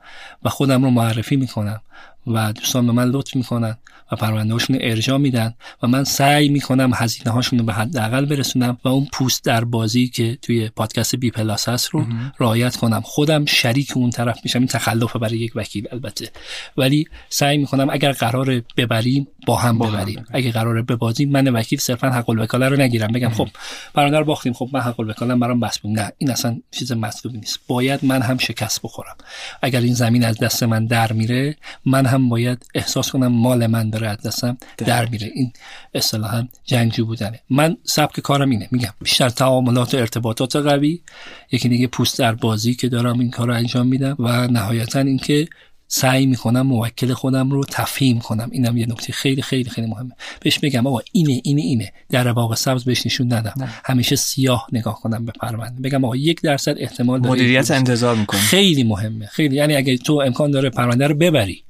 [0.43, 1.81] و خودم رو معرفی می‌کنم
[2.27, 3.77] و دوستان به من لطف می‌کنن.
[4.11, 8.77] و پرونده هاشون ارجاع میدن و من سعی می‌کنم هزینه هاشون رو به حداقل برسونم
[8.83, 12.05] و اون پوست در بازی که توی پادکست بی پلاس هست رو
[12.39, 13.01] رعایت کنم.
[13.01, 14.59] خودم شریک اون طرف میشم.
[14.59, 16.29] این تخلفه برای یک وکیل البته.
[16.77, 20.25] ولی سعی می‌کنم اگر قرار ببریم با هم ببریم.
[20.31, 23.11] اگر قرار ببازیم من وکیل صرفا حق الوکاله رو نگیرم.
[23.11, 23.47] بگم خب
[23.93, 24.53] پرونده رو باختیم.
[24.53, 27.59] خب من حق الوکاله برام بس نه این اصلا چیز مطلوبی نیست.
[27.67, 29.15] باید من هم شکست بخورم.
[29.61, 31.55] اگر این زمین از دست من در میره
[31.85, 35.31] من هم باید احساس کنم مال من داره از دستم در میره.
[35.35, 35.53] این
[35.93, 37.39] اصطلاحا جنگجو بودنه.
[37.49, 38.67] من سبک کارم اینه.
[38.71, 41.01] میگم بیشتر تعاملات و ارتباطات قوی.
[41.51, 45.47] یکی دیگه پوست در بازی که دارم این کار رو انجام میدم و نهایتا اینکه
[45.93, 48.49] سعی می‌کنم موکل خودم رو تفهیم کنم.
[48.51, 50.11] اینم یه نکته خیلی خیلی خیلی مهمه.
[50.41, 51.93] بهش بگم آقا اینه اینه اینه.
[52.09, 53.53] در باغ سبز بهش نشون ندم.
[53.57, 53.69] نه.
[53.85, 58.39] همیشه سیاه نگاه کنم به پرونده بگم آقا یک درصد احتمال داره مدیریت انتظار می‌کنه
[58.39, 59.25] خیلی مهمه.
[59.25, 59.55] خیلی.
[59.55, 61.63] یعنی اگه تو امکان داره پرونده رو ببری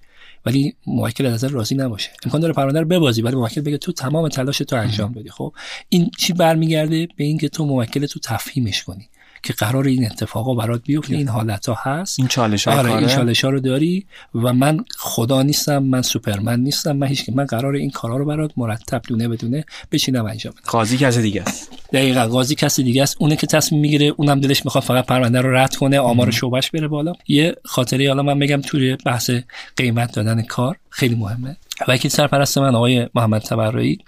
[0.45, 2.09] ولی موکل از راضی نباشه.
[2.25, 5.29] امکان داره پرونده رو ببازی ولی موکل بگه تو تمام تلاش تو انجام بدی.
[5.29, 5.53] خب
[5.89, 9.09] این چی برمیگرده؟ به اینکه تو موکل تو تفهیمش کنی.
[9.43, 12.19] که قرار این اتفاقا برات بیفته این حالت ها هست.
[12.19, 14.05] این چالش ها آره این چالش ها رو داری
[14.35, 18.51] و من خدا نیستم من سوپرمن نیستم من هیچ من قرار این کارا رو برات
[18.57, 20.71] مرتب دونه بدونه بچینم انجام بدم.
[20.71, 21.71] قاضی کس دیگه است.
[21.93, 23.15] دقیقا قاضی کسی دیگه است.
[23.19, 26.87] اونه که تصمیم می‌گیره اونم دلش می‌خواد فقط پرونده رو رد کنه آمار شعبش بره
[26.87, 27.13] بالا.
[27.27, 29.31] یه خاطری حالا من بگم توی بحث
[29.77, 31.57] قیمت دادن کار خیلی مهمه.
[31.87, 33.99] وکیل سرپرست من آقای محمد تبرایی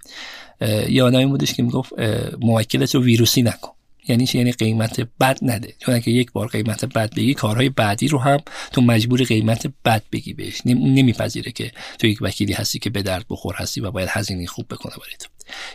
[0.89, 1.93] یه آدمی بودش که می‌گفت
[2.41, 3.72] موکلت رو ویروسی نکن.
[4.07, 5.73] یعنی چی؟ یعنی قیمت بد نده.
[5.80, 8.39] چون اگه یک بار قیمت بد بگی کارهای بعدی رو هم
[8.71, 10.61] تو مجبور قیمت بد بگی بهش.
[10.65, 14.65] نمیپذیره که تو یک وکیلی هستی که به درد بخور هستی و باید هزینه خوب
[14.67, 15.15] بکنه برای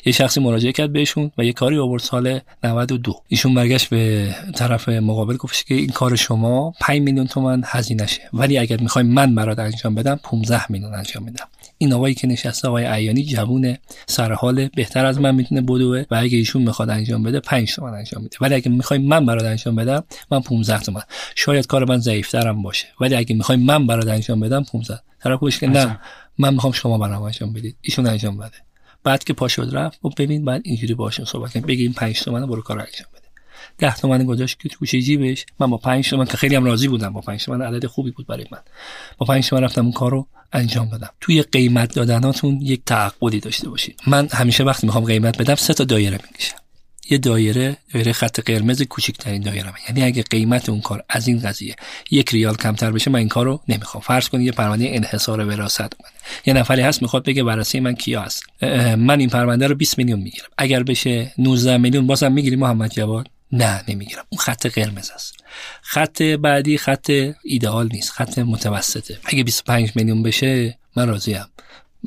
[0.04, 4.88] یه شخصی مراجعه کرد بهشون و یه کاری آورد سال 92 ایشون برگشت به طرف
[4.88, 8.22] مقابل گفتش که این کار شما 5 میلیون تومن هزینهشه.
[8.32, 11.46] ولی اگر می‌خوای من برات انجام بدم 15 میلیون انجام میدم.
[11.78, 16.36] این آقایی که نشسته آقای عیانی جوونه سرحال بهتر از من می‌تونه بدوه و اگه
[16.36, 18.36] ایشون می‌خواد انجام بده 5 تومن انجام میده.
[18.40, 21.02] ولی اگه می‌خوای من برات انجام بدم من 15 تومن
[21.34, 22.86] شاید کار من ضعیفترم باشه.
[23.00, 26.00] ولی اگه می‌خوای من برات انجام بدم 15 طرف که نه
[26.38, 27.76] من می‌خوام شما برام انجام بدید.
[27.80, 28.67] ایشون انجام بده.
[29.04, 31.66] بعد که پا شد رفت و ببین بعد اینجوری باشون صحبت کنیم.
[31.66, 33.28] بگیم 5 تومن برو کار انجام بده.
[33.78, 35.46] 10 تومن گذاشت که توش جیبش.
[35.58, 38.26] من با 5 تومن که خیلی هم راضی بودم با 5 تومن عدد خوبی بود
[38.26, 38.58] برای من.
[39.18, 41.10] با 5 تومن رفتم اون کارو انجام بدم.
[41.20, 44.00] توی قیمت دادناتون یک تعقلی داشته باشید.
[44.06, 46.56] من همیشه وقتی می‌خوام قیمت بدم سه تا دایره می‌کشم.
[47.10, 51.76] یه دایره دایره خط قرمز کوچکترین دایره یعنی اگه قیمت اون کار از این قضیه
[52.10, 54.02] یک ریال کمتر بشه من این کارو نمی‌خوام.
[54.02, 56.14] فرض کنید یه پرونده انحصار وراثت اومده.
[56.47, 58.43] یه نفری هست می‌خواد بگه ورثه من کیا هست.
[58.97, 60.47] من این پرونده رو 20 میلیون می‌گیرم.
[60.59, 64.24] اگر بشه 19 میلیون بازم می‌گیری محمد جواد؟ نه نمی‌گیرم.
[64.28, 65.35] اون خط قرمز است.
[65.82, 67.12] خط بعدی خط
[67.44, 69.18] ایدئال نیست خط متوسطه.
[69.24, 71.44] اگه 25 میلیون بشه من راضیم.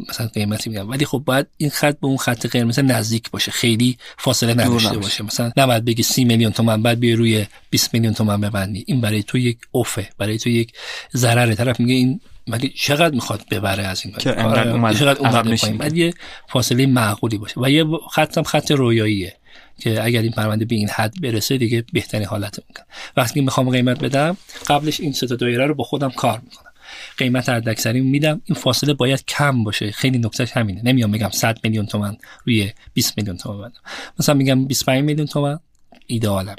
[0.09, 0.89] مثلا قیمتی میگم.
[0.89, 3.51] ولی خب باید این خط به اون خط قرمز نزدیک باشه.
[3.51, 5.23] خیلی فاصله نداشته باشه.
[5.23, 8.83] مثلا نباید بگی 30 میلیون تومن بعد بیا روی 20 میلیون تومن ببندی.
[8.87, 10.73] این برای تو یک اوفه برای تو یک
[11.15, 15.97] ضرر طرف میگه این مگه چقدر می‌خواد ببره از این که آره، چقدر اومده بعد
[15.97, 16.13] یه
[16.49, 17.61] فاصله معقولی باشه.
[17.61, 19.35] و یه خط خط رویاییه
[19.79, 22.85] که اگر این پرونده به این حد برسه دیگه بهترین حالت می‌کنه.
[23.17, 24.37] وقتی می‌خوام قیمت بدم
[24.67, 26.70] قبلش این سه تا دایره رو با خودم کار می‌کنم.
[27.17, 28.41] قیمت حداکثری میدم.
[28.45, 29.91] این فاصله باید کم باشه.
[29.91, 30.81] خیلی نکتهش همینه.
[30.83, 33.79] نمیام بگم 100 میلیون تومن روی 20 میلیون تومن بدم
[34.19, 35.59] مثلا میگم 25 میلیون تومن
[36.07, 36.55] ایدئالمه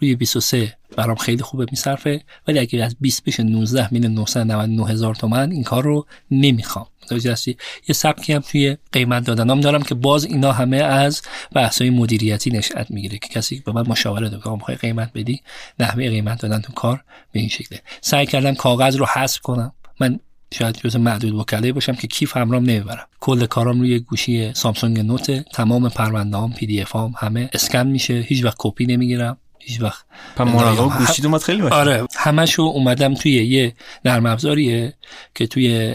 [0.00, 2.22] روی 23 برام خیلی خوبه میصرفه.
[2.48, 6.86] ولی اگه از 20 بشه 19 میلیون 999 هزار تومن این کار رو نمی‌خوام.
[7.04, 7.54] متوجه
[7.88, 11.22] یه سبکی هم توی قیمت دادنام دارم که باز اینا همه از
[11.54, 15.40] بحث‌های مدیریتی نشأت می‌گیره که کسی به من مشاوره داد که قیمت بدی
[15.80, 17.80] نحوه قیمت دادن تو کار به این شکله.
[18.00, 19.72] سعی کردم کاغذ رو حذف کنم.
[20.00, 20.20] من
[20.54, 23.06] شاید جز معدود وکلایی باشم که کیف همرام نمی‌برم.
[23.20, 28.14] کل کارام روی گوشی سامسونگ نوت تمام پروندهام PDF همه اسکن میشه.
[28.14, 29.36] هیچ وقت کپی نمی‌گیرم.
[29.64, 30.04] هیچ وقت.
[30.38, 33.74] مراقب گوشید اومد خیلی باشه آره همشو اومدم توی یه
[34.04, 34.94] نرم افزاریه
[35.34, 35.94] که توی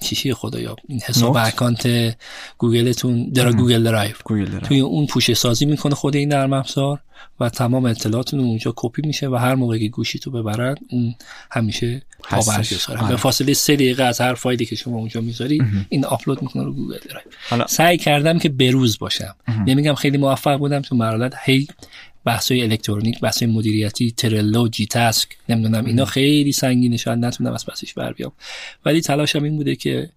[0.00, 2.16] چیشی خدایا این حساب account
[2.58, 4.14] گوگلتون در Google Drive.
[4.64, 7.00] توی اون پوشه سازی می‌کنه خود این نرم افزار
[7.40, 11.14] و تمام اطلاعاتون اونجا کپی میشه و هر موقع که گوشی تو ببرن اون
[11.50, 16.42] همیشه پابرجاست به فاصله سه دقیقه از هر فایلی که شما اونجا می‌ذاری این آپلود
[16.42, 17.66] می‌کنه رو Google Drive.
[17.66, 19.34] سعی کردم که بروز باشم.
[19.66, 21.66] نمیگم خیلی موفق بودم تو مرحله هی
[22.24, 28.12] بحث‌های الکترونیک بحث‌های مدیریتی Trello GTasks نمی‌دونم اینا خیلی سنگینه شاید نتونم از پسش بر
[28.12, 28.32] بیام.
[28.84, 30.10] ولی تلاشم این بوده که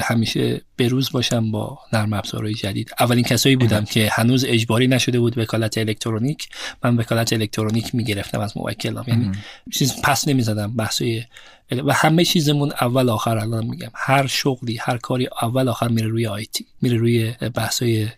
[0.00, 2.90] همیشه بروز باشم با نرم افزارهای جدید.
[3.00, 6.48] اولین کسایی بودم که هنوز اجباری نشده بود وکالت الکترونیک
[6.84, 9.32] من وکالت الکترونیک می‌گرفتم از موکلام یعنی
[9.72, 11.24] چیز پس نمی‌زدم بحثای
[11.70, 13.90] و همه چیزمون اول آخر الان میگم.
[13.94, 18.08] هر شغلی هر کاری اول آخر میره روی آیتی میره روی بحثای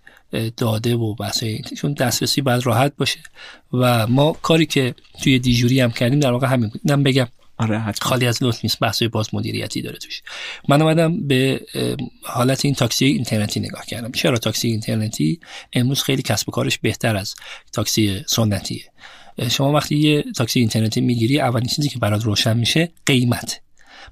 [0.56, 1.44] داده و بحث
[1.76, 3.18] چون دسترسی باید راحت باشه.
[3.72, 6.80] و ما کاری که توی دیجوری هم کردیم در واقع همین بود.
[6.84, 7.28] اینم بگم
[7.58, 10.22] آره خالی از لطف نیست بحث باز مدیریتی داره توش.
[10.68, 11.60] من اومدم به
[12.22, 14.12] حالت این تاکسی اینترنتی نگاه کردم.
[14.12, 15.40] چرا تاکسی اینترنتی؟
[15.72, 17.34] امروز خیلی کسب و کارش بهتر از
[17.72, 18.82] تاکسی سنتیه.
[19.50, 23.60] شما وقتی یه تاکسی اینترنتی می‌گیری اولین چیزی که برات روشن میشه قیمت.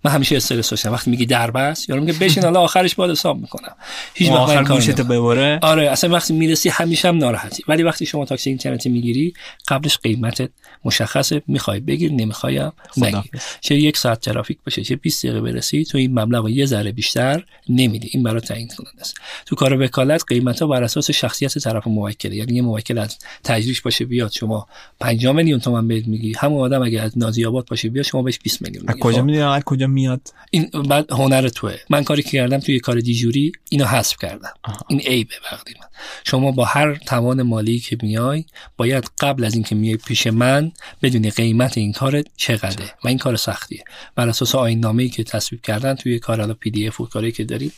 [0.06, 0.92] من همیشه استرس داشتم.
[0.92, 3.74] وقتی میگی دربست یارو میگه بشین حالا آخرش باید حساب می‌کنم.
[4.14, 7.62] هیچ وقت آخر گوشت ببره؟ آره اصلا وقتی می‌رسی همیشه هم ناراحتی.
[7.68, 9.34] ولی وقتی شما تاکسی اینترنتی می‌گیری
[9.68, 10.50] قبلش قیمتت
[10.84, 13.30] مشخصه می‌خوای بگیر نمی‌خوایم نگیر.
[13.60, 17.44] چه یک ساعت ترافیک باشه چه 20 دقیقه برسی تو این مبلغ یه ذره بیشتر
[17.68, 18.10] نمیدی.
[18.12, 19.14] این برای تعیین کننده است.
[19.46, 22.36] تو کار وکالت قیمت ها بر اساس شخصیت طرف موکله.
[22.36, 24.66] یعنی یه موکل از تجریش باشه بیاد شما
[25.00, 26.34] 5 میلیون تومان بهت میگی.
[26.38, 29.86] همون آدم اگه از نازی آباد باشه بیاد شما بهش 20 میلیون کجا می‌دونی کجا
[29.86, 30.20] اینجا میاد.
[30.50, 31.76] این بعد هنر توه.
[31.90, 34.54] من کاری که کردم توی کار دیجوری اینو حذف کردم.
[34.88, 35.86] این عیبه وقتی من.
[36.24, 38.44] شما با هر توان مالی که میای
[38.76, 43.36] باید قبل از اینکه میای پیش من بدونی قیمت این کار چقدره و این کار
[43.36, 43.84] سختیه.
[44.14, 47.32] بر اساس آیین نامه‌ای که تصویب کردن توی کار حالا پی دی اف و کاری
[47.32, 47.72] که داریم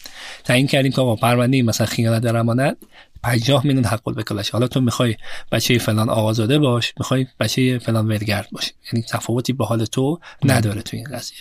[0.44, 2.76] تعیین کردیم که با پرونده مثلا خیانت در امانت
[3.22, 5.16] 50 میلیون حق الوکالش حالا تو می‌خوای
[5.52, 10.82] بچه فلان آقازاده باش می‌خوای بچه فلان ولگرد باش یعنی تفاوتی به حال تو نداره
[10.82, 11.38] تو این قضیه.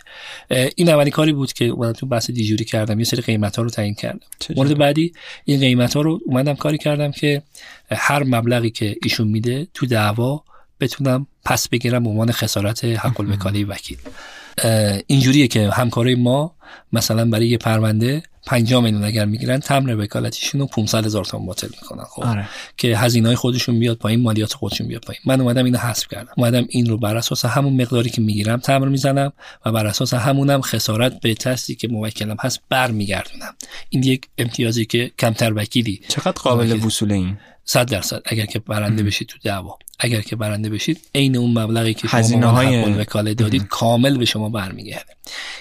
[0.76, 3.00] این اولین کاری بود که اومدم تو بحث دیجوری کردم.
[3.00, 4.28] یه سری قیمت ها رو تعیین کردم.
[4.56, 5.14] مورد بعدی
[5.46, 7.42] این قیمت ها رو اومدم کاری کردم که
[7.92, 10.44] هر مبلغی که ایشون میده تو دعوا
[10.80, 13.98] بتونم پس بگیرم به عنوان خسارت حق وکیل.
[15.08, 16.56] اینجوریه که همکارای ما
[16.94, 21.68] مثلا برای یه پرونده 5 میلیون اگر می‌گیرن تمر وکالتیشون رو 500 هزار تومان باطل
[21.82, 22.24] می‌کنن خب.
[22.24, 22.50] آره.
[22.78, 25.22] که هزینه های خودشون بیاد پایین مالیات خودشون بیاد پایین.
[25.26, 26.32] من اومدم اینو حذف کردم.
[26.38, 29.34] اومدم این رو بر اساس همون مقداری که می‌گیرم تمر می‌زنم
[29.66, 33.56] و بر اساس همونم خسارت به تستی که موکلم هست برمیگردونم.
[33.90, 36.02] این یک امتیازی که کمتر وکیلی.
[36.08, 37.38] چقدر قابل وصول این؟
[37.70, 38.22] صد درصد.
[38.26, 39.78] اگر که برنده بشید تو دعوا.
[40.00, 44.50] اگر که برنده بشید عین اون مبلغی که شما های وکاله دادید کامل به شما
[44.50, 45.16] برمیگرده.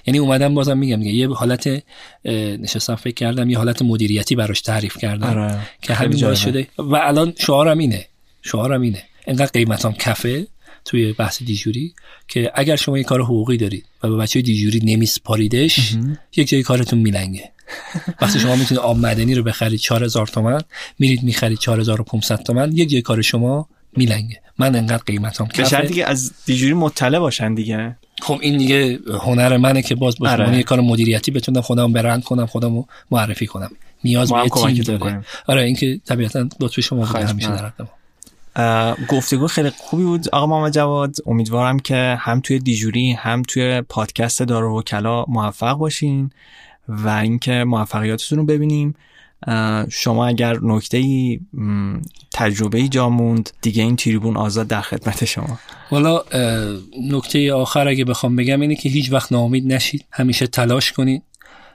[0.06, 1.82] یعنی اومدم بازم میگم یه حالت
[2.24, 5.58] نشستم فکر کردم یه حالت مدیریتی براش تعریف کردم آره.
[5.82, 6.68] که همین باعث شده.
[6.78, 8.06] و الان شعارم اینه.
[8.42, 9.02] شعارم اینه.
[9.26, 10.46] انقدر قیمتام کفه
[10.86, 11.94] توی بحث دیجوری
[12.28, 15.96] که اگر شما یه کار حقوقی دارید و به بچه دیجوری نمیسپاریدش
[16.36, 17.52] یک جای کارتون میلنگه.
[18.20, 20.60] وقتی شما می‌تونید آب مدنی رو بخرید 4000 تومن
[20.98, 24.40] میرید می‌خرید 4500 تومن یک جای کار شما میلنگه.
[24.58, 27.96] من انقدر قیمتام به شرطی که از دیجوری مطلع باشن دیگه.
[28.22, 30.56] خب این دیگه هنر منه که باز با آره.
[30.56, 33.70] یه کار مدیریتی بتونم خودم برند کنم خودم معرفی کنم.
[34.04, 35.24] نیاز به تیم داره.
[35.46, 37.88] آره این که طبیعتا لطف شما بوده همیشه دارم
[39.08, 40.28] گفتگو خیلی خوبی بود.
[40.28, 46.30] آقا محمد جواد امیدوارم که هم توی دیجوری هم توی پادکست وکلا موفق باشین
[46.88, 48.94] و اینکه موفقیاتتون رو ببینیم.
[49.90, 51.40] شما اگر نکته ای
[52.32, 55.58] تجربه ای جا موند دیگه این تریبون آزاد در خدمت شما.
[55.90, 56.22] والا
[57.10, 60.04] نکته آخر اگه بخوام بگم اینه که هیچ وقت ناامید نشید.
[60.10, 61.22] همیشه تلاش کنید.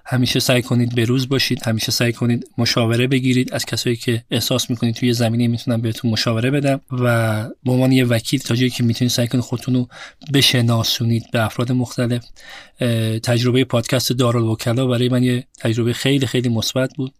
[0.05, 3.53] همیشه سعی کنید به روز باشید همیشه سعی کنید مشاوره بگیرید.
[3.53, 8.05] از کسایی که احساس می‌کنید توی زمینه می‌تونن بهتون مشاوره بدم و به عنوان یه
[8.05, 9.87] وکیل تا جایی که می‌تونید سعی کنید خودتون رو
[10.33, 12.25] بشناسونید به افراد مختلف.
[13.23, 17.13] تجربه پادکست دارالوکلا برای من یه تجربه خیلی خیلی مثبت بود.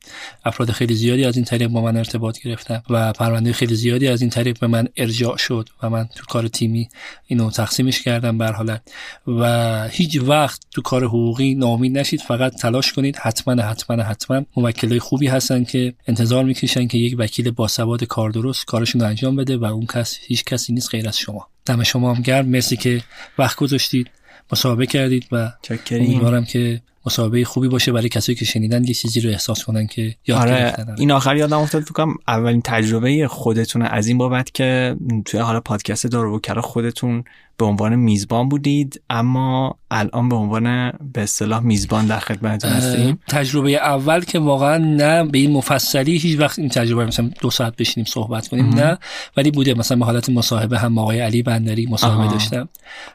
[0.45, 4.21] افراد خیلی زیادی از این طریق با من ارتباط گرفتن و پرونده خیلی زیادی از
[4.21, 6.89] این طریق به من ارجاع شد و من تو کار تیمی
[7.27, 8.81] اینو تقسیمش کردم بر حالت.
[9.27, 13.17] و هیچ وقت تو کار حقوقی ناامید نشید فقط تلاش کنید.
[13.17, 18.65] حتما حتما حتما موکلای خوبی هستن که انتظار می‌کشن که یک وکیل باسواد کار درست
[18.65, 21.47] کارشون رو انجام بده و اون کس هیچ کسی نیست غیر از شما.
[21.65, 22.45] دم شما هم گرم.
[22.45, 23.01] مرسی که
[23.37, 24.09] وقت گذاشتید.
[24.51, 25.51] مصاحبه کردید و
[25.91, 30.15] امیدوارم که مصاحبه خوبی باشه برای کسایی که شنیدن یه چیزی رو احساس کنن که
[30.27, 34.95] یاد آره این آخر یادم افتاد فکرم اولین تجربه خودتون از این بابت که
[35.25, 37.23] توی حالا پادکست دارو خودتون
[37.61, 43.19] به عنوان میزبان بودید اما الان به عنوان به اصطلاح میزبان در خدمتتون هستیم.
[43.27, 47.75] تجربه اول که واقعا نه به این مفصلی هیچ وقت این تجربه مثلا دو ساعت
[47.75, 48.97] بشینیم صحبت کنیم نه.
[49.37, 52.69] ولی بوده مثلا به حالت مصاحبه هم آقای علی بندری مصاحبه داشتم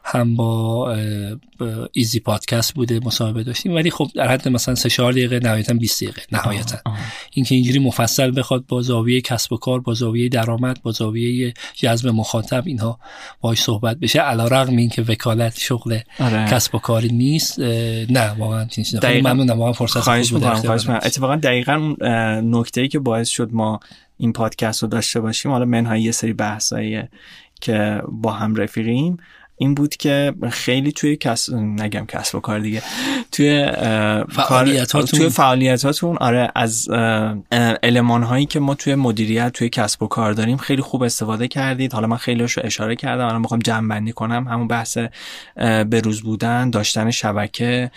[0.04, 0.96] هم با
[1.92, 3.75] ایزی پادکست بوده مصاحبه داشتیم.
[3.76, 6.78] ولی خب در حد مثلا 3 4 دقیقه نهایتا 20 دقیقه نهایتا.
[7.32, 12.08] اینکه اینجوری مفصل بخواد با زاویه کسب و کار با زاویه درآمد با زاویه جذب
[12.08, 12.98] مخاطب اینها
[13.40, 14.20] باهاش صحبت بشه.
[14.20, 16.48] علیرغم اینکه وکالت شغل آره.
[16.50, 17.60] کسب و کاری نیست
[18.10, 21.94] نه واقعا چیزی ممنونم واقعا فرصت خواهش می‌کنم اتفاقا دقیقا
[22.44, 23.80] نکته که باعث شد ما
[24.18, 27.02] این پادکست رو داشته باشیم حالا منهای یه سری بحثایی
[27.60, 29.16] که با هم رفیقیم.
[29.58, 32.82] این بود که خیلی توی کس نگم کسب و کار دیگه
[33.32, 33.66] توی
[34.30, 35.20] فعالیتاتون.
[35.20, 36.88] توی فعالیتاتون آره از
[37.82, 41.92] علمان هایی که ما توی مدیریت توی کسب و کار داریم خیلی خوب استفاده کردید.
[41.92, 44.48] حالا من خیلی رو اشاره کردم الان می‌خوام جمع بندی کنم.
[44.48, 44.98] همون بحث
[45.90, 47.90] بروز بودن داشتن شبکه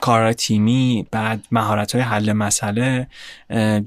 [0.00, 3.06] کار تیمی بعد مهارت های حل مسئله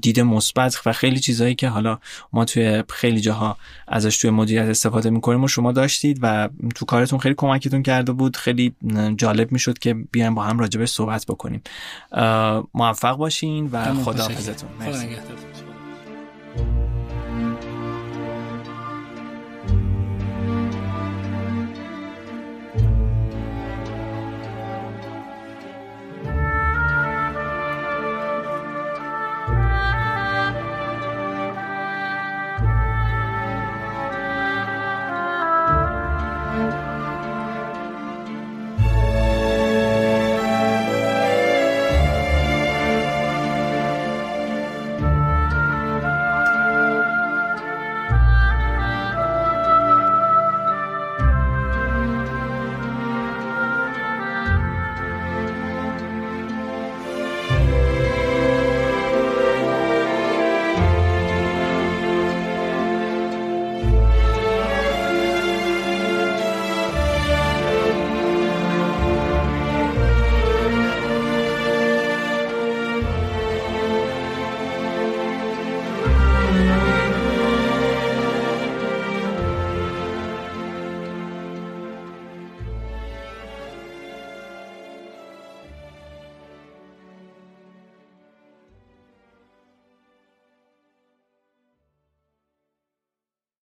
[0.00, 1.98] دید مثبت و خیلی چیزهایی که حالا
[2.32, 3.56] ما توی خیلی جاها
[3.88, 8.36] ازش توی مدیریت استفاده می‌کنیم و شما داشتید و تو کارتون خیلی کمکتون کرده بود.
[8.36, 8.74] خیلی
[9.16, 11.62] جالب می‌شد که بیایم با هم راجبش صحبت بکنیم
[12.74, 14.70] موفق باشین و خداحافظتون.
[14.80, 15.06] مرسی.